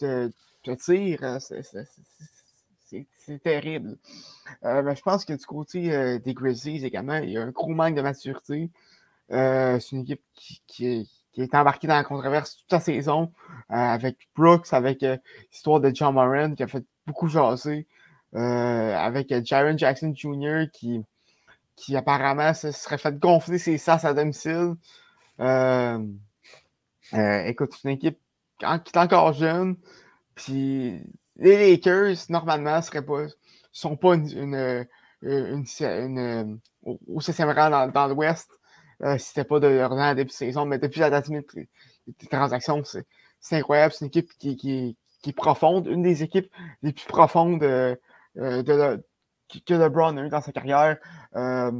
de, 0.00 0.32
de, 0.64 0.74
tir. 0.74 1.38
C'est 1.40 1.86
terrible. 3.42 3.96
mais 4.62 4.96
je 4.96 5.02
pense 5.02 5.24
que 5.24 5.32
du 5.32 5.46
côté 5.46 6.18
des 6.18 6.34
Grizzlies 6.34 6.84
également, 6.84 7.18
il 7.18 7.30
y 7.30 7.38
a 7.38 7.42
un 7.42 7.50
gros 7.50 7.74
manque 7.74 7.94
de 7.94 8.02
maturité. 8.02 8.70
c'est 9.30 9.92
une 9.92 10.02
équipe 10.02 10.22
qui, 10.34 10.62
qui, 10.66 11.10
qui, 11.32 11.42
est 11.42 11.54
embarquée 11.54 11.86
dans 11.86 11.94
la 11.94 12.04
controverse 12.04 12.56
toute 12.56 12.72
la 12.72 12.80
saison, 12.80 13.32
avec 13.68 14.28
Brooks, 14.34 14.72
avec 14.72 15.04
l'histoire 15.52 15.80
de 15.80 15.92
John 15.94 16.14
Moran 16.14 16.54
qui 16.54 16.64
a 16.64 16.66
fait 16.66 16.84
beaucoup 17.06 17.28
jaser. 17.28 17.86
Euh, 18.34 18.94
avec 18.94 19.32
Jaron 19.44 19.78
Jackson 19.78 20.12
Jr. 20.14 20.66
qui, 20.70 21.02
qui 21.76 21.96
apparemment 21.96 22.52
se 22.52 22.72
serait 22.72 22.98
fait 22.98 23.18
gonfler 23.18 23.58
ses 23.58 23.78
sas 23.78 24.04
à 24.04 24.12
domicile. 24.12 24.74
Euh, 25.40 25.98
euh, 27.14 27.44
écoute, 27.44 27.72
c'est 27.72 27.88
une 27.88 27.94
équipe 27.94 28.18
qui 28.58 28.66
est 28.66 28.96
encore 28.96 29.32
jeune. 29.32 29.76
Puis 30.34 31.00
les 31.36 31.70
Lakers, 31.70 32.16
normalement, 32.28 32.80
ne 32.80 33.00
pas, 33.00 33.26
sont 33.72 33.96
pas 33.96 34.14
une, 34.14 34.86
une, 35.22 36.60
au 36.82 37.20
6 37.20 37.42
rang 37.42 37.90
dans, 37.90 38.06
l'Ouest. 38.08 38.50
si 39.16 39.26
c'était 39.26 39.44
pas 39.44 39.58
de 39.58 39.68
leur 39.68 39.90
rang 39.90 40.14
début 40.14 40.28
de 40.28 40.32
saison, 40.32 40.66
mais 40.66 40.78
depuis 40.78 41.00
la 41.00 41.08
date 41.08 41.28
limite 41.28 41.54
des 41.54 42.26
transactions, 42.30 42.82
c'est 42.84 43.56
incroyable. 43.56 43.94
C'est 43.94 44.04
une 44.04 44.08
équipe 44.08 44.30
qui, 44.38 44.56
qui, 44.56 44.96
est 45.26 45.32
profonde, 45.32 45.86
une 45.86 46.02
des 46.02 46.22
équipes 46.22 46.52
les 46.82 46.92
plus 46.92 47.06
profondes 47.06 47.62
euh, 47.62 47.96
de 48.36 49.02
que 49.66 49.74
LeBron 49.74 50.16
a 50.16 50.22
eu 50.22 50.28
dans 50.28 50.40
sa 50.40 50.52
carrière. 50.52 50.98
Euh, 51.36 51.72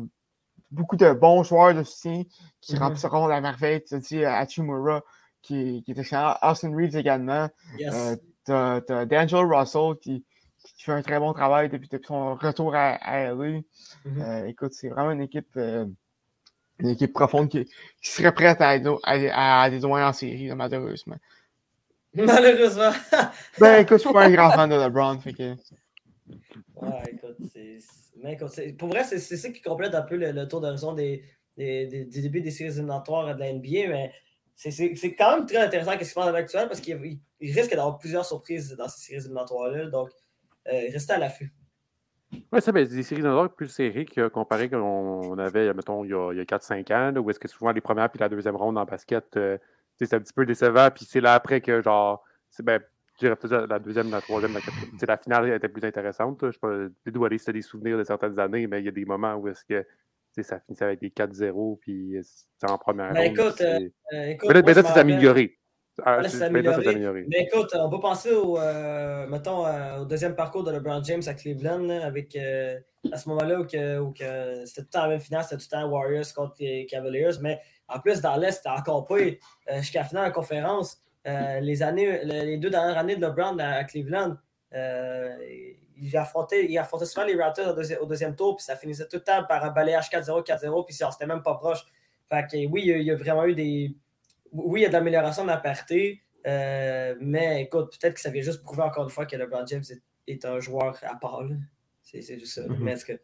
beaucoup 0.70 0.96
de 0.96 1.12
bons 1.12 1.42
joueurs 1.42 1.74
de 1.74 1.82
soutien 1.82 2.22
qui 2.60 2.74
mm-hmm. 2.74 2.78
rempliront 2.78 3.26
la 3.26 3.40
merveille. 3.40 3.82
Tu 3.84 3.94
as 3.94 3.98
dit 3.98 4.24
Hachimura 4.24 5.02
qui, 5.42 5.82
qui 5.84 5.92
est 5.92 5.98
excellent. 5.98 6.36
Austin 6.42 6.74
Reeves 6.74 6.96
également. 6.96 7.48
Euh, 7.80 8.16
tu 8.44 8.52
as, 8.52 9.06
D'Angelo 9.06 9.56
Russell 9.56 9.96
qui, 10.00 10.24
qui, 10.76 10.84
fait 10.84 10.92
un 10.92 11.02
très 11.02 11.18
bon 11.18 11.32
travail 11.32 11.68
depuis, 11.68 11.88
son 12.06 12.34
retour 12.34 12.74
à, 12.74 12.94
à 12.94 13.32
LA. 13.32 13.60
Mm-hmm. 14.06 14.46
écoute, 14.46 14.72
c'est 14.72 14.88
vraiment 14.88 15.12
une 15.12 15.22
équipe, 15.22 15.56
une 15.56 16.88
équipe 16.88 17.12
profonde 17.12 17.48
qui, 17.48 17.68
serait 18.02 18.32
prête 18.32 18.60
à, 18.60 18.70
à, 19.04 19.62
à, 19.62 19.70
des 19.70 19.84
en 19.84 20.12
série, 20.12 20.50
malheureusement. 20.54 21.16
Malheureusement. 22.14 22.90
ben 23.60 23.82
écoute, 23.82 23.98
je 23.98 24.04
suis 24.04 24.12
pas 24.12 24.24
un 24.24 24.30
grand 24.30 24.50
fan 24.50 24.70
de 24.70 24.74
LeBron. 24.76 25.18
Fait 25.20 25.34
que... 25.34 25.54
Ouais, 26.76 27.02
écoute, 27.12 27.36
c'est. 27.52 27.78
Mais 28.22 28.36
pour 28.78 28.88
vrai, 28.88 29.04
c'est 29.04 29.18
ça 29.18 29.50
qui 29.50 29.62
complète 29.62 29.94
un 29.94 30.02
peu 30.02 30.16
le, 30.16 30.48
tour 30.48 30.60
d'horizon 30.60 30.92
des, 30.92 31.24
des, 31.56 31.86
des, 31.86 32.04
débuts 32.04 32.40
des 32.40 32.50
séries 32.50 32.72
éliminatoires 32.72 33.34
de 33.34 33.40
la 33.40 33.52
NBA, 33.52 33.88
mais 33.88 34.12
c'est 34.54 35.14
quand 35.14 35.36
même 35.36 35.46
très 35.46 35.58
intéressant 35.58 35.92
ce 35.92 35.98
qui 35.98 36.04
se 36.04 36.14
passe 36.14 36.26
à 36.26 36.32
l'actuel 36.32 36.68
parce 36.68 36.80
qu'il 36.80 37.20
risque 37.40 37.70
d'avoir 37.70 37.98
plusieurs 37.98 38.24
surprises 38.24 38.74
dans 38.76 38.88
ces 38.88 39.00
séries 39.00 39.20
éliminatoires-là. 39.20 39.86
Donc, 39.86 40.10
euh, 40.66 40.88
restez 40.92 41.12
à 41.12 41.18
l'affût. 41.18 41.52
Oui, 42.52 42.60
ça, 42.60 42.72
ben, 42.72 42.86
des 42.86 43.02
séries 43.02 43.20
éliminatoires 43.20 43.54
plus 43.54 43.68
serrées 43.68 44.04
que, 44.04 44.28
comparé 44.28 44.68
qu'on 44.68 45.38
avait, 45.38 45.72
mettons, 45.74 46.04
il 46.04 46.10
y 46.10 46.14
a, 46.14 46.30
a 46.30 46.44
4-5 46.44 46.92
ans, 46.92 47.16
où 47.20 47.30
est-ce 47.30 47.38
que 47.38 47.48
souvent 47.48 47.72
les 47.72 47.80
premières 47.80 48.10
puis 48.10 48.18
la 48.18 48.28
deuxième 48.28 48.56
ronde 48.56 48.76
en 48.78 48.84
basket, 48.84 49.36
euh, 49.36 49.58
c'est 49.96 50.14
un 50.14 50.20
petit 50.20 50.32
peu 50.32 50.44
décevant, 50.44 50.90
puis 50.94 51.04
c'est 51.04 51.20
là 51.20 51.34
après 51.34 51.60
que, 51.60 51.80
genre, 51.82 52.22
ben, 52.62 52.80
je 53.18 53.26
dirais 53.26 53.36
peut-être 53.36 53.66
la 53.68 53.78
deuxième, 53.78 54.10
la 54.10 54.20
troisième, 54.20 54.54
la 54.54 54.60
quatrième. 54.60 54.96
la 55.06 55.16
finale 55.16 55.52
était 55.52 55.68
plus 55.68 55.84
intéressante. 55.84 56.38
Je 56.40 56.46
ne 56.46 56.52
sais 56.52 56.58
pas 56.60 57.10
d'où 57.10 57.24
aller, 57.24 57.38
c'était 57.38 57.54
des 57.54 57.62
souvenirs 57.62 57.98
de 57.98 58.04
certaines 58.04 58.38
années, 58.38 58.66
mais 58.66 58.80
il 58.80 58.84
y 58.84 58.88
a 58.88 58.92
des 58.92 59.04
moments 59.04 59.34
où 59.34 59.48
est-ce 59.48 59.64
que 59.64 59.84
ça 60.42 60.60
finissait 60.60 60.84
avec 60.84 61.00
des 61.00 61.10
4-0, 61.10 61.78
puis 61.80 62.16
c'est 62.22 62.70
en 62.70 62.78
première 62.78 63.12
ben, 63.12 63.32
Écoute, 63.32 63.60
euh, 63.60 63.88
écoute, 64.12 64.50
mais 64.50 64.74
là, 64.74 64.82
c'est 64.82 65.00
amélioré. 65.00 65.58
Ah, 66.04 66.20
c'est 66.28 66.44
amélioré. 66.44 67.26
Mais 67.28 67.48
écoute, 67.52 67.74
on 67.74 67.90
peut 67.90 67.98
penser 67.98 68.32
au, 68.32 68.56
euh, 68.56 69.26
mettons, 69.26 69.66
euh, 69.66 70.02
au 70.02 70.04
deuxième 70.04 70.36
parcours 70.36 70.62
de 70.62 70.70
LeBron 70.70 71.02
James 71.02 71.22
à 71.26 71.34
Cleveland, 71.34 71.90
avec 71.90 72.36
à 72.36 73.16
ce 73.16 73.28
moment-là 73.30 73.60
où, 73.60 73.66
que, 73.66 73.98
où 73.98 74.12
que 74.12 74.64
c'était 74.64 74.82
tout 74.82 74.86
le 74.86 74.90
temps 74.90 75.02
la 75.02 75.08
même 75.08 75.20
finale, 75.20 75.42
c'était 75.42 75.56
tout 75.56 75.68
le 75.72 75.80
temps 75.80 75.88
Warriors 75.88 76.32
contre 76.36 76.54
les 76.60 76.86
Cavaliers, 76.86 77.38
mais 77.40 77.60
en 77.88 77.98
plus, 77.98 78.20
dans 78.20 78.36
l'Est, 78.36 78.52
c'était 78.52 78.68
encore 78.68 79.06
pas 79.06 79.16
jusqu'à 79.78 80.00
la 80.00 80.04
finale 80.04 80.24
la 80.24 80.30
conférence. 80.30 81.02
Euh, 81.26 81.60
les, 81.60 81.82
années, 81.82 82.24
les 82.24 82.56
deux 82.58 82.70
dernières 82.70 82.96
années 82.96 83.16
de 83.16 83.26
LeBron 83.26 83.58
à, 83.58 83.84
Cleveland, 83.84 84.36
euh, 84.74 85.36
il, 85.96 86.16
affrontait, 86.16 86.66
il 86.66 86.78
affrontait 86.78 87.06
souvent 87.06 87.26
les 87.26 87.34
Raptors 87.34 87.76
au, 88.00 88.06
deuxième 88.06 88.34
tour, 88.36 88.56
puis 88.56 88.64
ça 88.64 88.76
finissait 88.76 89.06
tout 89.08 89.16
le 89.16 89.24
temps 89.24 89.44
par 89.44 89.64
un 89.64 89.70
balayage 89.70 90.08
4-0, 90.10 90.46
4-0, 90.46 90.86
puis 90.86 90.94
c'était 90.94 91.26
même 91.26 91.42
pas 91.42 91.54
proche. 91.54 91.84
Fait 92.28 92.46
que 92.46 92.66
oui, 92.66 92.82
il 92.86 93.02
y, 93.02 93.10
a, 93.10 93.16
vraiment 93.16 93.44
eu 93.46 93.54
des. 93.54 93.96
Oui, 94.52 94.80
il 94.80 94.82
y 94.82 94.86
a 94.86 94.88
de 94.88 94.92
l'amélioration 94.92 95.42
de 95.44 95.48
la 95.48 95.60
euh, 96.46 97.14
mais 97.20 97.62
écoute, 97.62 97.96
peut-être 97.98 98.14
que 98.14 98.20
ça 98.20 98.30
vient 98.30 98.42
juste 98.42 98.62
prouver 98.62 98.82
encore 98.82 99.04
une 99.04 99.10
fois 99.10 99.26
que 99.26 99.36
LeBron 99.36 99.66
James 99.66 99.82
est, 100.26 100.44
un 100.44 100.60
joueur 100.60 100.96
à 101.02 101.16
part. 101.16 101.42
C'est 102.02 102.22
juste 102.22 102.54
ça. 102.54 102.62
Mais 102.78 102.92
est-ce 102.92 103.04
que. 103.04 103.20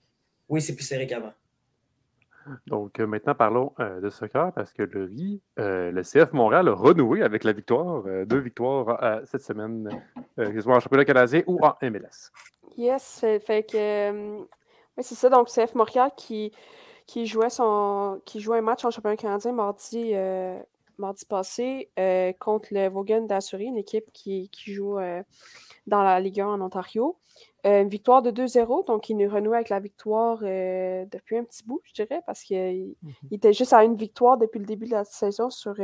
Oui, 0.48 0.60
c'est 0.60 0.74
plus 0.74 0.84
serré 0.84 1.06
qu'avant. 1.06 1.32
Donc, 2.66 3.00
euh, 3.00 3.06
maintenant, 3.06 3.34
parlons 3.34 3.72
euh, 3.80 4.00
de 4.00 4.10
soccer 4.10 4.52
parce 4.52 4.72
que 4.72 4.82
le 4.82 5.04
RI, 5.04 5.42
euh, 5.58 5.90
le 5.90 6.02
CF 6.02 6.32
Montréal 6.32 6.68
a 6.68 6.72
renoué 6.72 7.22
avec 7.22 7.44
la 7.44 7.52
victoire, 7.52 8.04
deux 8.26 8.38
victoires 8.38 9.20
cette 9.24 9.42
semaine, 9.42 9.88
que 10.36 10.54
ce 10.54 10.60
soit 10.60 10.76
en 10.76 10.80
championnat 10.80 11.04
canadien 11.04 11.42
ou 11.46 11.58
en 11.62 11.74
MLS. 11.82 12.30
Yes, 12.76 13.24
fait, 13.44 13.70
que. 13.70 14.40
oui, 14.40 14.46
c'est 15.00 15.14
ça. 15.14 15.28
Donc, 15.28 15.48
CF 15.48 15.74
Montréal 15.74 16.10
qui, 16.16 16.52
qui, 17.06 17.26
jouait 17.26 17.50
son, 17.50 18.20
qui 18.24 18.40
jouait 18.40 18.58
un 18.58 18.62
match 18.62 18.84
en 18.84 18.90
championnat 18.90 19.16
canadien 19.16 19.52
mardi, 19.52 20.14
mardi 20.98 21.24
passé 21.26 21.90
contre 22.40 22.68
le 22.72 22.88
Vaughan 22.88 23.22
d'Assurie, 23.22 23.66
une 23.66 23.78
équipe 23.78 24.10
qui, 24.12 24.48
qui 24.50 24.72
joue 24.72 24.98
dans 25.86 26.02
la 26.02 26.20
Ligue 26.20 26.40
1 26.40 26.46
en 26.46 26.60
Ontario. 26.60 27.16
Une 27.64 27.88
victoire 27.88 28.22
de 28.22 28.30
2-0, 28.30 28.86
donc 28.86 29.08
il 29.08 29.16
nous 29.16 29.28
renoue 29.28 29.54
avec 29.54 29.70
la 29.70 29.80
victoire 29.80 30.38
depuis 30.40 31.38
un 31.38 31.44
petit 31.44 31.64
bout, 31.64 31.80
je 31.84 31.94
dirais, 31.94 32.20
parce 32.26 32.42
qu'il 32.42 32.94
mmh 33.02 33.10
était 33.32 33.52
juste 33.52 33.72
à 33.72 33.84
une 33.84 33.96
victoire 33.96 34.36
depuis 34.36 34.58
le 34.58 34.66
début 34.66 34.86
de 34.86 34.92
la 34.92 35.04
saison 35.04 35.48
sur, 35.48 35.74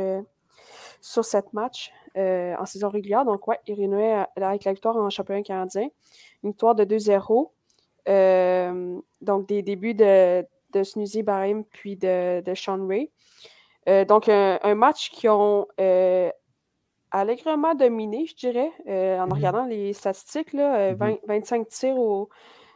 sur 1.01 1.25
sept 1.25 1.53
matchs 1.53 1.91
en 2.15 2.65
saison 2.65 2.89
régulière. 2.89 3.25
Donc, 3.25 3.47
ouais, 3.47 3.59
il 3.65 3.81
renouait 3.81 4.25
avec 4.35 4.63
la 4.63 4.73
victoire 4.73 4.95
en 4.95 5.09
championnat 5.09 5.41
canadien. 5.41 5.89
Une 6.43 6.51
victoire 6.51 6.75
de 6.75 6.85
2-0. 6.85 7.49
donc, 9.21 9.47
des 9.47 9.63
débuts 9.63 9.95
de, 9.95 10.45
de 10.73 10.83
Snoozy 10.83 11.23
Barim 11.23 11.63
puis 11.63 11.95
de, 11.95 12.41
de 12.41 12.53
Sean 12.53 12.87
Ray. 12.87 13.09
donc, 14.05 14.29
un, 14.29 14.75
match 14.75 15.09
qui 15.09 15.27
ont 15.27 15.65
allègrement 17.11 17.75
dominé, 17.75 18.25
je 18.25 18.35
dirais, 18.35 18.71
euh, 18.87 19.19
en 19.19 19.27
mmh 19.27 19.33
regardant 19.33 19.65
les 19.65 19.93
statistiques. 19.93 20.53
Là, 20.53 20.93
25 20.93 21.61
mmh 21.61 21.65
tirs 21.65 21.97
au, 21.97 22.29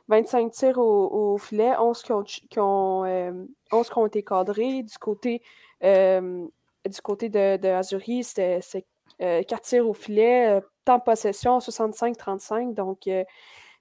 25 0.07 0.51
tirs 0.51 0.77
au, 0.77 1.37
filet, 1.37 1.73
11 1.77 2.03
qui 2.03 2.11
ont, 2.59 3.05
euh, 3.05 3.45
qui 3.69 3.97
ont, 3.97 4.05
été 4.05 4.23
cadrés. 4.23 4.83
Du 4.83 4.97
côté, 4.99 5.41
du 5.81 7.01
côté 7.03 7.29
de, 7.29 7.57
de 7.57 7.67
Azuri, 7.67 8.23
c'était 8.23 8.85
4 9.19 9.61
tirs 9.61 9.89
au 9.89 9.93
filet, 9.93 10.61
temps 10.83 10.97
de 10.97 11.03
possession 11.03 11.57
65-35. 11.57 12.73
Donc, 12.73 13.09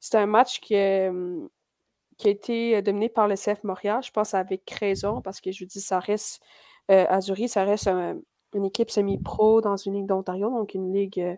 c'est 0.01 0.17
un 0.17 0.27
match 0.27 0.61
qui, 0.61 0.77
qui 2.17 2.29
a 2.29 2.31
été 2.31 2.83
dominé 2.83 3.09
par 3.09 3.29
le 3.29 3.35
CF 3.35 3.63
Montréal, 3.65 4.03
je 4.03 4.11
pense 4.11 4.35
avec 4.35 4.71
raison, 4.71 5.21
parce 5.21 5.41
que 5.41 5.53
je 5.53 5.65
dis, 5.65 5.81
ça 5.81 5.99
reste, 5.99 6.41
Azuri, 6.89 7.49
ça 7.49 7.65
reste 7.65 7.89
un, 7.89 8.19
une 8.55 8.65
équipe 8.65 8.91
semi-pro 8.91 9.61
dans 9.61 9.77
une 9.77 9.95
ligue 9.95 10.07
d'Ontario, 10.07 10.49
donc 10.51 10.75
une 10.75 10.93
ligue, 10.93 11.21
euh, 11.21 11.37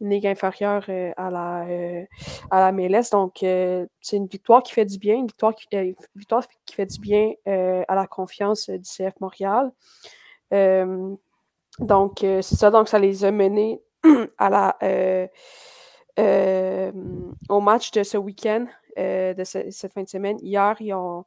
une 0.00 0.10
ligue 0.10 0.26
inférieure 0.26 0.84
euh, 0.88 1.12
à, 1.16 1.30
la, 1.30 1.66
euh, 1.66 2.04
à 2.50 2.60
la 2.60 2.72
MLS. 2.72 3.10
Donc, 3.12 3.38
c'est 3.40 4.16
une 4.16 4.26
victoire 4.26 4.62
qui 4.62 4.72
fait 4.72 4.84
du 4.84 4.98
bien, 4.98 5.16
une 5.16 5.26
victoire 5.26 5.54
qui, 5.54 5.66
victoire 6.14 6.44
qui 6.64 6.74
fait 6.74 6.86
du 6.86 7.00
bien 7.00 7.32
à 7.46 7.94
la 7.94 8.06
confiance 8.06 8.68
du 8.68 8.82
CF 8.82 9.14
Montréal. 9.20 9.72
donc, 11.78 12.18
c'est 12.20 12.42
ça, 12.42 12.70
donc 12.70 12.88
ça 12.88 12.98
les 12.98 13.24
a 13.24 13.30
menés 13.30 13.80
à 14.38 14.50
la, 14.50 14.76
au 17.48 17.60
match 17.60 17.90
de 17.92 18.02
ce 18.02 18.18
week-end, 18.18 18.66
de 18.96 19.44
cette 19.44 19.92
fin 19.92 20.02
de 20.02 20.08
semaine. 20.08 20.36
Hier, 20.42 20.76
ils 20.80 20.92
ont, 20.94 21.24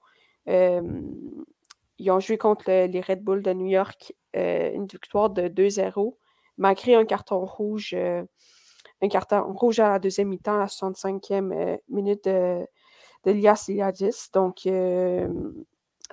ils 1.99 2.09
ont 2.11 2.19
joué 2.19 2.37
contre 2.37 2.65
les 2.67 3.01
Red 3.01 3.23
Bulls 3.23 3.43
de 3.43 3.53
New 3.53 3.67
York, 3.67 4.13
euh, 4.35 4.71
une 4.73 4.87
victoire 4.87 5.29
de 5.29 5.47
2-0, 5.49 6.15
malgré 6.57 6.95
un 6.95 7.05
carton 7.05 7.45
rouge, 7.45 7.93
euh, 7.93 8.23
un 9.01 9.09
carton 9.09 9.53
rouge 9.53 9.79
à 9.79 9.89
la 9.89 9.99
deuxième 9.99 10.29
mi-temps, 10.29 10.55
à 10.55 10.59
la 10.59 10.65
65e 10.67 11.51
euh, 11.51 11.77
minute 11.89 12.23
de, 12.23 12.65
de 13.25 13.31
Lias 13.31 13.65
Iliadis. 13.67 14.29
Donc, 14.33 14.67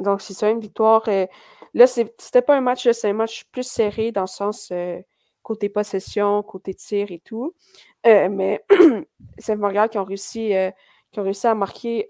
donc 0.00 0.20
c'est 0.20 0.34
ça, 0.34 0.50
une 0.50 0.60
victoire. 0.60 1.08
là, 1.74 1.86
c'était 1.86 2.42
pas 2.42 2.56
un 2.56 2.60
match, 2.60 2.90
c'est 2.90 3.08
un 3.08 3.12
match 3.12 3.44
plus 3.52 3.66
serré 3.66 4.12
dans 4.12 4.22
le 4.22 4.26
sens 4.26 4.72
côté 5.42 5.68
possession, 5.68 6.42
côté 6.42 6.74
tir 6.74 7.12
et 7.12 7.20
tout. 7.20 7.54
mais 8.04 8.64
c'est 9.38 9.54
Montréal 9.54 9.88
qui 9.88 9.98
ont 9.98 10.04
réussi, 10.04 10.52
qui 11.12 11.20
ont 11.20 11.22
réussi 11.22 11.46
à 11.46 11.54
marquer 11.54 12.06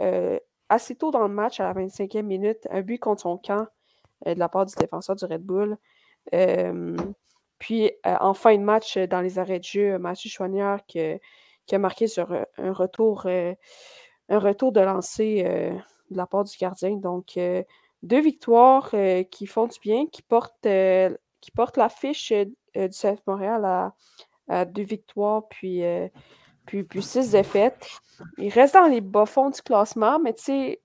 assez 0.69 0.95
tôt 0.97 1.11
dans 1.11 1.27
le 1.27 1.35
match, 1.35 1.61
à 1.61 1.65
la 1.65 1.75
25e 1.75 2.23
minute, 2.23 2.67
un 2.71 2.83
but 2.83 2.99
contre 2.99 3.23
son 3.23 3.39
camp 3.39 3.67
euh, 4.27 4.35
de 4.35 4.39
la 4.39 4.49
part 4.49 4.67
du 4.67 4.75
défenseur 4.75 5.17
du 5.17 5.25
Red 5.25 5.43
Bull. 5.43 5.77
puis 7.59 7.91
euh, 8.07 8.17
en 8.21 8.35
fin 8.35 8.57
de 8.57 8.63
match, 8.63 8.99
dans 8.99 9.21
les 9.21 9.39
arrêts 9.39 9.59
de 9.59 9.65
jeu, 9.65 9.99
Mathieu 9.99 10.31
Chouanière 10.31 10.81
qui, 10.87 11.01
a 11.01 11.79
marqué 11.79 12.07
sur 12.07 12.33
un 12.59 12.73
retour, 12.73 13.27
euh, 13.27 13.55
de 14.29 14.81
lancer 14.81 15.43
de 16.11 16.17
la 16.17 16.27
part 16.27 16.45
du 16.45 16.57
gardien. 16.57 16.97
Donc, 16.97 17.39
deux 18.03 18.21
victoires 18.21 18.93
qui 19.31 19.47
font 19.47 19.67
du 19.67 19.79
bien, 19.81 20.07
qui 20.07 20.23
portent, 20.23 20.63
qui 20.63 21.53
l'affiche 21.77 22.33
du 22.33 22.89
CF 22.91 23.21
Montréal 23.27 23.93
à, 24.49 24.65
deux 24.65 24.83
victoires, 24.83 25.47
puis 25.49 25.83
puis, 26.67 26.83
puis 26.83 27.03
six 27.03 27.31
défaites. 27.31 27.89
Ils 28.39 28.51
restent 28.51 28.75
dans 28.75 28.87
les 28.87 29.01
bas-fonds 29.01 29.51
du 29.51 29.63
classement, 29.63 30.19
mais 30.19 30.33
tu 30.35 30.45
sais, 30.45 30.81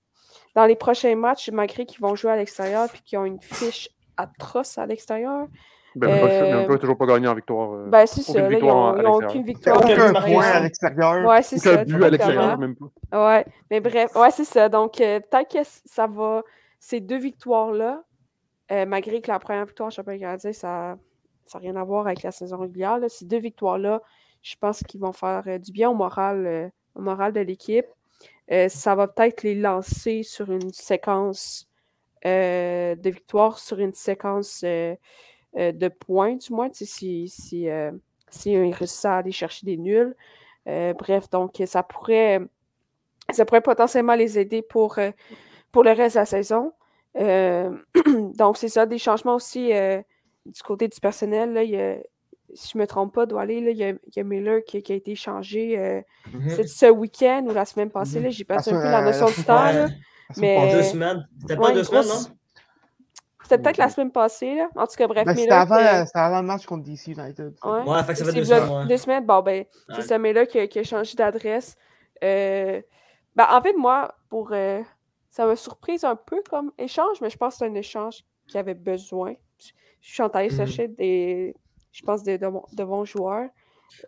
dans 0.54 0.66
les 0.66 0.76
prochains 0.76 1.16
matchs, 1.16 1.50
malgré 1.50 1.86
qu'ils 1.86 2.00
vont 2.00 2.14
jouer 2.14 2.32
à 2.32 2.36
l'extérieur 2.36 2.88
puis 2.90 3.02
qu'ils 3.02 3.18
ont 3.18 3.24
une 3.24 3.40
fiche 3.40 3.88
atroce 4.16 4.78
à 4.78 4.86
l'extérieur. 4.86 5.46
Ben, 5.94 6.08
euh... 6.08 6.66
ne 6.66 6.76
toujours 6.76 6.96
pas 6.96 7.06
gagné 7.06 7.28
en 7.28 7.34
victoire. 7.34 7.72
Euh, 7.72 7.86
ben, 7.88 8.06
c'est 8.06 8.22
ça. 8.22 8.48
Là, 8.48 8.58
ils 8.58 8.64
n'ont 8.64 9.14
aucune 9.14 9.44
victoire. 9.44 9.76
Aucun 9.76 10.12
point 10.12 10.44
à 10.44 10.60
l'extérieur. 10.60 11.26
Ouais, 11.26 11.42
c'est 11.42 11.58
ça. 11.58 11.84
but 11.84 12.02
à 12.02 12.10
l'extérieur, 12.10 12.58
même 12.58 12.76
pas. 12.76 13.36
Ouais, 13.36 13.44
mais 13.70 13.80
bref, 13.80 14.14
ouais, 14.16 14.30
c'est 14.30 14.44
ça. 14.44 14.68
Donc, 14.68 15.00
euh, 15.00 15.20
peut-être 15.20 15.52
que 15.52 15.68
ça 15.84 16.06
va. 16.06 16.42
Ces 16.78 17.00
deux 17.00 17.18
victoires-là, 17.18 18.02
euh, 18.72 18.86
malgré 18.86 19.20
que 19.20 19.30
la 19.30 19.38
première 19.38 19.66
victoire 19.66 19.86
en 19.86 19.90
championnat 19.90 20.18
canadien, 20.18 20.52
ça 20.52 20.96
n'a 21.54 21.60
rien 21.60 21.76
à 21.76 21.84
voir 21.84 22.06
avec 22.06 22.22
la 22.24 22.32
saison 22.32 22.58
régulière, 22.58 22.98
là, 22.98 23.08
ces 23.08 23.24
deux 23.24 23.38
victoires-là, 23.38 24.00
je 24.42 24.56
pense 24.60 24.82
qu'ils 24.82 25.00
vont 25.00 25.12
faire 25.12 25.44
euh, 25.46 25.58
du 25.58 25.72
bien 25.72 25.88
au 25.90 25.94
moral, 25.94 26.46
euh, 26.46 26.68
au 26.94 27.00
moral 27.00 27.32
de 27.32 27.40
l'équipe. 27.40 27.86
Euh, 28.50 28.68
ça 28.68 28.94
va 28.94 29.06
peut-être 29.08 29.42
les 29.44 29.54
lancer 29.54 30.22
sur 30.24 30.50
une 30.50 30.72
séquence 30.72 31.68
de 32.24 33.10
victoires, 33.10 33.58
sur 33.58 33.80
une 33.80 33.94
séquence 33.94 34.62
de 34.62 35.88
points, 35.88 36.36
du 36.36 36.52
moins, 36.52 36.68
si, 36.72 36.86
si, 36.86 37.28
si 37.28 38.52
ils 38.52 38.72
réussissent 38.72 39.04
à 39.04 39.16
aller 39.16 39.32
chercher 39.32 39.66
des 39.66 39.76
nuls. 39.76 40.14
bref, 40.64 41.28
donc 41.30 41.60
ça 41.66 41.82
pourrait, 41.82 42.38
ça 43.32 43.44
pourrait 43.44 43.60
potentiellement 43.60 44.14
les 44.14 44.38
aider 44.38 44.62
pour, 44.62 45.00
pour 45.72 45.82
le 45.82 45.90
reste 45.90 46.14
de 46.14 46.20
la 46.20 46.26
saison. 46.26 46.72
donc, 48.36 48.56
c'est 48.56 48.68
ça, 48.68 48.86
des 48.86 48.98
changements 48.98 49.34
aussi 49.34 49.72
du 50.46 50.62
côté 50.62 50.86
du 50.86 51.00
personnel. 51.00 51.54
Là, 51.54 51.64
il 51.64 51.70
y 51.70 51.76
a, 51.76 51.96
si 52.54 52.72
je 52.72 52.78
ne 52.78 52.82
me 52.82 52.86
trompe 52.86 53.14
pas, 53.14 53.26
doit 53.26 53.42
aller, 53.42 53.56
il 53.56 53.76
y, 53.76 54.20
a 54.20 54.24
Miller 54.24 54.60
qui, 54.66 54.76
a 54.76 54.94
été 54.94 55.14
changé 55.14 55.78
euh, 55.78 56.00
mm-hmm. 56.30 56.66
ce 56.66 56.86
week-end 56.90 57.44
ou 57.48 57.52
la 57.52 57.64
semaine 57.64 57.90
passée. 57.90 58.20
Mm-hmm. 58.20 58.30
J'ai 58.30 58.44
perdu 58.44 58.70
un 58.70 58.72
peu 58.72 58.90
la 58.90 59.02
notion 59.02 59.26
du 59.26 59.44
temps. 59.44 59.70
mais... 60.36 60.56
En 60.56 60.72
deux 60.72 60.82
semaines. 60.82 61.28
C'était 61.40 61.56
pas 61.56 61.72
deux 61.72 61.84
semaines, 61.84 62.06
non? 62.06 62.36
C'était 63.42 63.58
peut-être 63.58 63.76
la 63.76 63.88
semaine 63.88 64.12
passée. 64.12 64.54
Là. 64.54 64.68
En 64.76 64.86
tout 64.86 64.94
cas, 64.96 65.06
bref. 65.06 65.24
Ben, 65.26 65.36
c'était 65.36 65.50
avant, 65.50 66.06
avant, 66.14 66.40
le 66.40 66.46
match 66.46 66.64
contre 66.64 66.84
DC 66.84 67.08
United. 67.08 67.54
Ouais, 67.64 67.82
ouais 67.82 68.02
fait 68.04 68.12
que 68.12 68.18
ça 68.18 68.24
fait 68.26 68.32
deux 68.32 68.44
semaines. 68.44 68.88
Deux 68.88 68.96
semaines, 68.96 69.26
bon, 69.26 69.42
ben, 69.42 69.64
c'est 69.94 70.02
ce 70.02 70.14
Miller 70.14 70.46
qui, 70.46 70.66
qui, 70.68 70.78
a 70.78 70.84
changé 70.84 71.14
d'adresse. 71.16 71.76
Euh, 72.22 72.80
ben, 73.34 73.46
en 73.50 73.60
fait, 73.60 73.74
moi, 73.74 74.14
pour. 74.28 74.50
Euh, 74.52 74.80
ça 75.30 75.46
m'a 75.46 75.56
surprise 75.56 76.04
un 76.04 76.14
peu 76.14 76.42
comme 76.48 76.72
échange, 76.76 77.20
mais 77.22 77.30
je 77.30 77.38
pense 77.38 77.54
que 77.54 77.58
c'est 77.60 77.70
un 77.70 77.74
échange 77.74 78.22
qui 78.46 78.58
avait 78.58 78.74
besoin. 78.74 79.34
Je 80.00 80.12
suis 80.12 80.22
en 80.22 80.28
train 80.28 80.46
de 80.46 80.52
chercher 80.52 80.88
des 80.88 81.54
je 81.92 82.02
pense, 82.02 82.22
de, 82.22 82.36
de, 82.36 82.84
bons 82.84 83.04
joueurs. 83.04 83.48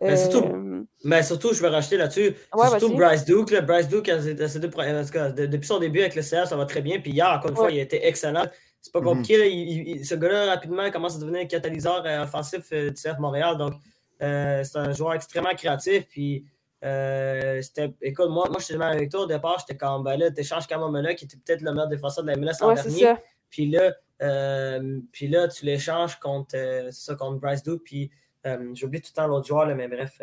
Mais 0.01 0.17
surtout, 0.17 0.45
euh, 0.47 0.83
mais 1.03 1.21
surtout, 1.21 1.53
je 1.53 1.61
vais 1.61 1.67
racheter 1.67 1.95
là-dessus. 1.95 2.35
surtout 2.51 2.95
Bryce 2.95 3.23
Duke. 3.23 3.53
Bryce 3.65 3.87
Duke, 3.87 4.05
depuis 4.05 5.67
son 5.67 5.79
début 5.79 6.01
avec 6.01 6.15
le 6.15 6.23
CR, 6.23 6.47
ça 6.47 6.55
va 6.55 6.65
très 6.65 6.81
bien. 6.81 6.99
Puis 6.99 7.11
hier, 7.11 7.29
encore 7.29 7.51
une 7.51 7.55
fois, 7.55 7.71
il 7.71 7.79
a 7.79 7.83
été 7.83 8.05
excellent. 8.05 8.45
C'est 8.81 8.91
pas 8.91 8.99
mhm. 8.99 9.05
compliqué. 9.05 10.03
ce 10.03 10.15
gars-là, 10.15 10.47
rapidement, 10.47 10.89
commence 10.91 11.15
à 11.15 11.19
devenir 11.19 11.41
un 11.41 11.45
catalyseur 11.45 12.03
euh, 12.05 12.23
offensif 12.23 12.65
euh, 12.71 12.89
du 12.89 12.95
CF 12.95 13.19
Montréal. 13.19 13.57
Donc, 13.57 13.73
c'est 14.19 14.75
un 14.77 14.91
joueur 14.91 15.13
extrêmement 15.13 15.53
créatif. 15.55 16.07
Puis, 16.09 16.45
écoute, 16.81 18.29
moi, 18.29 18.47
moi 18.49 18.57
je 18.59 18.65
suis 18.65 18.75
avec 18.75 19.11
toi 19.11 19.21
au 19.21 19.27
départ. 19.27 19.59
J'étais 19.59 19.77
comme, 19.77 20.03
ben 20.03 20.17
là, 20.17 20.31
tu 20.31 20.41
échanges 20.41 20.65
Kamamela, 20.65 21.13
qui 21.13 21.25
était 21.25 21.37
peut-être 21.37 21.61
le 21.61 21.71
meilleur 21.71 21.87
défenseur 21.87 22.23
de 22.23 22.31
la 22.31 22.37
MLS 22.37 22.61
en 22.61 22.73
dernier. 22.73 23.13
Puis 23.51 23.69
là, 23.69 23.93
euh, 24.21 24.99
puis 25.11 25.27
là, 25.27 25.47
tu 25.47 25.65
l'échanges 25.65 26.19
contre, 26.19 26.55
euh, 26.55 26.89
ça, 26.91 27.15
contre 27.15 27.39
Bryce 27.39 27.63
Duke. 27.63 27.83
Puis 27.83 28.11
euh, 28.45 28.71
j'oublie 28.73 29.01
tout 29.01 29.11
le 29.11 29.15
temps 29.15 29.27
l'autre 29.27 29.47
joueur, 29.47 29.65
là, 29.65 29.75
mais 29.75 29.87
bref. 29.87 30.21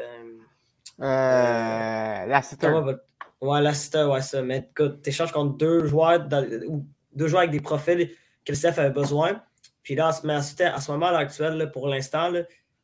Lassiter. 0.99 2.69
Ouais, 3.41 3.61
Lassiter, 3.61 4.05
ouais, 4.05 4.23
ça. 4.23 4.43
Mais 4.43 4.69
écoute, 4.71 5.03
tu 5.03 5.11
échanges 5.11 5.33
contre 5.33 5.57
deux 5.57 5.85
joueurs, 5.87 6.29
deux 6.29 7.27
joueurs 7.27 7.43
avec 7.43 7.51
des 7.51 7.61
profils 7.61 8.11
que 8.45 8.53
le 8.53 8.57
CF 8.57 8.79
avait 8.79 8.91
besoin. 8.91 9.43
Puis 9.83 9.97
là, 9.97 10.11
mais 10.23 10.35
à 10.35 10.43
ce 10.43 10.93
moment 10.93 11.07
actuel, 11.07 11.71
pour 11.73 11.89
l'instant, 11.89 12.33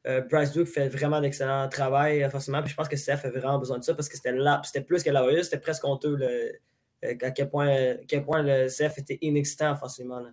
Bryce 0.04 0.52
Duke 0.52 0.66
fait 0.66 0.88
vraiment 0.88 1.20
d'excellent 1.20 1.68
travail 1.68 2.28
forcément. 2.28 2.60
Puis 2.60 2.70
je 2.70 2.74
pense 2.74 2.88
que 2.88 2.96
le 2.96 3.00
CF 3.00 3.24
a 3.24 3.30
vraiment 3.30 3.58
besoin 3.58 3.78
de 3.78 3.84
ça 3.84 3.94
parce 3.94 4.08
que 4.08 4.16
c'était 4.16 4.32
là, 4.32 4.60
c'était 4.64 4.80
plus 4.80 5.04
que 5.04 5.10
la 5.10 5.24
c'était 5.44 5.60
presque 5.60 5.84
honteux 5.84 6.16
le, 6.16 6.52
à 7.04 7.30
quel 7.30 7.48
point, 7.48 7.94
quel 8.08 8.24
point 8.24 8.42
le 8.42 8.66
CF 8.66 8.98
était 8.98 9.18
inexistant 9.20 9.76
forcément. 9.76 10.18
Là. 10.18 10.30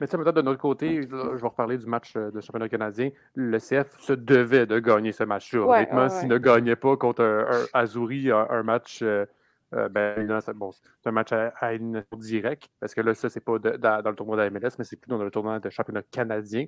Mais 0.00 0.06
sais, 0.06 0.16
peut-être 0.16 0.36
de 0.36 0.42
notre 0.42 0.60
côté, 0.60 1.02
je 1.02 1.08
vais 1.08 1.48
reparler 1.48 1.78
du 1.78 1.86
match 1.86 2.14
euh, 2.16 2.30
de 2.30 2.40
championnat 2.40 2.68
canadien. 2.68 3.10
Le 3.34 3.58
CF 3.58 3.98
se 3.98 4.12
devait 4.12 4.66
de 4.66 4.78
gagner 4.78 5.12
ce 5.12 5.24
match-là. 5.24 5.66
Honnêtement, 5.66 6.08
s'il 6.08 6.28
ne 6.28 6.38
gagnait 6.38 6.76
pas 6.76 6.96
contre 6.96 7.22
un, 7.22 7.66
Azuri, 7.72 8.30
un, 8.30 8.62
match, 8.62 9.00
euh, 9.02 9.26
euh, 9.74 9.88
ben, 9.88 10.40
c'est 10.40 10.56
bon, 10.56 10.70
un 11.04 11.10
match 11.10 11.32
à, 11.32 11.48
à 11.60 11.72
élimination 11.72 12.16
directe, 12.16 12.68
parce 12.80 12.94
que 12.94 13.00
là, 13.00 13.14
ça, 13.14 13.28
c'est 13.28 13.40
pas 13.40 13.58
dans, 13.58 14.10
le 14.10 14.14
tournoi 14.14 14.36
de 14.36 14.42
la 14.42 14.50
MLS, 14.50 14.76
mais 14.78 14.84
c'est 14.84 14.96
plutôt 14.96 15.18
dans 15.18 15.24
le 15.24 15.30
tournoi 15.30 15.60
de 15.60 15.70
championnat 15.70 16.02
canadien. 16.10 16.66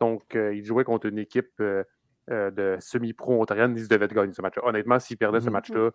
donc, 0.00 0.22
il 0.34 0.64
jouait 0.64 0.84
contre 0.84 1.06
une 1.06 1.18
équipe 1.18 1.60
de 1.60 2.76
semi-pro 2.80 3.42
ontarienne, 3.42 3.74
il 3.76 3.84
se 3.84 3.88
devait 3.88 4.08
de 4.08 4.14
gagner 4.14 4.32
ce 4.32 4.42
match-là. 4.42 4.64
Honnêtement, 4.64 4.98
s'il 4.98 5.18
perdait 5.18 5.40
ce 5.40 5.48
mm-hmm. 5.48 5.52
match-là, 5.52 5.90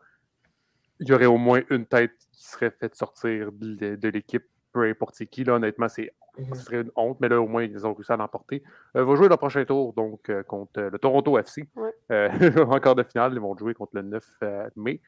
il 1.00 1.08
y 1.08 1.14
aurait 1.14 1.26
au 1.26 1.38
moins 1.38 1.62
une 1.70 1.86
tête 1.86 2.14
qui 2.32 2.44
serait 2.44 2.72
faite 2.72 2.96
sortir 2.96 3.52
de, 3.52 4.08
l'équipe, 4.10 4.46
peu 4.78 4.90
importe 4.90 5.24
qui. 5.26 5.44
Là, 5.44 5.56
honnêtement, 5.56 5.88
c'est 5.88 6.14
ce 6.54 6.62
serait 6.62 6.82
une 6.82 6.92
honte, 6.96 7.20
mais 7.20 7.30
là, 7.30 7.42
au 7.42 7.48
moins, 7.48 7.64
ils 7.64 7.88
ont 7.88 7.96
réussi 7.96 8.12
à 8.12 8.18
l'emporter. 8.18 8.62
Ils 8.94 9.02
vont 9.02 9.16
jouer 9.16 9.28
le 9.28 9.38
prochain 9.38 9.66
tour, 9.66 9.94
donc, 9.94 10.32
contre 10.46 10.82
le 10.82 11.00
Toronto 11.00 11.40
FC. 11.40 11.68
encore 12.68 12.94
de 12.94 13.02
finale, 13.02 13.34
ils 13.34 13.40
vont 13.40 13.58
jouer 13.58 13.74
contre 13.74 13.96
le 13.96 14.04
9 14.04 14.40
mai. 14.76 15.02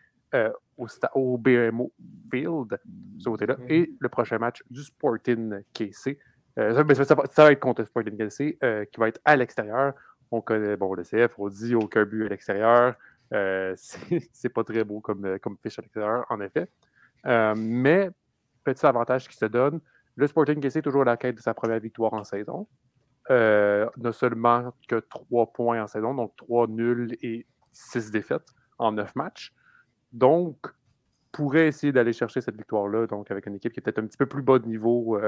au, 0.77 0.87
au, 1.13 1.37
BMO 1.37 1.91
Field, 2.31 2.79
ce 3.19 3.29
côté-là. 3.29 3.57
Et 3.67 3.93
le 3.99 4.09
prochain 4.09 4.39
match 4.39 4.63
du 4.71 4.81
Sporting 4.81 5.61
KC. 5.71 6.17
Ça, 6.57 7.05
ça, 7.05 7.43
va 7.43 7.51
être 7.51 7.59
contre 7.59 7.81
le 7.81 7.85
Sporting 7.85 8.17
KC, 8.17 8.57
qui 8.91 8.99
va 8.99 9.09
être 9.09 9.21
à 9.23 9.35
l'extérieur. 9.35 9.93
On 10.31 10.41
connaît 10.41 10.77
bon, 10.77 10.95
le 10.95 11.03
CF, 11.03 11.37
on 11.37 11.49
dit 11.49 11.75
aucun 11.75 12.05
but 12.05 12.25
à 12.25 12.29
l'extérieur. 12.29 12.95
Euh, 13.33 13.75
c'est 14.33 14.49
pas 14.49 14.63
très 14.63 14.83
beau 14.83 14.99
comme, 14.99 15.39
comme 15.39 15.57
fiche 15.61 15.79
à 15.79 15.81
l'extérieur, 15.81 16.25
en 16.29 16.39
effet. 16.41 16.67
Euh, 17.25 17.53
mais, 17.57 18.09
petit 18.73 18.85
avantage 18.85 19.27
qui 19.27 19.35
se 19.35 19.45
donne, 19.45 19.79
le 20.15 20.27
Sporting 20.27 20.59
KC 20.59 20.77
est 20.77 20.81
toujours 20.81 21.03
à 21.03 21.05
la 21.05 21.17
quête 21.17 21.35
de 21.35 21.41
sa 21.41 21.53
première 21.53 21.79
victoire 21.79 22.13
en 22.13 22.23
saison. 22.23 22.67
Euh, 23.29 23.87
n'a 23.97 24.11
seulement 24.11 24.73
que 24.87 24.95
trois 24.95 25.53
points 25.53 25.83
en 25.83 25.87
saison, 25.87 26.15
donc 26.15 26.35
trois 26.35 26.65
nuls 26.67 27.15
et 27.21 27.45
six 27.71 28.09
défaites 28.09 28.47
en 28.79 28.91
neuf 28.91 29.15
matchs. 29.15 29.53
Donc, 30.11 30.57
pourrait 31.31 31.67
essayer 31.67 31.93
d'aller 31.93 32.11
chercher 32.11 32.41
cette 32.41 32.55
victoire-là, 32.55 33.05
donc 33.05 33.29
avec 33.29 33.45
une 33.45 33.55
équipe 33.55 33.71
qui 33.71 33.79
est 33.79 33.83
peut-être 33.83 33.99
un 33.99 34.07
petit 34.07 34.17
peu 34.17 34.25
plus 34.25 34.41
bas 34.41 34.57
de 34.57 34.65
niveau, 34.65 35.19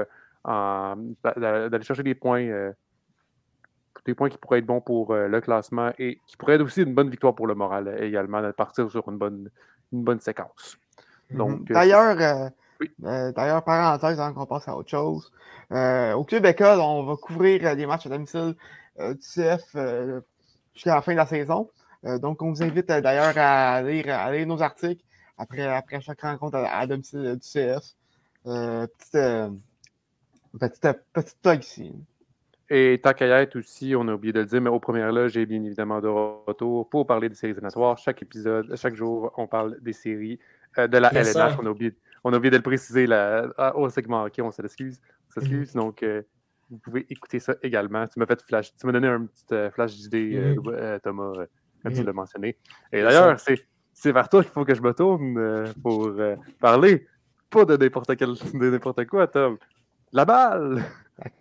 d'aller 0.44 1.84
chercher 1.84 2.02
des 2.02 2.16
points 2.16 2.72
des 4.04 4.14
points 4.14 4.28
qui 4.28 4.38
pourraient 4.38 4.58
être 4.58 4.66
bons 4.66 4.80
pour 4.80 5.12
euh, 5.12 5.28
le 5.28 5.40
classement 5.40 5.92
et 5.98 6.18
qui 6.26 6.36
pourraient 6.36 6.54
être 6.54 6.62
aussi 6.62 6.82
une 6.82 6.94
bonne 6.94 7.10
victoire 7.10 7.34
pour 7.34 7.46
le 7.46 7.54
moral 7.54 7.88
euh, 7.88 8.02
également, 8.02 8.42
de 8.42 8.50
partir 8.50 8.90
sur 8.90 9.08
une 9.08 9.18
bonne, 9.18 9.50
une 9.92 10.02
bonne 10.02 10.20
séquence. 10.20 10.76
Mhm. 11.30 11.64
Donc, 12.98 13.12
euh, 13.12 13.32
D'ailleurs, 13.32 13.64
parenthèse, 13.64 14.20
avant 14.20 14.34
qu'on 14.34 14.46
passe 14.46 14.68
à 14.68 14.76
autre 14.76 14.90
chose. 14.90 15.32
au 15.70 16.24
Club 16.24 16.46
École, 16.46 16.80
on 16.80 17.04
va 17.04 17.16
couvrir 17.16 17.76
des 17.76 17.86
matchs 17.86 18.06
à 18.06 18.10
domicile 18.10 18.54
du 18.98 19.18
CF 19.18 19.76
jusqu'à 20.74 20.94
la 20.94 21.02
fin 21.02 21.12
de 21.12 21.16
la 21.16 21.26
saison. 21.26 21.70
donc, 22.20 22.42
on 22.42 22.50
vous 22.50 22.62
invite 22.62 22.88
d'ailleurs 22.88 23.36
à 23.36 23.82
lire, 23.82 24.14
à 24.14 24.32
lire, 24.32 24.46
nos 24.46 24.62
articles 24.62 25.02
après, 25.38 25.66
après 25.66 26.00
chaque 26.00 26.20
rencontre 26.20 26.56
à, 26.56 26.86
domicile 26.86 27.36
du 27.36 27.40
CF. 27.40 27.84
petite, 28.44 29.18
petite, 30.58 30.98
petite 31.12 31.64
ici. 31.64 31.94
Et 32.74 32.98
tant 33.02 33.12
qu'à 33.12 33.26
être 33.42 33.56
aussi, 33.56 33.94
on 33.94 34.08
a 34.08 34.14
oublié 34.14 34.32
de 34.32 34.40
le 34.40 34.46
dire, 34.46 34.62
mais 34.62 34.70
au 34.70 34.80
premier 34.80 35.00
là, 35.12 35.28
j'ai 35.28 35.44
bien 35.44 35.62
évidemment 35.62 36.00
de 36.00 36.08
retour 36.08 36.88
pour 36.88 37.06
parler 37.06 37.28
des 37.28 37.34
séries 37.34 37.50
éliminatoires. 37.50 37.98
Chaque 37.98 38.22
épisode, 38.22 38.74
chaque 38.76 38.94
jour, 38.94 39.30
on 39.36 39.46
parle 39.46 39.78
des 39.82 39.92
séries 39.92 40.38
euh, 40.78 40.88
de 40.88 40.96
la 40.96 41.12
LNH. 41.12 41.58
On 41.60 41.66
a, 41.66 41.68
oublié, 41.68 41.92
on 42.24 42.32
a 42.32 42.36
oublié 42.36 42.50
de 42.50 42.56
le 42.56 42.62
préciser 42.62 43.06
là, 43.06 43.48
ah, 43.58 43.76
au 43.76 43.88
segment 43.88 44.24
OK, 44.24 44.34
on 44.40 44.50
s'excuse. 44.50 45.00
On 45.28 45.40
s'excuse. 45.40 45.74
Mhm. 45.74 45.82
Donc, 45.82 46.02
euh, 46.02 46.22
vous 46.70 46.78
pouvez 46.78 47.06
écouter 47.10 47.38
ça 47.38 47.54
également. 47.62 48.06
Tu 48.06 48.18
m'as 48.18 48.26
fait 48.26 48.42
flash, 48.42 48.72
tu 48.74 48.86
m'as 48.86 48.92
donné 48.92 49.08
un 49.08 49.26
petit 49.26 49.44
euh, 49.52 49.70
flash 49.70 49.94
d'idée, 49.96 50.54
mhm. 50.56 51.00
Thomas, 51.02 51.32
quand 51.82 51.90
tu 51.90 52.00
mhm. 52.00 52.06
l'as 52.06 52.12
mentionné. 52.12 52.56
Et 52.92 53.02
d'ailleurs, 53.02 53.38
c'est 53.94 54.12
vers 54.12 54.28
toi 54.28 54.42
qu'il 54.42 54.52
faut 54.52 54.64
que 54.64 54.74
je 54.74 54.82
me 54.82 54.92
tourne 54.92 55.72
pour 55.82 56.10
parler. 56.60 57.06
Pas 57.50 57.66
de 57.66 57.76
n'importe 57.76 58.16
quel, 58.16 58.30
de 58.54 58.70
n'importe 58.70 59.04
quoi, 59.06 59.26
Tom. 59.26 59.58
La 60.12 60.24
balle! 60.24 60.82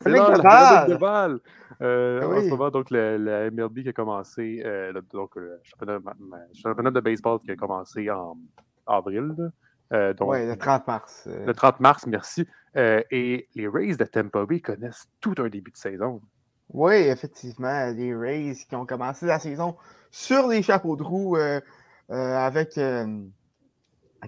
C'est 0.02 0.10
la, 0.10 0.30
la 0.38 0.86
de 0.88 0.96
balle. 0.96 1.40
Euh, 1.82 2.22
En 2.22 2.42
ce 2.42 2.50
moment, 2.50 2.70
donc, 2.70 2.90
la, 2.92 3.50
MLB 3.50 3.82
qui 3.84 3.90
a 3.90 3.94
commencé, 3.94 4.62
euh, 4.66 4.92
le, 4.92 5.02
donc, 5.02 5.36
le 5.36 5.60
championnat, 5.64 6.92
de 6.92 7.00
baseball 7.00 7.40
qui 7.40 7.52
a 7.52 7.56
commencé 7.56 8.10
en 8.12 8.38
avril. 8.86 9.34
Euh, 9.92 10.14
oui, 10.22 10.46
le 10.46 10.56
30 10.56 10.88
mars. 10.88 11.24
Euh. 11.28 11.46
Le 11.46 11.54
30 11.54 11.80
mars, 11.80 12.06
merci. 12.08 12.48
Euh, 12.78 13.02
et 13.12 13.50
les 13.56 13.68
Rays 13.68 13.96
de 13.96 14.06
Tampa 14.06 14.46
Bay 14.46 14.62
connaissent 14.62 15.08
tout 15.20 15.36
un 15.40 15.50
début 15.50 15.72
de 15.72 15.78
saison. 15.78 16.22
Oui, 16.74 16.96
effectivement, 16.96 17.92
les 17.92 18.16
Rays 18.16 18.56
qui 18.68 18.76
ont 18.76 18.86
commencé 18.86 19.26
la 19.26 19.40
saison 19.40 19.76
sur 20.10 20.48
les 20.48 20.62
chapeaux 20.62 20.96
de 20.96 21.04
roue 21.04 21.38
avec 22.08 22.80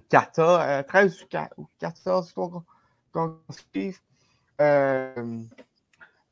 Kata, 0.10 0.84
13 0.84 1.26
ou 1.58 1.68
14 1.80 2.34
qu'on 3.14 3.40
euh, 4.62 5.40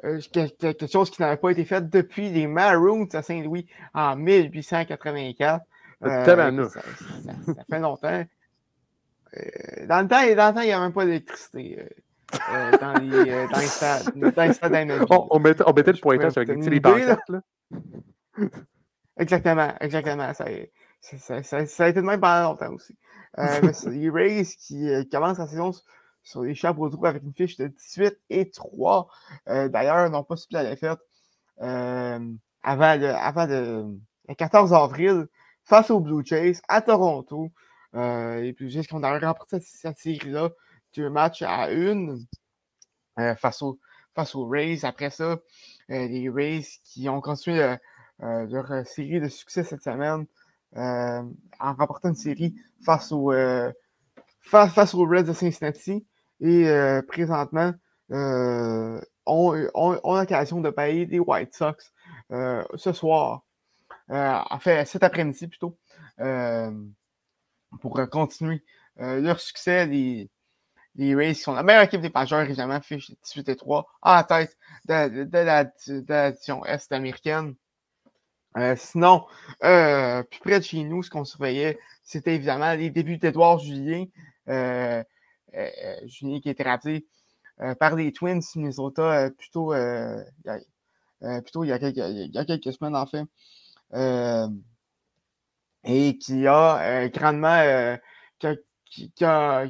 euh, 0.03 0.19
quelque 0.31 0.87
chose 0.87 1.11
qui 1.11 1.21
n'avait 1.21 1.37
pas 1.37 1.51
été 1.51 1.65
fait 1.65 1.87
depuis 1.89 2.29
les 2.29 2.47
Maroons 2.47 3.07
à 3.13 3.21
Saint-Louis 3.21 3.67
en 3.93 4.15
1884. 4.15 5.63
Euh, 6.03 6.25
ça, 6.25 6.35
fait 7.69 7.79
longtemps. 7.79 8.23
Dans, 9.87 10.01
le 10.01 10.07
temps, 10.07 10.35
dans 10.35 10.47
le 10.49 10.53
temps, 10.53 10.61
il 10.61 10.67
n'y 10.67 10.71
avait 10.73 10.83
même 10.83 10.93
pas 10.93 11.05
d'électricité. 11.05 11.87
dans, 12.79 12.93
les, 12.99 13.47
dans 13.47 13.59
les 13.59 13.65
stades, 13.65 14.13
dans 14.15 14.43
les 14.43 14.53
stades 14.53 15.05
on, 15.09 15.27
on, 15.29 15.39
mettait, 15.39 15.63
on 15.65 15.73
mettait 15.73 15.93
le 15.93 15.99
pointage 15.99 16.37
avec 16.37 16.49
les. 16.49 16.79
Là. 16.79 17.17
Exactement, 19.17 19.73
exactement. 19.79 20.33
Ça, 20.33 20.45
ça, 21.01 21.43
ça, 21.43 21.65
ça, 21.65 21.83
a 21.85 21.89
été 21.89 22.01
de 22.01 22.05
même 22.05 22.19
pendant 22.19 22.49
longtemps 22.49 22.73
aussi. 22.73 22.97
les 23.87 24.09
Rays 24.09 24.45
qui, 24.45 24.89
commencent 25.11 25.39
la 25.39 25.47
saison 25.47 25.71
sur 26.23 26.41
les 26.43 26.55
chapeaux 26.55 26.89
de 26.89 26.95
roue 26.95 27.05
avec 27.05 27.23
une 27.23 27.33
fiche 27.33 27.57
de 27.57 27.67
18 27.67 28.17
et 28.29 28.49
3. 28.51 29.07
Euh, 29.49 29.69
d'ailleurs, 29.69 30.09
n'ont 30.09 30.23
pas 30.23 30.35
subi 30.37 30.53
la 30.53 30.65
défaite 30.65 30.99
euh, 31.61 32.19
avant, 32.63 32.95
le, 32.95 33.09
avant 33.09 33.45
le, 33.45 33.99
14 34.37 34.73
avril 34.73 35.27
face 35.63 35.91
aux 35.91 35.99
Blue 35.99 36.25
Jays 36.25 36.61
à 36.67 36.81
Toronto. 36.81 37.51
Euh, 37.95 38.39
les 38.41 38.53
Blue 38.53 38.69
Jays 38.69 38.83
qui 38.83 38.93
ont 38.93 39.01
remporté 39.01 39.59
cette, 39.59 39.97
série-là 39.97 40.49
deux 40.95 41.09
matchs 41.09 41.41
à 41.41 41.71
une 41.71 42.25
face, 43.37 43.61
aux, 43.61 43.79
face 44.15 44.35
aux 44.35 44.47
Rays. 44.47 44.83
Après 44.83 45.09
ça, 45.09 45.39
les 45.89 46.29
Rays 46.29 46.65
qui 46.83 47.07
ont 47.09 47.21
continué 47.21 47.75
leur 48.19 48.85
série 48.85 49.19
de 49.19 49.27
succès 49.27 49.63
cette 49.63 49.83
semaine 49.83 50.25
en 50.75 51.73
remportant 51.77 52.09
une 52.09 52.15
série 52.15 52.55
face 52.83 53.11
aux, 53.11 53.31
face, 54.41 54.93
aux 54.93 55.05
Reds 55.05 55.23
de 55.23 55.33
Cincinnati 55.33 56.05
et 56.39 56.67
euh, 56.67 57.01
présentement 57.03 57.73
euh, 58.11 58.99
ont, 59.25 59.53
l'occasion 60.03 60.59
de 60.59 60.69
payer 60.69 61.05
les 61.05 61.19
White 61.19 61.53
Sox 61.53 61.93
euh, 62.31 62.63
ce 62.75 62.91
soir, 62.91 63.43
en 64.09 64.59
fait 64.59 64.85
cet 64.85 65.03
après-midi 65.03 65.47
plutôt, 65.47 65.77
pour 67.79 67.99
continuer 68.09 68.63
leur 68.97 69.39
succès. 69.39 69.85
Les, 69.85 70.29
les 70.95 71.33
qui 71.33 71.41
sont 71.41 71.53
la 71.53 71.63
meilleure 71.63 71.83
équipe 71.83 72.01
des 72.01 72.11
majeurs, 72.13 72.41
évidemment, 72.41 72.81
fiche 72.81 73.11
18 73.23 73.49
et 73.49 73.55
3, 73.55 73.87
en 74.01 74.23
tête 74.23 74.57
de, 74.85 75.23
de, 75.23 75.37
la, 75.37 75.63
division 75.63 76.65
Est 76.65 76.91
américaine. 76.91 77.55
sinon, 78.75 79.25
plus 79.59 80.39
près 80.41 80.59
de 80.59 80.63
chez 80.63 80.83
nous, 80.83 81.03
ce 81.03 81.09
qu'on 81.09 81.23
surveillait, 81.23 81.79
c'était 82.03 82.35
évidemment 82.35 82.73
les 82.73 82.89
débuts 82.89 83.17
d'Edouard 83.17 83.59
Julien. 83.59 84.05
Euh, 84.47 85.03
euh, 85.55 85.95
Julien 86.05 86.39
qui 86.39 86.49
été 86.49 86.63
rappelé 86.63 87.05
euh, 87.61 87.75
par 87.75 87.95
les 87.95 88.11
Twins 88.11 88.41
Minnesota 88.55 89.29
plutôt, 89.37 89.73
plutôt 91.43 91.63
il, 91.63 91.67
y 91.67 91.71
a 91.71 91.79
quelques, 91.79 91.97
il 91.97 92.31
y 92.33 92.37
a 92.37 92.45
quelques 92.45 92.73
semaines 92.73 92.95
en 92.95 93.05
fait. 93.05 93.23
Et 95.83 96.17
qui 96.17 96.47
a 96.47 97.07
grandement 97.09 97.97
qui, 98.85 99.11
a, 99.23 99.67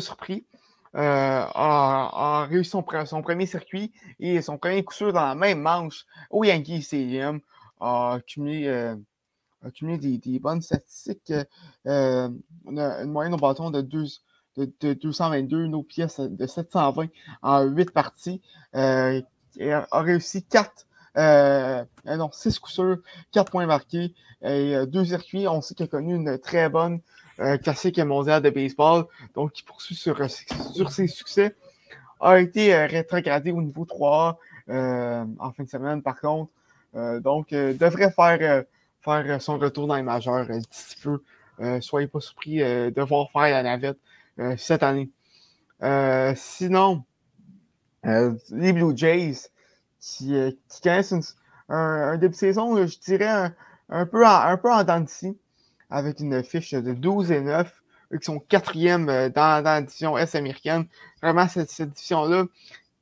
surpris. 0.00 0.46
a, 0.94 2.46
réussi 2.48 2.70
son, 2.70 2.82
premier 2.82 3.46
circuit 3.46 3.92
et 4.18 4.42
son 4.42 4.58
premier 4.58 4.84
coup 4.84 4.94
sûr 4.94 5.12
dans 5.12 5.26
la 5.26 5.34
même 5.34 5.60
manche 5.60 6.04
au 6.30 6.44
Yankee 6.44 6.82
Stadium. 6.82 7.40
A 7.80 8.14
accumulé 8.14 8.88
des, 10.18 10.38
bonnes 10.38 10.62
statistiques. 10.62 11.32
a 11.84 12.28
une 12.66 13.10
moyenne 13.10 13.34
au 13.34 13.38
bâton 13.38 13.70
de 13.70 13.80
2, 13.80 14.04
de, 14.56 14.92
222, 14.94 15.66
nos 15.66 15.82
pièces 15.82 16.20
de 16.20 16.46
720 16.46 17.08
en 17.42 17.62
8 17.64 17.90
parties. 17.90 18.40
Euh, 18.74 19.20
a 19.60 20.00
réussi 20.00 20.44
4, 20.44 20.86
euh, 21.16 21.84
euh, 22.06 22.16
non, 22.16 22.30
6 22.32 22.58
coups 22.58 22.74
sûrs, 22.74 22.98
4 23.32 23.50
points 23.50 23.66
marqués 23.66 24.14
et 24.42 24.74
euh, 24.76 24.86
deux 24.86 25.04
circuits. 25.04 25.46
On 25.48 25.60
sait 25.60 25.74
qu'il 25.74 25.84
a 25.84 25.88
connu 25.88 26.14
une 26.14 26.38
très 26.38 26.68
bonne 26.68 27.00
euh, 27.40 27.56
classique 27.56 27.98
mondiale 27.98 28.42
de 28.42 28.50
baseball, 28.50 29.06
donc 29.34 29.58
il 29.58 29.62
poursuit 29.64 29.94
sur, 29.94 30.18
sur 30.30 30.90
ses 30.90 31.06
succès. 31.06 31.54
A 32.20 32.40
été 32.40 32.74
rétrogradé 32.86 33.52
au 33.52 33.60
niveau 33.60 33.84
3 33.84 34.38
en 34.68 35.52
fin 35.56 35.64
de 35.64 35.68
semaine, 35.68 36.02
par 36.02 36.18
contre. 36.20 36.50
donc, 36.94 37.50
devrait 37.50 38.10
faire, 38.12 38.64
faire 39.02 39.42
son 39.42 39.58
retour 39.58 39.86
dans 39.86 39.96
les 39.96 40.02
majeurs 40.02 40.46
d'ici 40.46 40.96
peu. 41.02 41.20
soyez 41.80 42.06
pas 42.06 42.20
surpris 42.20 42.58
de 42.58 43.02
voir 43.02 43.30
faire 43.30 43.50
la 43.50 43.62
navette 43.62 43.98
euh, 44.40 44.56
cette 44.56 44.82
année. 44.82 45.10
Euh, 45.82 46.32
sinon, 46.36 47.04
euh, 48.04 48.34
les 48.50 48.72
Blue 48.72 48.96
Jays 48.96 49.50
qui, 50.04 50.34
qui 50.68 50.80
connaissent 50.82 51.36
un, 51.68 52.18
début 52.18 52.34
de 52.34 52.38
saison, 52.38 52.86
je 52.86 52.98
dirais, 52.98 53.52
un, 53.88 54.06
peu, 54.06 54.26
en, 54.26 54.40
un 54.40 54.56
peu 54.58 54.70
en 54.70 54.84
dents 54.84 55.04
avec 55.90 56.20
une 56.20 56.42
fiche 56.44 56.72
de 56.72 56.92
12 56.92 57.32
et 57.32 57.40
9. 57.40 57.82
eux 58.12 58.18
qui 58.18 58.24
sont 58.26 58.38
quatrième 58.38 59.06
dans, 59.06 59.30
dans 59.32 59.62
la 59.64 59.82
division 59.82 60.18
Est 60.18 60.34
américaine. 60.34 60.86
Vraiment, 61.22 61.48
cette, 61.48 61.70
cette 61.70 61.90
division-là 61.90 62.44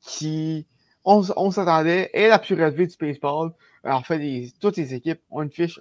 qui, 0.01 0.65
on, 1.03 1.23
on 1.35 1.51
s'attendait, 1.51 2.09
est 2.13 2.29
la 2.29 2.39
plus 2.39 2.55
relevée 2.55 2.87
du 2.87 2.95
baseball. 2.97 3.51
En 3.83 4.01
fait, 4.01 4.53
toutes 4.61 4.77
les 4.77 4.93
équipes 4.93 5.21
ont 5.29 5.41
une 5.41 5.51
fiche 5.51 5.79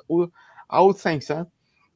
à 0.69 0.83
haut 0.83 0.93
de 0.93 0.99
500. 0.99 1.47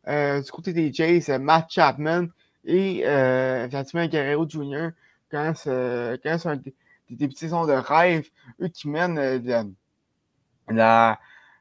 Euh, 0.09 0.41
du 0.41 0.51
côté 0.53 0.72
des 0.72 0.93
Jays, 0.93 1.37
Matt 1.41 1.66
Chapman 1.68 2.29
et 2.64 3.03
euh, 3.05 3.66
Guerrero 3.66 4.49
Jr. 4.49 4.91
un 5.33 5.55
des, 7.09 7.16
débuts 7.16 7.34
de 7.34 7.66
de 7.66 7.72
rêve, 7.72 8.28
eux 8.61 8.68
qui 8.68 8.88
mènent 8.88 9.18
euh, 9.18 9.64
la, 10.68 11.18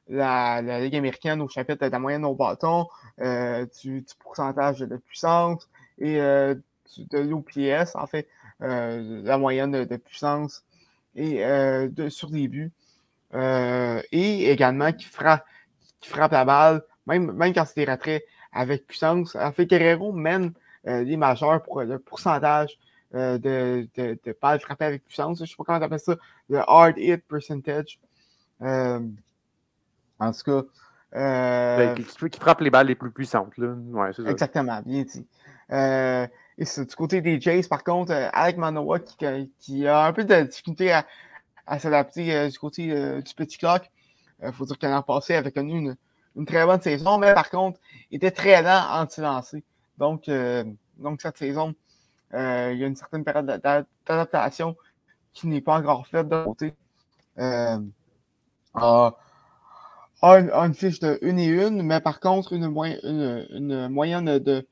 la, 0.07 0.61
la, 0.61 0.79
Ligue 0.79 0.95
américaine 0.95 1.41
au 1.41 1.47
chapitre 1.47 1.85
de 1.85 1.91
la 1.91 1.99
moyenne 1.99 2.25
au 2.25 2.35
bâton, 2.35 2.87
euh, 3.21 3.65
du, 3.81 4.05
pourcentage 4.19 4.79
de 4.79 4.97
puissance 4.97 5.69
et 5.97 6.19
euh, 6.19 6.55
de 6.97 7.19
l'OPS, 7.19 7.95
en 7.95 8.07
fait, 8.07 8.27
la 8.59 9.37
moyenne 9.37 9.71
de, 9.71 9.97
puissance 9.97 10.63
et 11.15 11.43
sur 12.09 12.29
des 12.29 12.47
buts. 12.47 12.71
Et 13.33 14.51
également 14.51 14.91
qui 14.93 15.05
frappe, 15.05 15.45
qui 15.99 16.09
frappe 16.09 16.31
la 16.31 16.45
balle, 16.45 16.83
même, 17.05 17.31
même 17.33 17.53
quand 17.53 17.65
c'est 17.65 17.85
des 17.85 17.91
retraits 17.91 18.23
avec 18.53 18.87
puissance. 18.87 19.35
En 19.35 19.51
fait, 19.51 19.65
Guerrero 19.65 20.13
mène 20.13 20.53
les 20.85 21.17
majeurs 21.17 21.61
pour 21.63 21.81
le 21.81 21.99
pourcentage 21.99 22.77
de, 23.15 23.87
de, 23.95 24.19
de, 24.23 24.37
balles 24.41 24.59
frappées 24.59 24.85
avec 24.85 25.03
puissance. 25.05 25.37
Je 25.37 25.43
ne 25.43 25.47
sais 25.47 25.55
pas 25.57 25.63
comment 25.63 25.79
on 25.79 25.81
appelle 25.81 25.99
ça, 25.99 26.15
le 26.49 26.59
hard 26.59 26.97
hit 26.97 27.25
percentage. 27.27 27.99
Euh, 28.61 28.99
en 30.19 30.31
tout 30.31 30.43
cas. 30.43 30.61
Euh, 31.15 31.77
ben, 31.77 31.95
qui, 31.95 32.29
qui, 32.29 32.39
frappe 32.39 32.59
les 32.59 32.69
balles 32.69 32.87
les 32.87 32.95
plus 32.95 33.11
puissantes. 33.11 33.57
Là. 33.57 33.67
Ouais, 33.67 34.11
ça. 34.11 34.23
Exactement, 34.23 34.81
bien 34.85 35.03
dit. 35.03 35.25
Euh, 35.71 36.27
et 36.57 36.65
c'est 36.65 36.85
du 36.89 36.95
côté 36.95 37.21
des 37.21 37.39
Jays, 37.39 37.63
par 37.63 37.83
contre, 37.83 38.11
Alec 38.33 38.57
Manoa 38.57 38.99
qui, 38.99 39.15
qui, 39.59 39.87
a 39.87 40.05
un 40.05 40.13
peu 40.13 40.25
de 40.25 40.41
difficulté 40.43 40.91
à, 40.91 41.05
à 41.65 41.79
s'adapter 41.79 42.49
du 42.49 42.59
côté 42.59 42.87
du 43.21 43.33
petit 43.33 43.57
clock. 43.57 43.89
Il 44.43 44.51
faut 44.51 44.65
dire 44.65 44.77
qu'elle 44.77 44.91
l'an 44.91 45.01
passé 45.01 45.35
avait 45.35 45.51
connu 45.51 45.77
une, 45.77 45.95
une, 46.35 46.45
très 46.45 46.65
bonne 46.65 46.81
saison, 46.81 47.17
mais 47.17 47.33
par 47.33 47.49
contre, 47.49 47.79
il 48.11 48.17
était 48.17 48.31
très 48.31 48.61
lent 48.61 48.85
anti-lancé. 48.91 49.63
Donc, 49.97 50.29
donc, 50.97 51.21
cette 51.21 51.37
saison, 51.37 51.73
euh, 52.33 52.71
il 52.73 52.79
y 52.79 52.83
a 52.83 52.87
une 52.87 52.95
certaine 52.95 53.23
période 53.23 53.45
d'adaptation 53.45 54.75
qui 55.33 55.47
n'est 55.47 55.61
pas 55.61 55.77
encore 55.77 56.07
faite 56.07 56.27
de 56.29 56.43
côté. 56.43 56.73
Euh, 57.37 57.79
a, 58.73 59.13
une, 60.21 60.49
une, 60.51 60.73
fiche 60.73 60.99
de 60.99 61.19
1 61.21 61.37
et 61.37 61.63
1, 61.65 61.83
mais 61.83 61.99
par 62.01 62.19
contre, 62.19 62.53
une, 62.53 62.63
une, 62.63 63.47
une 63.49 63.87
moyenne 63.89 64.39
de, 64.39 64.67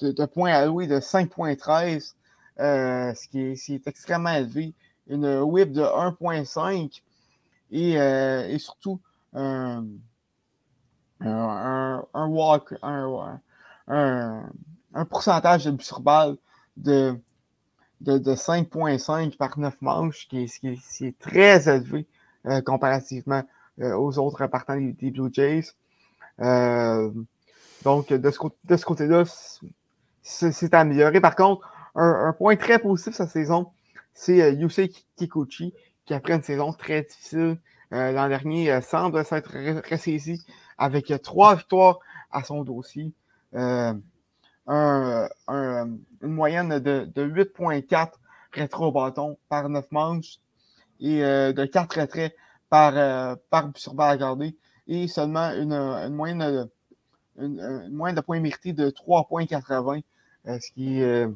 de, 0.00 0.24
points 0.24 0.52
alloués 0.52 0.86
de 0.86 0.98
5,13, 0.98 2.14
euh, 2.60 3.14
ce, 3.14 3.28
qui 3.28 3.40
est, 3.40 3.68
est 3.70 3.86
extrêmement 3.86 4.30
élevé. 4.30 4.74
Une 5.06 5.40
whip 5.40 5.72
de 5.72 5.82
1,5 5.82 7.02
et, 7.70 8.00
euh, 8.00 8.48
et 8.48 8.58
surtout 8.58 9.00
un, 9.34 9.84
un, 11.20 12.04
un 12.14 12.26
walk, 12.28 12.74
un, 12.82 13.40
un, 13.88 15.04
pourcentage 15.04 15.64
de 15.64 15.70
buts 15.72 15.84
sur 15.84 16.00
balle 16.00 16.36
de, 16.76 17.18
de, 18.00 18.18
de 18.18 18.34
5,5 18.34 19.36
par 19.36 19.58
9 19.58 19.74
manches, 19.80 20.26
qui 20.28 20.46
qui 20.46 20.68
est, 20.68 20.96
qui 20.96 21.06
est 21.06 21.18
très 21.18 21.68
élevé 21.68 22.06
euh, 22.46 22.60
comparativement 22.60 23.42
euh, 23.80 23.96
aux 23.96 24.18
autres 24.18 24.46
partants 24.46 24.76
des, 24.76 24.92
des 24.92 25.10
Blue 25.10 25.30
Jays. 25.32 25.64
Euh, 26.40 27.10
donc, 27.84 28.12
de 28.12 28.30
ce, 28.30 28.84
côté-là, 28.84 29.24
c'est 30.22 30.74
amélioré. 30.74 31.20
Par 31.20 31.36
contre, 31.36 31.66
un, 31.94 32.28
un, 32.28 32.32
point 32.32 32.56
très 32.56 32.78
positif 32.78 33.14
cette 33.14 33.30
saison, 33.30 33.70
c'est 34.14 34.54
Yusei 34.54 34.92
Kikuchi, 35.16 35.74
qui 36.04 36.14
après 36.14 36.34
une 36.34 36.42
saison 36.42 36.72
très 36.72 37.02
difficile 37.02 37.58
l'an 37.90 38.28
dernier, 38.28 38.80
semble 38.80 39.24
s'être 39.24 39.52
ressaisi 39.88 40.44
avec 40.78 41.12
trois 41.22 41.54
victoires 41.54 42.00
à 42.32 42.42
son 42.42 42.64
dossier. 42.64 43.12
Euh, 44.68 45.28
un, 45.46 45.54
un, 45.54 45.98
une 46.22 46.32
moyenne 46.32 46.78
de, 46.78 47.10
de 47.14 47.26
8,4 47.26 48.12
rétro 48.52 48.90
bâton 48.92 49.36
par 49.48 49.68
9 49.68 49.84
manches 49.90 50.38
et 51.00 51.22
euh, 51.22 51.52
de 51.52 51.66
4 51.66 52.00
retraits 52.00 52.34
par, 52.70 52.96
euh, 52.96 53.36
par 53.50 53.70
sur 53.76 53.94
et 54.86 55.08
seulement 55.08 55.50
une, 55.52 55.72
une 55.72 56.14
moyenne 56.14 56.38
de, 56.38 56.72
une, 57.38 57.60
une, 57.60 57.94
moyenne 57.94 58.16
de 58.16 58.20
points 58.22 58.40
mérités 58.40 58.72
de 58.72 58.90
3,80, 58.90 60.02
euh, 60.46 60.58
ce 60.58 60.72
qui 60.72 61.00
est 61.00 61.26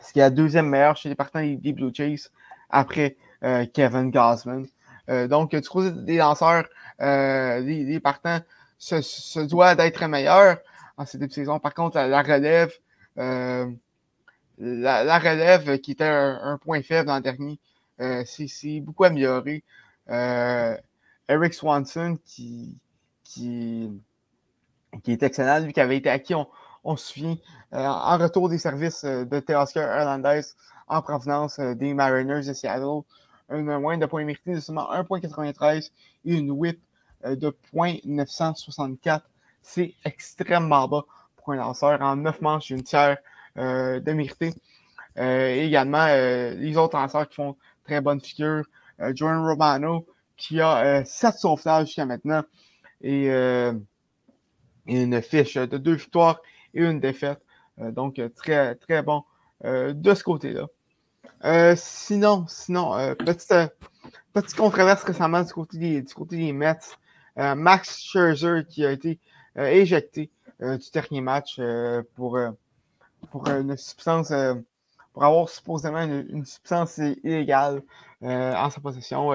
ce 0.00 0.12
qui 0.12 0.20
est 0.20 0.22
la 0.22 0.30
deuxième 0.30 0.68
meilleure 0.68 0.96
chez 0.96 1.08
les 1.08 1.14
partenaires 1.14 1.58
des 1.58 1.72
Blue 1.72 1.90
Jays 1.92 2.28
après 2.70 3.16
euh, 3.44 3.66
Kevin 3.72 4.10
Gosman. 4.10 4.66
Euh, 5.08 5.26
donc, 5.26 5.54
du 5.54 5.68
côté 5.68 5.90
des 5.90 6.18
lanceurs, 6.18 6.64
euh, 7.00 7.60
les, 7.60 7.84
les 7.84 8.00
partants 8.00 8.40
se, 8.78 9.00
se 9.00 9.40
doivent 9.40 9.76
d'être 9.76 10.04
meilleurs 10.06 10.58
en 10.98 11.06
ces 11.06 11.16
début 11.16 11.28
de 11.28 11.34
saison. 11.34 11.58
Par 11.58 11.72
contre, 11.72 11.96
la, 11.96 12.22
relève, 12.22 12.72
euh, 13.18 13.70
la, 14.58 15.18
relève 15.18 15.78
qui 15.78 15.92
était 15.92 16.04
un, 16.04 16.40
un 16.42 16.58
point 16.58 16.82
faible 16.82 17.08
l'an 17.08 17.20
dernier, 17.20 17.58
euh, 18.00 18.24
beaucoup 18.82 19.04
amélioré. 19.04 19.64
Euh, 20.10 20.76
Eric 21.28 21.54
Swanson, 21.54 22.18
qui, 22.24 22.76
est 23.36 25.22
excellent, 25.22 25.60
lui 25.60 25.72
qui 25.72 25.80
avait 25.80 25.96
été 25.96 26.10
acquis, 26.10 26.34
on, 26.84 26.96
se 26.96 27.12
souvient, 27.12 27.36
euh, 27.74 27.84
en 27.86 28.18
retour 28.18 28.48
des 28.48 28.58
services 28.58 29.04
de 29.04 29.40
Teoscar 29.40 29.84
Hernandez 29.84 30.42
en 30.88 31.02
provenance 31.02 31.60
des 31.60 31.94
Mariners 31.94 32.46
de 32.46 32.52
Seattle. 32.52 33.02
Une 33.50 33.78
moyenne 33.78 34.00
de 34.00 34.06
points 34.06 34.24
mérités 34.24 34.54
de 34.54 34.60
seulement 34.60 34.90
1.93 34.92 35.90
et 36.24 36.34
une 36.34 36.50
whip 36.50 36.80
de 37.24 37.54
0.964 37.74 39.22
c'est 39.68 39.94
extrêmement 40.04 40.88
bas 40.88 41.04
pour 41.36 41.52
un 41.52 41.56
lanceur. 41.56 42.00
En 42.00 42.16
9 42.16 42.40
manches, 42.40 42.70
une 42.70 42.82
tiers 42.82 43.18
euh, 43.58 44.00
de 44.00 44.12
mérité. 44.12 44.54
Euh, 45.18 45.50
également, 45.50 46.06
euh, 46.08 46.54
les 46.54 46.76
autres 46.78 46.96
lanceurs 46.96 47.28
qui 47.28 47.34
font 47.36 47.56
très 47.84 48.00
bonne 48.00 48.20
figure. 48.20 48.64
Jordan 49.14 49.46
Romano, 49.46 50.06
qui 50.36 50.60
a 50.60 51.04
7 51.04 51.34
sauvetages 51.36 51.86
jusqu'à 51.86 52.04
maintenant. 52.04 52.42
Et, 53.00 53.28
une 54.86 55.22
fiche 55.22 55.54
de 55.54 55.76
deux 55.76 55.94
victoires 55.94 56.40
et 56.74 56.82
une 56.82 56.98
défaite. 56.98 57.40
donc, 57.76 58.20
très, 58.34 58.74
très 58.74 59.02
bon 59.02 59.22
de 59.62 60.14
ce 60.14 60.24
côté-là. 60.24 61.76
sinon, 61.76 62.46
sinon 62.48 63.14
petite, 63.18 63.54
petite 64.32 64.56
controverse 64.56 65.04
récemment 65.04 65.42
du 65.42 65.52
côté 65.52 65.78
des, 65.78 66.02
du 66.02 66.12
côté 66.12 66.36
des 66.38 66.52
Mets. 66.52 66.96
Max 67.36 68.00
Scherzer 68.00 68.66
qui 68.68 68.84
a 68.84 68.90
été 68.90 69.10
euh, 69.10 69.36
éjecté 69.66 70.30
euh, 70.62 70.76
du 70.76 70.90
dernier 70.90 71.20
match 71.20 71.56
euh, 71.58 72.02
pour, 72.14 72.38
pour 73.30 73.48
une 73.48 73.76
substance, 73.76 74.32
pour 75.12 75.24
avoir 75.24 75.48
supposément 75.48 76.02
une, 76.02 76.44
substance 76.44 76.98
illégale 76.98 77.82
en 78.22 78.70
sa 78.70 78.80
possession. 78.80 79.32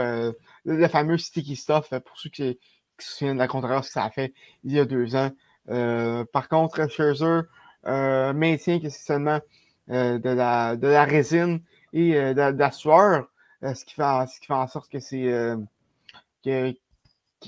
Le, 0.66 0.88
fameux 0.88 1.18
sticky 1.18 1.56
stuff, 1.56 1.90
pour 1.90 2.18
ceux 2.18 2.30
qui, 2.30 2.60
se 3.00 3.12
souviennent 3.18 3.38
de 3.38 3.40
la 3.40 3.48
controverse 3.48 3.88
que 3.88 3.94
ça 3.94 4.06
a 4.06 4.10
fait 4.12 4.34
il 4.64 4.72
y 4.72 4.80
a 4.80 4.86
deux 4.86 5.16
ans. 5.16 5.32
par 5.66 6.48
contre, 6.48 6.90
Scherzer 6.90 7.42
maintient 7.84 8.80
que 8.80 8.90
c'est 8.90 9.06
seulement 9.06 9.40
de, 9.88 10.30
la, 10.30 10.76
de 10.76 10.88
la 10.88 11.04
résine 11.04 11.62
et 11.92 12.14
de, 12.14 12.58
la 12.58 12.72
sueur, 12.72 13.28
ce, 13.62 13.84
qui 13.84 13.96
fait, 13.96 14.04
ce 14.28 14.40
qui 14.40 14.48
fait 14.48 14.54
en 14.54 14.68
sorte 14.68 14.90
que 14.90 15.00
c'est 15.00 15.56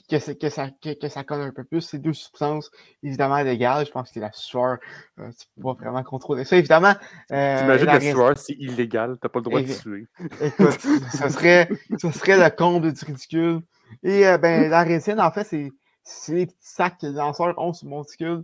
que, 0.02 0.34
que, 0.34 0.50
ça, 0.50 0.70
que, 0.70 0.94
que, 1.00 1.10
ça 1.10 1.24
colle 1.24 1.42
un 1.42 1.52
peu 1.52 1.64
plus. 1.64 1.82
C'est 1.82 2.00
deux 2.00 2.14
substances 2.14 2.72
évidemment 3.04 3.42
légales. 3.42 3.86
Je 3.86 3.92
pense 3.92 4.08
que 4.10 4.14
c'est 4.14 4.20
la 4.20 4.32
sueur. 4.32 4.78
Euh, 5.20 5.30
tu 5.32 5.48
peux 5.56 5.64
pas 5.64 5.74
vraiment 5.74 6.04
contrôler 6.04 6.46
ça. 6.46 6.58
Évidemment. 6.58 6.94
Euh, 7.32 7.60
T'imagines 7.60 7.86
la, 7.86 7.94
la 7.94 8.12
sueur, 8.12 8.38
c'est 8.38 8.54
illégal. 8.54 9.18
T'as 9.22 9.30
pas 9.30 9.40
le 9.40 9.44
droit 9.46 9.62
de 9.62 9.74
tuer. 9.74 10.08
Écoute, 10.42 10.80
ce 11.12 11.30
serait, 11.30 11.70
ce 12.00 12.12
serait 12.12 12.38
le 12.38 12.50
comble 12.56 12.94
du 12.94 13.06
ridicule. 13.06 13.62
Et 14.04 14.28
euh, 14.28 14.38
ben, 14.38 14.70
la 14.70 14.84
résine, 14.84 15.20
en 15.20 15.32
fait, 15.32 15.44
c'est, 15.44 15.72
c'est 16.04 16.34
les 16.34 16.46
petits 16.48 16.58
sacs 16.60 17.00
que 17.00 17.08
les 17.08 17.14
lanceurs 17.14 17.58
ont 17.58 17.74
sur 17.74 17.86
le 17.86 17.92
monticule. 17.92 18.44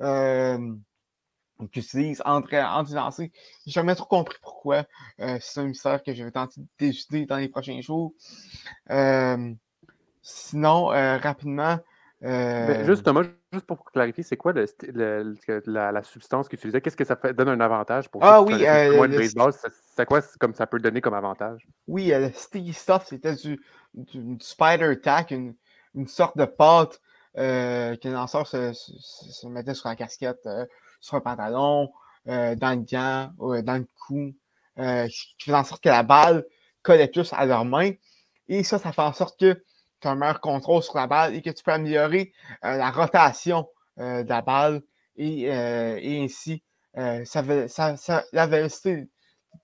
Euh, 0.00 0.58
qu'ils 1.68 1.82
utilisent 1.82 2.22
entre, 2.24 2.54
entre 2.54 2.94
lancers. 2.94 3.28
J'ai 3.66 3.72
jamais 3.72 3.94
trop 3.94 4.06
compris 4.06 4.38
pourquoi. 4.42 4.84
Euh, 5.20 5.38
c'est 5.40 5.60
un 5.60 5.66
mystère 5.66 6.02
que 6.02 6.14
je 6.14 6.24
vais 6.24 6.30
tenter 6.30 6.60
d'élucider 6.78 7.26
dans 7.26 7.36
les 7.36 7.48
prochains 7.48 7.80
jours. 7.80 8.12
Euh, 8.90 9.52
Sinon, 10.22 10.92
euh, 10.92 11.18
rapidement. 11.18 11.78
Euh... 12.22 12.66
Ben, 12.68 12.86
justement, 12.86 13.22
juste 13.52 13.66
pour 13.66 13.84
clarifier, 13.84 14.22
c'est 14.22 14.36
quoi 14.36 14.52
le, 14.52 14.66
le, 14.82 15.62
la, 15.66 15.90
la, 15.90 16.02
substance 16.04 16.48
qu'ils 16.48 16.58
utilisaient? 16.58 16.80
Qu'est-ce 16.80 16.96
que 16.96 17.04
ça 17.04 17.16
fait, 17.16 17.34
donne 17.34 17.48
un 17.48 17.60
avantage 17.60 18.08
pour 18.08 18.22
ah, 18.22 18.40
oui, 18.40 18.64
euh, 18.64 19.06
le 19.06 19.18
baseball? 19.18 19.52
C'est 19.96 20.06
quoi 20.06 20.20
comme 20.38 20.54
ça 20.54 20.68
peut 20.68 20.78
donner 20.78 21.00
comme 21.00 21.14
avantage? 21.14 21.66
Oui, 21.88 22.12
le 22.14 22.30
sticky 22.32 22.72
stuff, 22.72 23.06
c'était 23.08 23.34
du, 23.34 23.60
du, 23.94 24.18
du, 24.18 24.36
spider 24.38 25.00
tack, 25.00 25.32
une, 25.32 25.56
une 25.96 26.06
sorte 26.06 26.38
de 26.38 26.44
pâte 26.44 27.00
euh, 27.38 27.96
que 27.96 28.06
le 28.06 28.14
lanceur 28.14 28.46
se, 28.46 28.72
se, 28.72 28.92
se, 28.96 29.46
mettait 29.48 29.74
sur 29.74 29.88
la 29.88 29.96
casquette, 29.96 30.46
euh, 30.46 30.64
sur 31.00 31.16
un 31.16 31.20
pantalon, 31.20 31.90
dans 32.24 32.78
le 32.78 32.84
gant, 32.84 33.32
dans 33.62 33.78
le 33.78 33.86
cou, 34.06 34.32
qui 34.76 35.44
faisait 35.44 35.56
en 35.56 35.64
sorte 35.64 35.82
que 35.82 35.88
la 35.88 36.04
balle 36.04 36.44
collait 36.82 37.08
plus 37.08 37.32
à 37.32 37.46
leurs 37.46 37.64
mains. 37.64 37.90
Et 38.46 38.62
ça, 38.62 38.78
ça 38.78 38.92
fait 38.92 39.02
en 39.02 39.12
sorte 39.12 39.40
que 39.40 39.60
tu 40.02 40.08
as 40.08 40.10
un 40.10 40.16
meilleur 40.16 40.40
contrôle 40.40 40.82
sur 40.82 40.96
la 40.96 41.06
balle 41.06 41.34
et 41.34 41.42
que 41.42 41.50
tu 41.50 41.62
peux 41.62 41.72
améliorer 41.72 42.32
la 42.62 42.90
rotation 42.90 43.68
de 43.96 44.28
la 44.28 44.42
balle 44.42 44.82
et, 45.16 45.50
ainsi 46.22 46.62
ça, 47.24 47.96
ça, 47.96 48.24
la 48.32 48.46
vélocité 48.46 49.08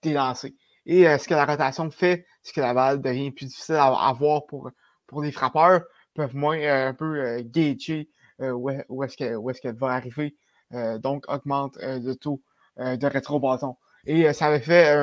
des 0.03 0.13
lancers. 0.13 0.53
Et 0.87 1.05
ce 1.19 1.29
que 1.29 1.35
la 1.35 1.45
rotation 1.45 1.91
fait, 1.91 2.25
c'est 2.43 2.55
que 2.55 2.61
la 2.61 2.73
balle 2.73 3.03
devient 3.03 3.31
plus 3.31 3.47
difficile 3.47 3.75
à, 3.75 3.87
avoir 4.09 4.47
pour, 4.47 4.71
pour 5.07 5.23
les 5.23 5.33
frappeurs, 5.33 5.83
peuvent 6.15 6.35
moins 6.35 6.59
un 6.61 6.95
peu 6.95 7.41
gager 7.43 8.09
où, 8.41 8.71
est-ce 9.03 9.17
qu'elle 9.17 9.77
va 9.77 9.89
arriver. 9.89 10.37
donc, 10.71 11.25
augmente 11.29 11.77
le 11.81 12.15
taux 12.15 12.41
de 12.79 13.07
rétro-bâton. 13.07 13.77
Et 14.07 14.33
ça 14.33 14.47
avait 14.47 14.61
fait 14.61 14.95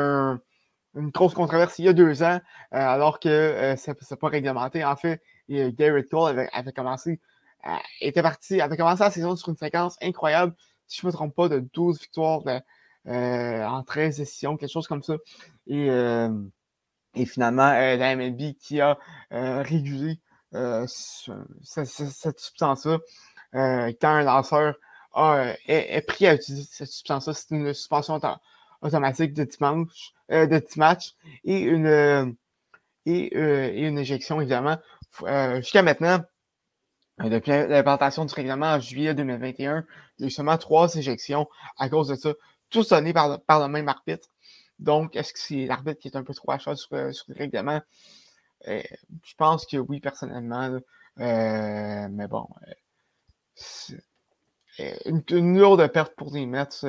une 0.96 1.10
grosse 1.10 1.34
controverse 1.34 1.78
il 1.80 1.86
y 1.86 1.88
a 1.90 1.94
deux 1.94 2.24
ans, 2.24 2.40
alors 2.72 3.20
que 3.20 3.76
ce 3.78 3.92
n'est 3.92 4.18
pas 4.18 4.28
réglementé. 4.30 4.84
En 4.84 4.96
fait, 4.96 5.22
Garrett 5.50 6.10
Cole 6.10 6.50
avait, 6.54 6.74
commencé, 6.74 7.20
était 8.02 8.22
parti, 8.22 8.62
avait 8.62 8.78
commencé 8.78 9.04
la 9.04 9.12
saison 9.12 9.36
sur 9.36 9.50
une 9.50 9.58
séquence 9.58 9.98
incroyable, 10.02 10.56
si 10.88 11.02
je 11.02 11.06
ne 11.06 11.12
me 11.12 11.16
trompe 11.16 11.36
pas, 11.36 11.50
de 11.50 11.60
12 11.74 12.00
victoires 12.00 12.42
en 13.06 13.84
13 13.84 14.18
décisions, 14.18 14.58
quelque 14.58 14.72
chose 14.72 14.88
comme 14.88 15.04
ça. 15.04 15.16
Et, 15.68 15.88
et 17.16 17.26
finalement, 17.26 17.72
la 17.72 18.16
MLB 18.16 18.54
qui 18.60 18.80
a 18.82 18.98
régulé 19.32 20.20
cette, 20.86 21.88
substance-là, 21.88 23.00
quand 23.54 24.10
un 24.10 24.24
lanceur 24.24 24.76
est, 25.68 26.06
pris 26.08 26.28
à 26.28 26.36
utiliser 26.36 26.68
cette 26.70 26.90
substance-là, 26.90 27.34
c'est 27.34 27.52
une 27.52 27.74
suspension 27.74 28.20
automatique 28.86 29.34
de 29.34 29.44
dimanche, 29.44 30.14
euh, 30.32 30.46
de 30.46 30.60
10 30.60 30.78
matchs 30.78 31.16
et 31.44 31.60
une, 31.60 31.88
euh, 31.88 32.26
euh, 32.26 33.72
et, 33.74 33.88
une 33.88 33.98
éjection, 33.98 34.40
évidemment. 34.40 34.78
Jusqu'à 35.58 35.82
maintenant, 35.82 36.22
depuis 37.20 37.52
l'implantation 37.52 38.26
du 38.26 38.34
règlement 38.34 38.74
en 38.74 38.80
juillet 38.80 39.14
2021, 39.14 39.86
il 40.18 40.22
y 40.22 40.26
a 40.26 40.28
eu 40.28 40.32
seulement 40.32 40.58
trois 40.58 40.94
éjections 40.96 41.48
à 41.78 41.90
cause 41.90 42.10
de 42.10 42.16
ça, 42.16 42.34
tous 42.70 42.90
donnés 42.90 43.14
par, 43.14 43.42
par 43.44 43.62
le 43.62 43.68
même 43.70 43.88
arbitre. 43.88 44.28
Donc, 44.80 45.16
est-ce 45.16 45.32
que 45.32 45.40
c'est 45.40 45.66
l'arbitre 45.66 46.02
qui 46.02 46.10
est 46.10 46.18
un 46.18 46.24
peu 46.24 46.34
trop 46.34 46.52
à 46.52 46.60
sur, 46.60 46.76
sur 46.78 46.96
le 46.96 47.36
règlement? 47.36 47.82
je 48.68 49.36
pense 49.38 49.66
que 49.68 49.78
oui, 49.78 50.00
personnellement. 50.00 50.80
mais 51.18 52.28
bon, 52.28 52.48
une, 55.06 55.58
lourde 55.58 55.88
perte 55.88 56.16
pour 56.16 56.34
les 56.34 56.46
Mets 56.46 56.84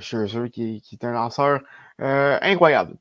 Scherzer, 0.00 0.50
qui, 0.50 0.80
qui, 0.80 0.96
est 0.96 1.04
un 1.04 1.12
lanceur 1.12 1.60
euh, 2.00 2.38
incroyable. 2.42 2.96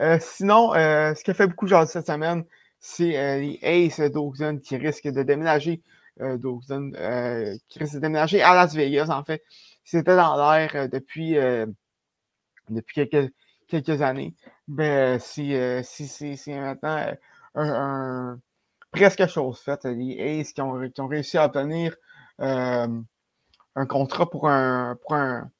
Euh, 0.00 0.18
sinon, 0.20 0.72
ce 0.74 1.22
qui 1.22 1.30
a 1.30 1.34
fait 1.34 1.46
beaucoup 1.46 1.66
de 1.66 1.74
cette 1.86 2.06
semaine, 2.06 2.44
c'est 2.80 3.38
les 3.40 3.58
Aces 3.62 4.00
d'Oakland 4.12 4.60
qui 4.60 4.76
risquent 4.76 5.08
de 5.08 5.22
déménager 5.22 5.82
d'Oakland, 6.20 6.92
qui 7.68 7.78
risquent 7.78 7.94
de 7.94 8.00
déménager 8.00 8.42
à 8.42 8.54
Las 8.54 8.74
Vegas, 8.74 9.08
en 9.08 9.24
fait. 9.24 9.42
C'était 9.84 10.16
dans 10.16 10.36
l'air 10.36 10.88
depuis, 10.88 11.36
depuis 12.68 13.08
quelques, 13.08 13.32
quelques 13.66 14.02
années. 14.02 14.34
Mais 14.68 15.18
c'est 15.18 15.80
maintenant 16.48 17.12
un, 17.54 18.38
presque 18.92 19.26
chose 19.26 19.58
faite. 19.58 19.84
Les 19.84 20.40
Aces 20.40 20.52
qui 20.52 20.60
ont, 20.60 20.88
qui 20.88 21.00
ont 21.00 21.08
réussi 21.08 21.38
à 21.38 21.46
obtenir 21.46 21.96
un 23.78 23.86
contrat 23.86 24.28
pour 24.30 24.48
un, 24.48 24.96
pour 25.02 25.14
un, 25.14 25.50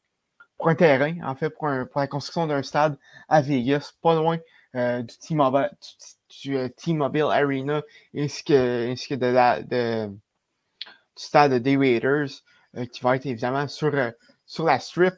pour 0.58 0.68
un 0.68 0.74
terrain, 0.74 1.14
en 1.22 1.36
fait, 1.36 1.50
pour, 1.50 1.68
la 1.68 2.06
construction 2.08 2.46
d'un 2.46 2.62
stade 2.62 2.98
à 3.28 3.40
Vegas, 3.40 3.92
pas 4.02 4.16
loin 4.16 4.38
euh, 4.74 5.02
du 5.02 5.16
T-Mobile 5.18 7.22
euh, 7.22 7.30
Arena, 7.30 7.82
ainsi 8.14 8.44
que, 8.44 8.90
ainsi 8.90 9.08
que 9.08 9.14
de 9.14 9.26
la, 9.26 9.62
de, 9.62 10.08
du 10.08 10.18
stade 11.14 11.52
Raiders, 11.52 12.28
euh, 12.76 12.84
qui 12.86 13.00
va 13.02 13.16
être 13.16 13.26
évidemment 13.26 13.68
sur, 13.68 13.92
sur 14.46 14.64
la 14.64 14.80
strip. 14.80 15.14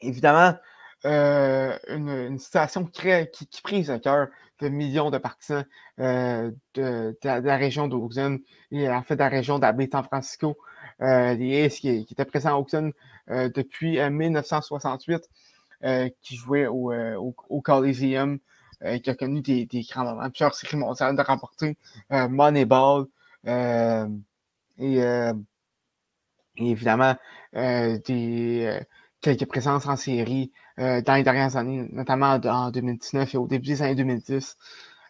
évidemment, 0.00 0.56
une, 1.04 2.38
situation 2.38 2.84
qui, 2.86 3.08
qui, 3.32 3.62
prise 3.62 3.90
à 3.90 4.00
cœur 4.00 4.28
de 4.60 4.68
millions 4.68 5.10
de 5.10 5.18
partisans 5.18 5.64
de, 5.98 7.16
la, 7.22 7.56
région 7.56 7.86
d'Oakland 7.86 8.40
et 8.72 8.88
en 8.88 9.02
fait 9.02 9.14
de 9.14 9.20
la 9.20 9.28
région 9.28 9.60
d'Abbé 9.60 9.88
San 9.90 10.02
Francisco 10.02 10.58
euh, 11.02 11.34
les 11.34 11.64
Aces 11.64 11.80
qui, 11.80 11.88
étaient 11.88 12.24
présents 12.24 12.54
à 12.54 12.58
Auckland 12.58 12.92
euh, 13.30 13.50
depuis 13.54 13.98
1968, 13.98 15.28
euh, 15.84 16.08
qui 16.22 16.36
jouait 16.36 16.66
au, 16.66 16.92
au, 17.48 17.60
Coliseum, 17.60 18.38
qui 19.02 19.10
a 19.10 19.14
connu 19.14 19.40
des, 19.40 19.66
des 19.66 19.82
grands 19.82 20.04
moments, 20.04 20.28
plusieurs 20.30 20.54
séries 20.54 20.76
mondiales 20.76 21.16
de 21.16 21.22
remporter, 21.22 21.76
Moneyball, 22.10 23.06
et, 23.46 25.00
évidemment 26.58 27.16
des 27.54 28.80
quelques 29.20 29.46
présences 29.46 29.86
en 29.86 29.96
série 29.96 30.52
dans 30.76 31.14
les 31.14 31.22
dernières 31.22 31.56
années, 31.56 31.88
notamment 31.90 32.38
en 32.44 32.70
2019 32.70 33.34
et 33.34 33.38
au 33.38 33.46
début 33.46 33.68
des 33.68 33.82
années 33.82 33.94
2010. 33.94 34.56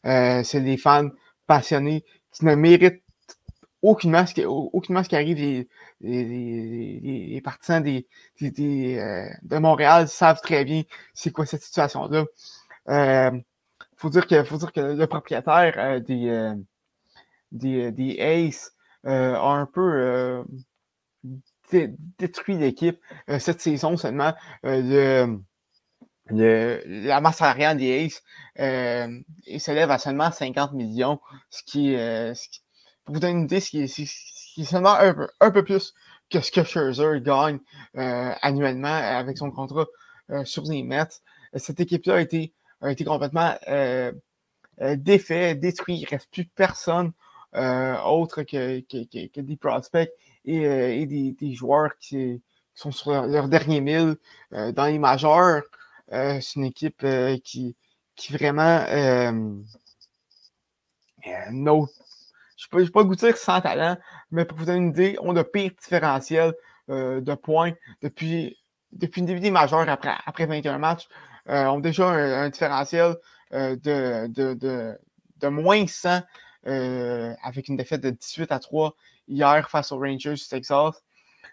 c'est 0.04 0.60
des 0.60 0.76
fans 0.76 1.10
passionnés 1.48 2.04
qui 2.30 2.44
ne 2.44 2.54
méritent 2.54 3.02
aucunement 3.86 4.26
ce 4.26 4.34
qui, 5.08 5.16
arrive. 5.16 5.66
Les, 6.00 7.40
partisans 7.42 7.86
euh, 7.86 8.00
de 8.42 9.58
Montréal 9.58 10.08
savent 10.08 10.40
très 10.40 10.64
bien 10.64 10.82
c'est 11.14 11.30
quoi 11.30 11.46
cette 11.46 11.62
situation-là. 11.62 12.24
Euh, 12.88 13.30
faut 13.96 14.10
dire 14.10 14.26
que 14.26 14.80
le 14.80 15.06
propriétaire 15.06 15.74
euh, 15.78 16.00
des, 16.00 16.28
euh, 16.28 16.54
des, 17.52 17.92
des 17.92 18.16
Ace 18.18 18.72
a 19.04 19.40
un 19.40 19.66
peu 19.66 20.44
détruit 22.18 22.56
l'équipe 22.58 23.00
cette 23.38 23.60
saison 23.60 23.96
seulement. 23.96 24.34
le, 24.64 25.38
le, 26.28 26.82
la 27.06 27.20
masse 27.20 27.36
salariale 27.36 27.76
des 27.76 28.10
Ace 28.56 29.60
s'élève 29.60 29.90
à 29.90 29.98
seulement 29.98 30.32
50 30.32 30.72
millions, 30.72 31.20
ce 31.50 31.62
qui, 31.62 31.92
ce 31.94 32.48
qui 32.48 32.62
pour 33.06 33.14
vous 33.14 33.20
donner 33.20 33.34
une 33.34 33.44
idée, 33.44 33.60
c'est 33.60 34.64
seulement 34.64 34.94
un 34.94 35.14
peu, 35.14 35.28
un 35.40 35.50
peu 35.50 35.64
plus 35.64 35.94
que 36.28 36.40
ce 36.40 36.50
que 36.50 36.64
Scherzer 36.64 37.20
gagne 37.20 37.60
euh, 37.96 38.32
annuellement 38.42 38.88
avec 38.88 39.38
son 39.38 39.50
contrat 39.52 39.86
euh, 40.30 40.44
sur 40.44 40.64
les 40.64 40.82
Mets. 40.82 41.22
Cette 41.54 41.78
équipe-là 41.80 42.16
a 42.16 42.20
été, 42.20 42.52
complètement 43.04 43.54
euh, 43.68 44.12
défait, 44.96 45.54
détruit. 45.54 45.98
Il 45.98 46.04
ne 46.04 46.10
reste 46.10 46.30
plus 46.30 46.44
personne 46.46 47.12
autre 47.54 48.42
que, 48.42 48.82
des 49.40 49.56
prospects 49.56 50.10
et, 50.44 51.06
des, 51.06 51.54
joueurs 51.54 51.96
qui, 52.00 52.42
sont 52.74 52.90
sur 52.90 53.12
leur, 53.12 53.48
dernier 53.48 53.80
mille 53.80 54.16
dans 54.50 54.86
les 54.86 54.98
majeurs. 54.98 55.62
c'est 56.10 56.56
une 56.56 56.64
équipe 56.64 57.06
qui, 57.44 57.76
vraiment 58.30 58.84
euh, 61.26 61.62
je 62.72 62.78
ne 62.78 62.84
peux 62.84 62.90
pas 62.90 63.02
vous 63.02 63.14
dire 63.14 63.36
sans 63.36 63.60
talent, 63.60 63.96
mais 64.30 64.44
pour 64.44 64.58
vous 64.58 64.64
donner 64.66 64.78
une 64.78 64.90
idée, 64.90 65.16
on 65.20 65.34
a 65.36 65.40
le 65.40 65.44
pire 65.44 65.70
différentiel 65.80 66.54
euh, 66.90 67.20
de 67.20 67.34
points 67.34 67.72
depuis, 68.02 68.56
depuis 68.92 69.20
une 69.20 69.26
début 69.26 69.50
majeur 69.50 69.88
après, 69.88 70.14
après 70.24 70.46
21 70.46 70.78
matchs. 70.78 71.08
Euh, 71.48 71.66
on 71.66 71.78
a 71.78 71.80
déjà 71.80 72.08
un, 72.08 72.48
différentiel 72.48 73.16
euh, 73.52 73.76
de, 73.76 74.26
de, 74.28 74.54
de, 74.54 74.98
de, 75.38 75.48
moins 75.48 75.86
100 75.86 76.22
avec 76.64 77.68
une 77.68 77.76
défaite 77.76 78.00
de 78.00 78.10
18 78.10 78.50
à 78.50 78.58
3 78.58 78.94
hier 79.28 79.70
face 79.70 79.92
aux 79.92 79.98
Rangers 79.98 80.34
du 80.34 80.48
Texas. 80.48 81.02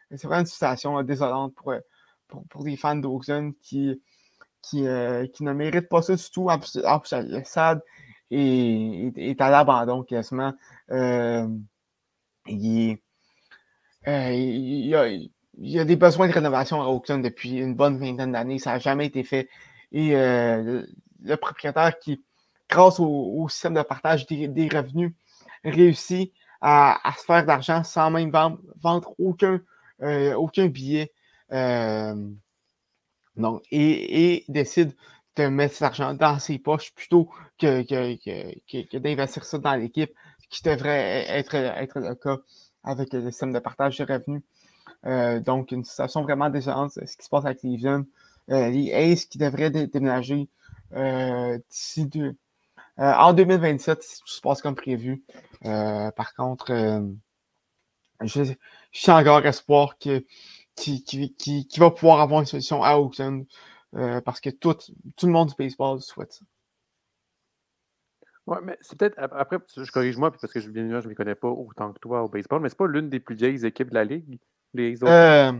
C'est 0.09 0.23
vraiment 0.23 0.41
une 0.41 0.45
situation 0.45 1.01
désolante 1.03 1.53
pour, 1.55 1.73
pour, 2.27 2.43
pour 2.47 2.63
les 2.63 2.77
fans 2.77 2.95
d'Oakland 2.95 3.53
qui, 3.61 4.01
qui, 4.61 4.85
qui, 5.33 5.43
ne 5.43 5.53
méritent 5.53 5.89
pas 5.89 6.01
ça 6.01 6.15
du 6.15 6.29
tout. 6.31 6.49
En 6.49 6.59
plus, 6.59 6.83
en 6.83 6.99
plus 6.99 7.13
le 7.13 7.43
SAD 7.43 7.81
est, 8.33 9.41
à 9.41 9.49
l'abandon 9.49 10.03
quasiment. 10.03 10.53
Euh, 10.91 11.47
il, 12.47 12.97
euh, 14.07 14.31
il, 14.33 14.87
y 15.59 15.79
a, 15.79 15.85
des 15.85 15.95
besoins 15.95 16.27
de 16.27 16.33
rénovation 16.33 16.81
à 16.81 16.87
Oakland 16.87 17.23
depuis 17.23 17.57
une 17.57 17.75
bonne 17.75 17.97
vingtaine 17.97 18.31
d'années. 18.31 18.59
Ça 18.59 18.71
n'a 18.73 18.79
jamais 18.79 19.05
été 19.05 19.23
fait. 19.23 19.49
Et 19.91 20.15
euh, 20.15 20.85
le, 21.23 21.37
propriétaire 21.37 21.97
qui, 21.99 22.23
grâce 22.69 22.99
au, 22.99 23.47
système 23.49 23.75
de 23.75 23.81
partage 23.81 24.25
des, 24.27 24.69
revenus, 24.69 25.13
réussit 25.63 26.33
à, 26.61 26.99
se 27.17 27.23
faire 27.25 27.45
d'argent 27.45 27.83
sans 27.83 28.09
même 28.11 28.31
vendre, 28.81 29.13
aucun, 29.19 29.59
billet. 30.67 31.11
et, 31.51 32.13
et, 33.71 34.45
décide 34.47 34.93
de 35.35 35.47
mettre 35.47 35.75
cet 35.75 35.83
argent 35.83 36.13
dans 36.13 36.39
ses 36.39 36.59
poches 36.59 36.93
plutôt 36.93 37.29
que, 37.59 37.81
que, 37.83 38.83
que 38.83 38.97
d'investir 38.97 39.43
ça 39.45 39.57
dans 39.57 39.75
l'équipe 39.75 40.13
qui 40.49 40.61
devrait 40.63 41.25
être, 41.29 41.55
être 41.55 41.99
le 41.99 42.15
cas 42.15 42.37
avec 42.83 43.13
le 43.13 43.29
système 43.31 43.53
de 43.53 43.59
partage 43.59 43.97
de 43.97 44.05
revenus. 44.05 44.43
donc, 45.43 45.71
une 45.71 45.83
situation 45.83 46.21
vraiment 46.21 46.49
décevante, 46.49 46.91
ce 46.91 47.17
qui 47.17 47.25
se 47.25 47.29
passe 47.29 47.45
avec 47.45 47.59
Cleveland. 47.59 48.03
les 48.47 48.93
Aces 48.93 49.25
qui 49.25 49.37
devraient 49.37 49.71
déménager 49.71 50.47
deux, 50.91 52.35
en 52.97 53.33
2027, 53.33 54.03
si 54.03 54.19
tout 54.19 54.27
se 54.27 54.41
passe 54.41 54.61
comme 54.61 54.75
prévu. 54.75 55.23
par 55.61 56.33
contre, 56.35 56.71
je, 58.21 58.53
suis 58.91 59.11
encore 59.11 59.45
espoir 59.45 59.97
que, 59.97 60.25
qui, 60.75 61.03
qui, 61.03 61.79
va 61.79 61.91
pouvoir 61.91 62.21
avoir 62.21 62.41
une 62.41 62.45
solution 62.45 62.83
à 62.83 62.97
Oakland 63.93 64.21
parce 64.21 64.41
que 64.41 64.49
tout, 64.49 64.75
tout 65.15 65.25
le 65.25 65.31
monde 65.31 65.49
du 65.49 65.55
baseball 65.57 66.01
souhaite 66.01 66.33
ça. 66.33 66.45
Oui, 68.45 68.57
mais 68.63 68.77
c'est 68.81 68.97
peut-être. 68.97 69.17
Après, 69.19 69.57
je 69.77 69.89
corrige-moi, 69.89 70.31
parce 70.31 70.51
que 70.51 70.59
je 70.59 70.69
ne 70.69 71.07
m'y 71.07 71.15
connais 71.15 71.35
pas 71.35 71.47
autant 71.47 71.93
que 71.93 71.99
toi 71.99 72.23
au 72.23 72.27
baseball, 72.27 72.61
mais 72.61 72.69
c'est 72.69 72.77
pas 72.77 72.87
l'une 72.87 73.09
des 73.09 73.19
plus 73.19 73.35
vieilles 73.35 73.65
équipes 73.65 73.89
de 73.89 73.95
la 73.95 74.03
Ligue, 74.03 74.39
les 74.73 75.01
autres? 75.01 75.11
Euh, 75.11 75.53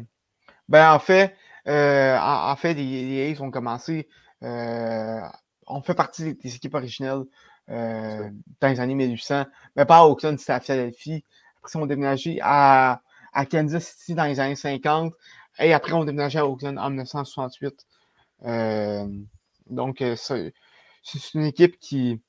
ben, 0.67 0.91
en 0.91 0.99
fait, 0.99 1.35
euh, 1.67 2.17
en, 2.19 2.55
fait, 2.57 2.73
les, 2.73 3.31
A's 3.31 3.39
ont 3.39 3.51
commencé. 3.51 4.09
Euh, 4.43 5.21
on 5.65 5.81
fait 5.81 5.93
partie 5.93 6.33
des, 6.33 6.55
équipes 6.55 6.73
originelles 6.75 7.23
dans 7.69 8.67
les 8.67 8.79
années 8.81 8.95
1800, 8.95 9.45
mais 9.77 9.85
pas 9.85 9.99
à 9.99 10.05
Oakland, 10.05 10.37
c'était 10.37 10.51
à 10.51 10.59
Philadelphie. 10.59 11.23
Après, 11.59 11.71
ils 11.73 11.77
ont 11.77 11.85
déménagé 11.85 12.39
à, 12.41 13.01
à, 13.31 13.45
Kansas 13.45 13.87
City 13.87 14.13
dans 14.13 14.25
les 14.25 14.41
années 14.41 14.57
50, 14.57 15.13
et 15.59 15.73
après, 15.73 15.93
on 15.93 16.03
déménagé 16.03 16.39
à 16.39 16.45
Oakland 16.45 16.77
en 16.77 16.89
1968. 16.89 17.85
Donc, 18.43 20.03
c'est 20.15 20.53
une 21.33 21.45
équipe 21.45 21.79
qui 21.79 22.21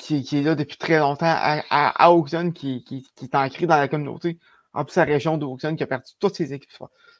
qui, 0.00 0.38
est 0.38 0.42
là 0.42 0.54
depuis 0.54 0.76
très 0.76 0.98
longtemps 0.98 1.26
à, 1.26 1.62
à, 1.70 2.14
qui, 2.54 2.84
qui, 2.84 3.04
est 3.22 3.34
ancré 3.34 3.66
dans 3.66 3.76
la 3.76 3.88
communauté. 3.88 4.38
En 4.72 4.84
plus, 4.84 4.96
la 4.96 5.04
région 5.04 5.36
d'Auckland 5.36 5.76
qui 5.76 5.82
a 5.82 5.86
perdu 5.86 6.12
toutes 6.18 6.36
ses 6.36 6.52
équipes 6.52 6.70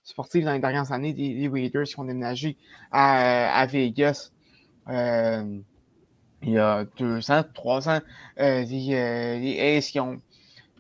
sportives 0.03 0.45
dans 0.45 0.53
les 0.53 0.61
dernières 0.61 0.93
années, 0.93 1.13
les, 1.13 1.49
Raiders 1.49 1.85
qui 1.85 1.99
ont 1.99 2.05
déménagé 2.05 2.57
à, 2.91 3.67
Vegas. 3.67 4.31
Euh, 4.89 5.61
il 6.43 6.53
y 6.53 6.59
a 6.59 6.87
deux 6.97 7.31
ans, 7.31 7.45
trois 7.55 7.89
ans, 7.89 8.01
euh, 8.39 8.63
les, 8.63 8.95
euh, 8.95 9.39
les, 9.39 9.77
Aces 9.77 9.91
qui 9.91 10.01
ont, 10.01 10.21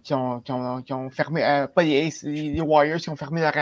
qui 0.02 0.14
ont, 0.14 0.40
qui 0.40 0.92
ont, 0.92 1.10
fermé, 1.10 1.44
euh, 1.44 1.66
pas 1.66 1.82
les 1.82 2.06
Aces, 2.06 2.22
les, 2.22 2.60
Warriors 2.60 2.98
qui 2.98 3.10
ont 3.10 3.16
fermé 3.16 3.42
leur, 3.42 3.52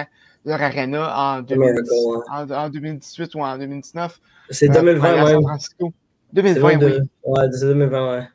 leur 0.49 0.63
arena 0.63 1.37
en, 1.37 1.43
2018 1.43 3.35
ou 3.35 3.41
en 3.41 3.59
2019. 3.59 4.21
C'est 4.51 4.69
2020, 4.69 5.25
ouais. 5.25 5.91
2020, 6.33 6.79
oui. 6.79 6.97
Ouais, 7.25 7.49
2020, 7.61 8.13
ouais. 8.13 8.29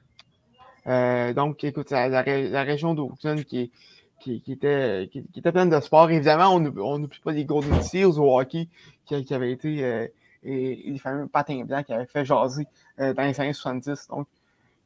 Euh, 0.86 1.34
donc, 1.34 1.64
écoute, 1.64 1.92
la, 1.92 2.10
la, 2.10 2.64
région 2.64 2.94
d'Auckland 2.94 3.44
qui, 3.44 3.72
qui, 4.20 4.42
qui, 4.42 4.52
était, 4.54 5.10
qui, 5.12 5.24
était 5.36 5.52
pleine 5.52 5.70
de 5.70 5.80
sport. 5.80 6.10
Évidemment, 6.10 6.54
on 6.54 6.60
n'oublie 7.00 7.20
pas 7.24 7.32
les 7.32 7.46
Golden 7.46 7.82
Seals 7.82 8.20
au 8.20 8.40
hockey 8.40 8.68
qui, 9.06 9.34
avaient 9.34 9.52
été 9.52 9.84
euh, 9.84 10.08
et, 10.44 10.84
les 10.88 11.00
fameux 11.00 11.28
patins 11.28 11.64
blancs 11.64 11.86
qui 11.86 11.94
avaient 11.94 12.06
fait 12.06 12.26
jaser 12.26 12.68
euh, 13.00 13.14
dans 13.14 13.24
les 13.24 13.40
années 13.40 13.54
70. 13.54 14.08
Donc, 14.10 14.28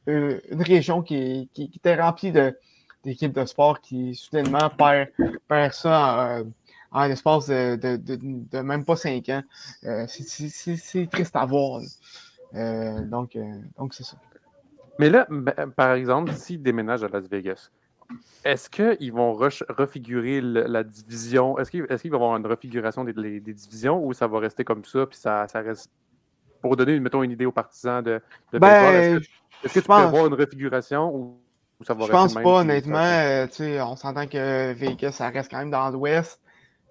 euh, 0.08 0.40
une 0.50 0.62
région 0.62 1.02
qui, 1.02 1.48
qui, 1.52 1.70
était 1.74 2.00
remplie 2.00 2.32
d'équipes 3.04 3.32
de, 3.32 3.44
sport 3.44 3.80
qui 3.80 4.14
soudainement 4.14 4.70
perd, 4.70 5.08
perd 5.48 5.72
ça 5.72 6.40
en, 6.40 6.44
en 6.90 7.06
l'espace 7.06 7.46
de, 7.48 7.76
de, 7.76 7.96
de, 7.96 8.60
même 8.60 8.84
pas 8.84 8.96
cinq 8.96 9.28
ans. 9.28 9.42
c'est 9.82 11.10
triste 11.10 11.36
à 11.36 11.44
voir. 11.44 11.80
Euh, 12.54 13.04
donc, 13.04 13.36
euh, 13.36 13.42
donc 13.76 13.94
c'est 13.94 14.04
ça. 14.04 14.16
Mais 14.98 15.10
là, 15.10 15.26
ben, 15.30 15.70
par 15.76 15.92
exemple, 15.92 16.32
s'ils 16.32 16.62
déménagent 16.62 17.04
à 17.04 17.08
Las 17.08 17.28
Vegas, 17.28 17.70
est-ce 18.44 18.70
qu'ils 18.70 19.12
vont 19.12 19.34
refigurer 19.34 20.40
la 20.40 20.82
division? 20.82 21.58
Est-ce 21.58 21.70
qu'il 21.70 21.82
va 21.86 21.96
y 21.96 22.14
avoir 22.14 22.36
une 22.36 22.46
refiguration 22.46 23.04
des, 23.04 23.40
divisions 23.40 24.04
ou 24.04 24.12
ça 24.12 24.26
va 24.26 24.38
rester 24.38 24.64
comme 24.64 24.84
ça? 24.84 25.06
Puis 25.06 25.18
ça, 25.18 25.46
ça 25.48 25.60
reste. 25.60 25.90
Pour 26.60 26.74
donner, 26.74 26.98
mettons, 26.98 27.22
une 27.22 27.30
idée 27.30 27.46
aux 27.46 27.52
partisans 27.52 28.02
de, 28.02 28.20
de 28.52 28.58
ben, 28.58 29.20
est-ce 29.62 29.74
que, 29.74 29.78
tu 29.78 29.86
pense... 29.86 30.00
peux 30.00 30.06
avoir 30.08 30.26
une 30.26 30.34
refiguration 30.34 31.14
ou, 31.14 31.38
ça 31.86 31.94
va 31.94 32.06
je 32.06 32.10
pense 32.10 32.34
pas, 32.34 32.40
honnêtement. 32.40 32.98
Euh, 32.98 33.46
on 33.82 33.94
s'entend 33.94 34.26
que 34.26 34.72
Vegas, 34.72 35.12
ça 35.12 35.28
reste 35.28 35.50
quand 35.50 35.58
même 35.58 35.70
dans 35.70 35.90
l'ouest. 35.90 36.40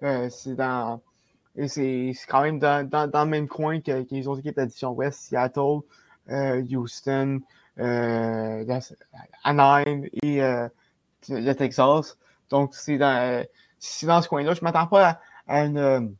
C'est 0.00 0.54
dans 0.54 1.00
et 1.58 1.66
c'est 1.66 2.12
quand 2.28 2.42
même 2.42 2.60
dans, 2.60 2.88
dans, 2.88 3.10
dans, 3.10 3.24
le 3.24 3.30
même 3.30 3.48
coin 3.48 3.80
que, 3.80 4.04
que 4.04 4.14
les 4.14 4.28
autres 4.28 4.38
équipes 4.40 4.54
d'addition 4.56 4.92
ouest, 4.92 5.18
Seattle, 5.18 5.80
euh, 6.30 6.62
Houston, 6.62 7.40
euh, 7.80 8.80
Anaheim 9.42 10.04
et 10.22 10.40
euh, 10.40 10.68
le 11.28 11.52
Texas. 11.54 12.16
Donc, 12.48 12.74
c'est 12.74 12.96
dans, 12.96 13.44
dans 14.02 14.22
ce 14.22 14.28
coin-là. 14.28 14.54
Je 14.54 14.60
ne 14.60 14.64
m'attends 14.64 14.86
pas 14.86 15.20
à, 15.48 15.64
une, 15.64 16.14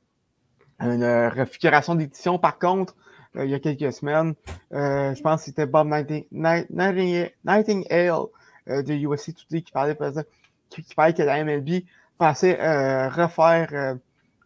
une 0.80 1.04
refiguration 1.04 1.94
d'édition. 1.94 2.36
Par 2.40 2.58
contre, 2.58 2.96
il 3.36 3.48
y 3.48 3.54
a 3.54 3.60
quelques 3.60 3.92
semaines, 3.92 4.34
je 4.72 5.22
pense 5.22 5.42
que 5.42 5.44
c'était 5.46 5.66
Bob 5.66 5.86
Nightingale, 5.86 6.66
de 8.66 8.92
USC 8.92 9.34
Today 9.36 9.62
qui 9.62 9.70
parlait, 9.70 9.96
qui 10.70 10.94
parlait 10.96 11.14
que 11.14 11.22
la 11.22 11.44
MLB 11.44 11.84
pensait 12.18 13.08
refaire 13.08 13.96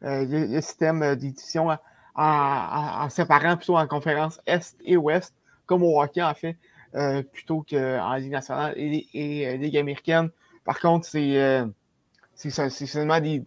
euh, 0.05 0.25
le, 0.29 0.61
système 0.61 1.03
euh, 1.03 1.15
d'édition 1.15 1.69
en, 2.17 3.09
séparant 3.09 3.57
plutôt 3.57 3.77
en 3.77 3.87
conférence 3.87 4.41
Est 4.47 4.77
et 4.85 4.97
Ouest, 4.97 5.33
comme 5.65 5.85
au 5.85 6.03
hockey 6.03 6.23
en 6.23 6.35
fait, 6.35 6.57
euh, 6.97 7.23
plutôt 7.23 7.65
qu'en 7.69 8.15
Ligue 8.17 8.33
nationale 8.33 8.75
et, 8.77 9.57
Ligue 9.59 9.77
américaine. 9.77 10.31
Par 10.65 10.81
contre, 10.81 11.07
c'est 11.07 12.51
seulement 12.51 13.21
des, 13.21 13.45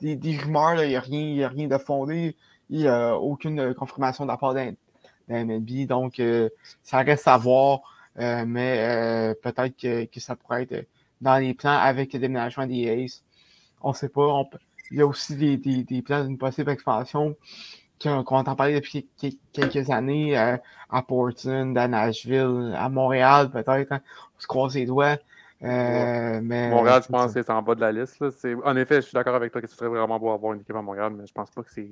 des, 0.00 0.36
rumeurs, 0.38 0.82
il 0.82 0.88
n'y 0.88 0.96
a, 0.96 1.00
rien, 1.00 1.44
a 1.46 1.48
rien 1.48 1.68
de 1.68 1.78
fondé, 1.78 2.36
il 2.70 2.80
n'y 2.80 2.88
a 2.88 3.14
aucune 3.16 3.74
confirmation 3.74 4.24
de 4.24 4.30
la 4.30 4.36
part 4.36 4.54
d'un 4.54 4.72
MLB, 5.28 5.86
donc 5.86 6.20
ça 6.82 6.98
reste 6.98 7.28
à 7.28 7.36
voir, 7.36 7.80
mais 8.16 9.34
peut-être 9.42 9.76
que, 9.76 10.04
que, 10.06 10.20
ça 10.20 10.36
pourrait 10.36 10.62
être 10.64 10.86
dans 11.20 11.36
les 11.38 11.54
plans 11.54 11.78
avec 11.78 12.12
le 12.12 12.18
déménagement 12.18 12.66
des 12.66 13.04
Aces. 13.04 13.22
On 13.82 13.90
ne 13.90 13.94
sait 13.94 14.08
pas. 14.08 14.26
On, 14.26 14.48
il 14.90 14.98
y 14.98 15.02
a 15.02 15.06
aussi 15.06 15.36
des, 15.36 15.56
des, 15.56 15.84
des 15.84 16.02
plans 16.02 16.24
d'une 16.24 16.38
possible 16.38 16.70
expansion 16.70 17.36
qu'on 18.00 18.36
entend 18.36 18.54
parler 18.54 18.74
depuis 18.74 19.08
quelques 19.52 19.90
années 19.90 20.38
euh, 20.38 20.56
à 20.90 21.02
Portland, 21.02 21.76
à 21.76 21.88
Nashville, 21.88 22.74
à 22.76 22.88
Montréal, 22.88 23.50
peut-être. 23.50 23.92
Hein. 23.92 24.00
On 24.36 24.40
se 24.40 24.46
croise 24.46 24.74
les 24.74 24.86
doigts. 24.86 25.16
Euh, 25.64 26.40
mais, 26.42 26.70
Montréal, 26.70 27.02
je 27.04 27.08
pense 27.08 27.34
que 27.34 27.42
c'est 27.42 27.50
en 27.50 27.62
bas 27.62 27.74
de 27.74 27.80
la 27.80 27.92
liste. 27.92 28.20
Là. 28.20 28.28
En 28.64 28.76
effet, 28.76 28.96
je 28.96 29.06
suis 29.06 29.14
d'accord 29.14 29.34
avec 29.34 29.50
toi 29.50 29.60
que 29.60 29.66
ce 29.66 29.76
serait 29.76 29.88
vraiment 29.88 30.18
beau 30.18 30.30
avoir 30.30 30.52
une 30.54 30.60
équipe 30.60 30.76
à 30.76 30.82
Montréal, 30.82 31.12
mais 31.16 31.26
je 31.26 31.32
pense 31.32 31.50
pas 31.50 31.62
que 31.62 31.72
c'est 31.72 31.90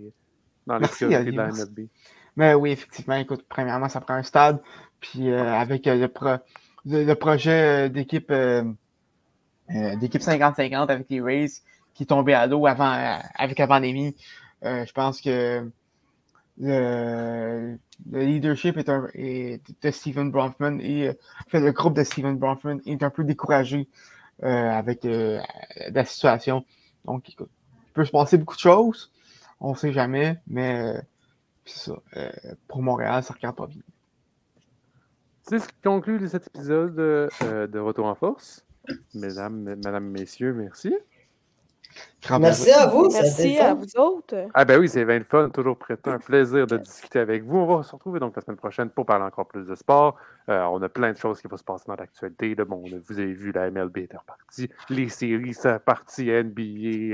dans 0.66 0.78
les 0.78 0.86
priorités 0.86 1.32
de 1.32 1.36
la 1.36 1.48
MLB. 1.48 1.88
Mais 2.36 2.54
oui, 2.54 2.70
effectivement, 2.70 3.16
écoute, 3.16 3.44
premièrement, 3.48 3.88
ça 3.88 4.00
prend 4.00 4.14
un 4.14 4.22
stade. 4.22 4.60
Puis 5.00 5.30
euh, 5.30 5.52
avec 5.52 5.86
le, 5.86 6.08
le, 6.84 7.14
projet 7.14 7.90
d'équipe 7.90 8.32
d'équipe 9.68 10.22
50-50 10.22 10.88
avec 10.88 11.06
les 11.10 11.20
Rays, 11.20 11.50
qui 11.96 12.02
est 12.02 12.06
tombé 12.06 12.34
à 12.34 12.46
l'eau 12.46 12.66
avant, 12.66 13.20
avec 13.34 13.58
la 13.58 13.66
pandémie. 13.66 14.14
Euh, 14.64 14.84
je 14.84 14.92
pense 14.92 15.20
que 15.22 15.68
le, 16.58 17.78
leadership 18.12 18.76
est, 18.76 19.60
de 19.82 19.90
Stephen 19.90 20.30
Bronfman 20.30 20.78
et 20.80 21.16
fait, 21.48 21.60
le 21.60 21.72
groupe 21.72 21.94
de 21.94 22.04
Stephen 22.04 22.36
Bronfman 22.36 22.80
est 22.84 23.02
un 23.02 23.08
peu 23.08 23.24
découragé 23.24 23.88
euh, 24.42 24.46
avec 24.46 25.06
euh, 25.06 25.40
la 25.90 26.04
situation. 26.04 26.66
Donc, 27.06 27.30
il 27.30 27.36
peut 27.94 28.04
se 28.04 28.10
passer 28.10 28.36
beaucoup 28.36 28.56
de 28.56 28.60
choses. 28.60 29.10
On 29.58 29.70
ne 29.70 29.76
sait 29.76 29.92
jamais, 29.92 30.38
mais 30.46 31.00
ça. 31.64 31.94
pour 32.68 32.82
Montréal, 32.82 33.22
ça 33.22 33.32
ne 33.32 33.38
regarde 33.38 33.56
pas 33.56 33.66
bien. 33.66 33.80
C'est 35.44 35.60
ce 35.60 35.68
qui 35.68 35.80
conclut 35.82 36.28
cet 36.28 36.48
épisode 36.48 36.94
de 36.94 37.78
Retour 37.78 38.04
en 38.04 38.14
force. 38.14 38.66
Mesdames, 39.14 39.62
mesdames, 39.62 40.10
messieurs, 40.10 40.52
merci. 40.52 40.94
Merci 42.40 42.70
à 42.70 42.86
vous. 42.86 43.08
Merci 43.12 43.58
à 43.58 43.74
vous 43.74 43.86
autres. 43.96 44.48
Ah 44.52 44.64
ben 44.64 44.80
oui, 44.80 44.88
c'est 44.88 45.04
bien 45.04 45.18
le 45.18 45.24
fun, 45.24 45.48
toujours 45.50 45.76
prêt. 45.76 45.96
Un 46.06 46.18
plaisir 46.18 46.66
de 46.66 46.76
discuter 46.76 47.20
avec 47.20 47.44
vous. 47.44 47.58
On 47.58 47.76
va 47.76 47.82
se 47.82 47.92
retrouver 47.92 48.20
donc 48.20 48.34
la 48.36 48.42
semaine 48.42 48.56
prochaine 48.56 48.90
pour 48.90 49.06
parler 49.06 49.24
encore 49.24 49.46
plus 49.46 49.64
de 49.64 49.74
sport. 49.74 50.16
Euh, 50.48 50.62
on 50.64 50.82
a 50.82 50.88
plein 50.88 51.12
de 51.12 51.16
choses 51.16 51.40
qui 51.40 51.48
vont 51.48 51.56
se 51.56 51.64
passer 51.64 51.84
dans 51.86 51.96
l'actualité. 51.96 52.54
Bon, 52.56 52.82
vous 53.08 53.18
avez 53.18 53.32
vu, 53.32 53.52
la 53.52 53.70
MLB 53.70 53.98
est 53.98 54.16
repartie. 54.16 54.68
Les 54.88 55.08
séries, 55.08 55.54
c'est 55.54 55.78
parti. 55.78 56.30
NBA, 56.30 56.62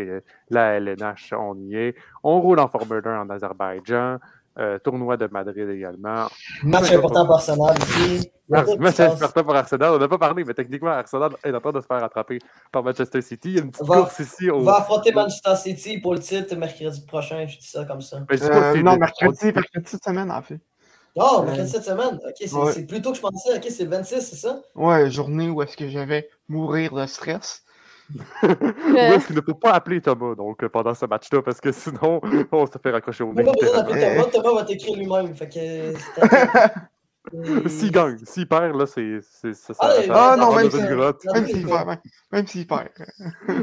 euh, 0.01 0.21
la 0.51 0.79
LNH, 0.79 1.35
on 1.39 1.57
y 1.57 1.77
est. 1.77 1.95
On 2.23 2.41
roule 2.41 2.61
en 2.61 2.69
Formule 2.69 3.03
1 3.05 3.23
en 3.23 3.31
Azerbaïdjan. 3.31 4.19
Euh, 4.59 4.79
tournoi 4.79 5.17
de 5.17 5.27
Madrid 5.29 5.67
également. 5.71 6.27
Match 6.63 6.93
important 6.93 7.25
pour 7.25 7.37
Arsenal 7.37 7.75
ici. 7.79 8.31
Match, 8.51 9.01
important 9.01 9.45
pour 9.45 9.57
Arsenal. 9.57 9.93
On 9.95 9.99
n'a 9.99 10.09
pas 10.09 10.19
parlé, 10.19 10.45
mais 10.45 10.53
techniquement, 10.53 10.91
Arsenal 10.91 11.33
est 11.43 11.55
en 11.55 11.61
train 11.61 11.73
de 11.73 11.81
se 11.81 11.87
faire 11.87 12.05
attraper 12.05 12.39
par 12.71 12.83
Manchester 12.83 13.23
City. 13.23 13.49
Il 13.49 13.55
y 13.55 13.59
a 13.59 13.63
une 13.63 13.71
petite 13.71 13.87
va, 13.87 13.97
course 13.97 14.19
ici. 14.19 14.51
On 14.51 14.61
va 14.61 14.77
affronter 14.77 15.11
Manchester 15.13 15.57
City 15.57 15.99
pour 15.99 16.13
le 16.13 16.21
titre 16.21 16.55
mercredi 16.57 17.01
prochain. 17.07 17.47
Je 17.47 17.57
dis 17.59 17.67
ça 17.67 17.87
comme 17.87 18.03
ça. 18.03 18.19
Euh, 18.31 18.83
non, 18.83 18.97
mercredi, 18.99 19.53
mercredi 19.55 19.87
cette 19.87 20.05
semaine, 20.05 20.31
en 20.31 20.43
fait. 20.43 20.61
Oh, 21.15 21.43
mercredi 21.45 21.71
cette 21.71 21.85
semaine. 21.85 22.21
Ok, 22.23 22.73
c'est 22.75 22.87
plus 22.87 23.01
tôt 23.01 23.13
que 23.13 23.17
je 23.17 23.23
pensais. 23.23 23.57
Ok, 23.57 23.65
c'est 23.71 23.85
le 23.85 23.91
26, 23.91 24.21
c'est 24.21 24.37
ça? 24.37 24.61
Ouais, 24.75 25.11
journée 25.11 25.49
où 25.49 25.63
est-ce 25.63 25.79
que 25.79 25.89
je 25.89 25.99
vais 25.99 26.29
mourir 26.49 26.93
de 26.93 27.07
stress. 27.07 27.63
Ou 28.43 28.97
est-ce 28.97 29.27
qu'il 29.27 29.37
ne 29.37 29.41
faut 29.41 29.55
pas 29.55 29.73
appeler 29.73 30.01
Thomas 30.01 30.35
donc, 30.35 30.67
pendant 30.69 30.95
ce 30.95 31.07
match-là, 31.07 31.43
parce 31.43 31.61
que 31.61 31.73
sinon, 31.73 32.21
on 32.53 32.67
se 32.67 32.79
fait 32.79 32.91
raccrocher 32.91 33.25
au 33.25 33.33
nez. 33.33 33.45
Pas 33.45 33.53
besoin 33.53 33.77
d'appeler 33.77 34.01
Thomas, 34.01 34.31
Thomas 34.31 34.55
va 34.61 34.65
t'écrire 34.65 34.97
lui-même. 34.97 35.35
Fait 35.35 35.49
que. 35.49 35.93
S'il 37.69 37.93
gagne, 37.93 38.19
s'il 38.25 38.49
perd, 38.49 38.77
là, 38.77 38.85
c'est. 38.85 39.21
Ça, 39.55 39.73
ah, 39.79 39.93
ah 40.11 40.37
non, 40.37 40.55
même 40.57 40.71
s'il 40.71 40.87
perd. 40.87 41.99
Même 42.33 42.47
s'il 42.47 42.67
perd. 42.67 42.89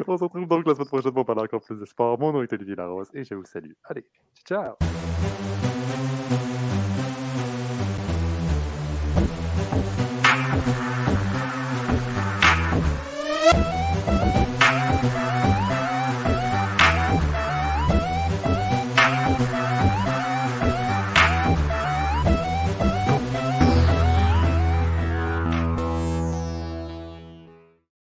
On 0.08 0.18
se 0.18 0.24
retrouve 0.24 0.47
donc 0.47 0.66
la 0.66 0.76
semaine 0.76 0.88
prochaine 0.88 1.12
pour 1.12 1.26
parler 1.26 1.41
encore 1.41 1.62
plus 1.62 1.78
de 1.78 1.86
sport. 1.86 2.18
Mon 2.18 2.32
nom 2.32 2.41
est 2.41 2.54
Olivier 2.54 2.76
Larose 2.76 3.10
et 3.14 3.26
je 3.26 3.36
vous 3.36 3.45
salue. 3.45 3.74
Allez, 3.84 4.06
ciao! 4.47 4.76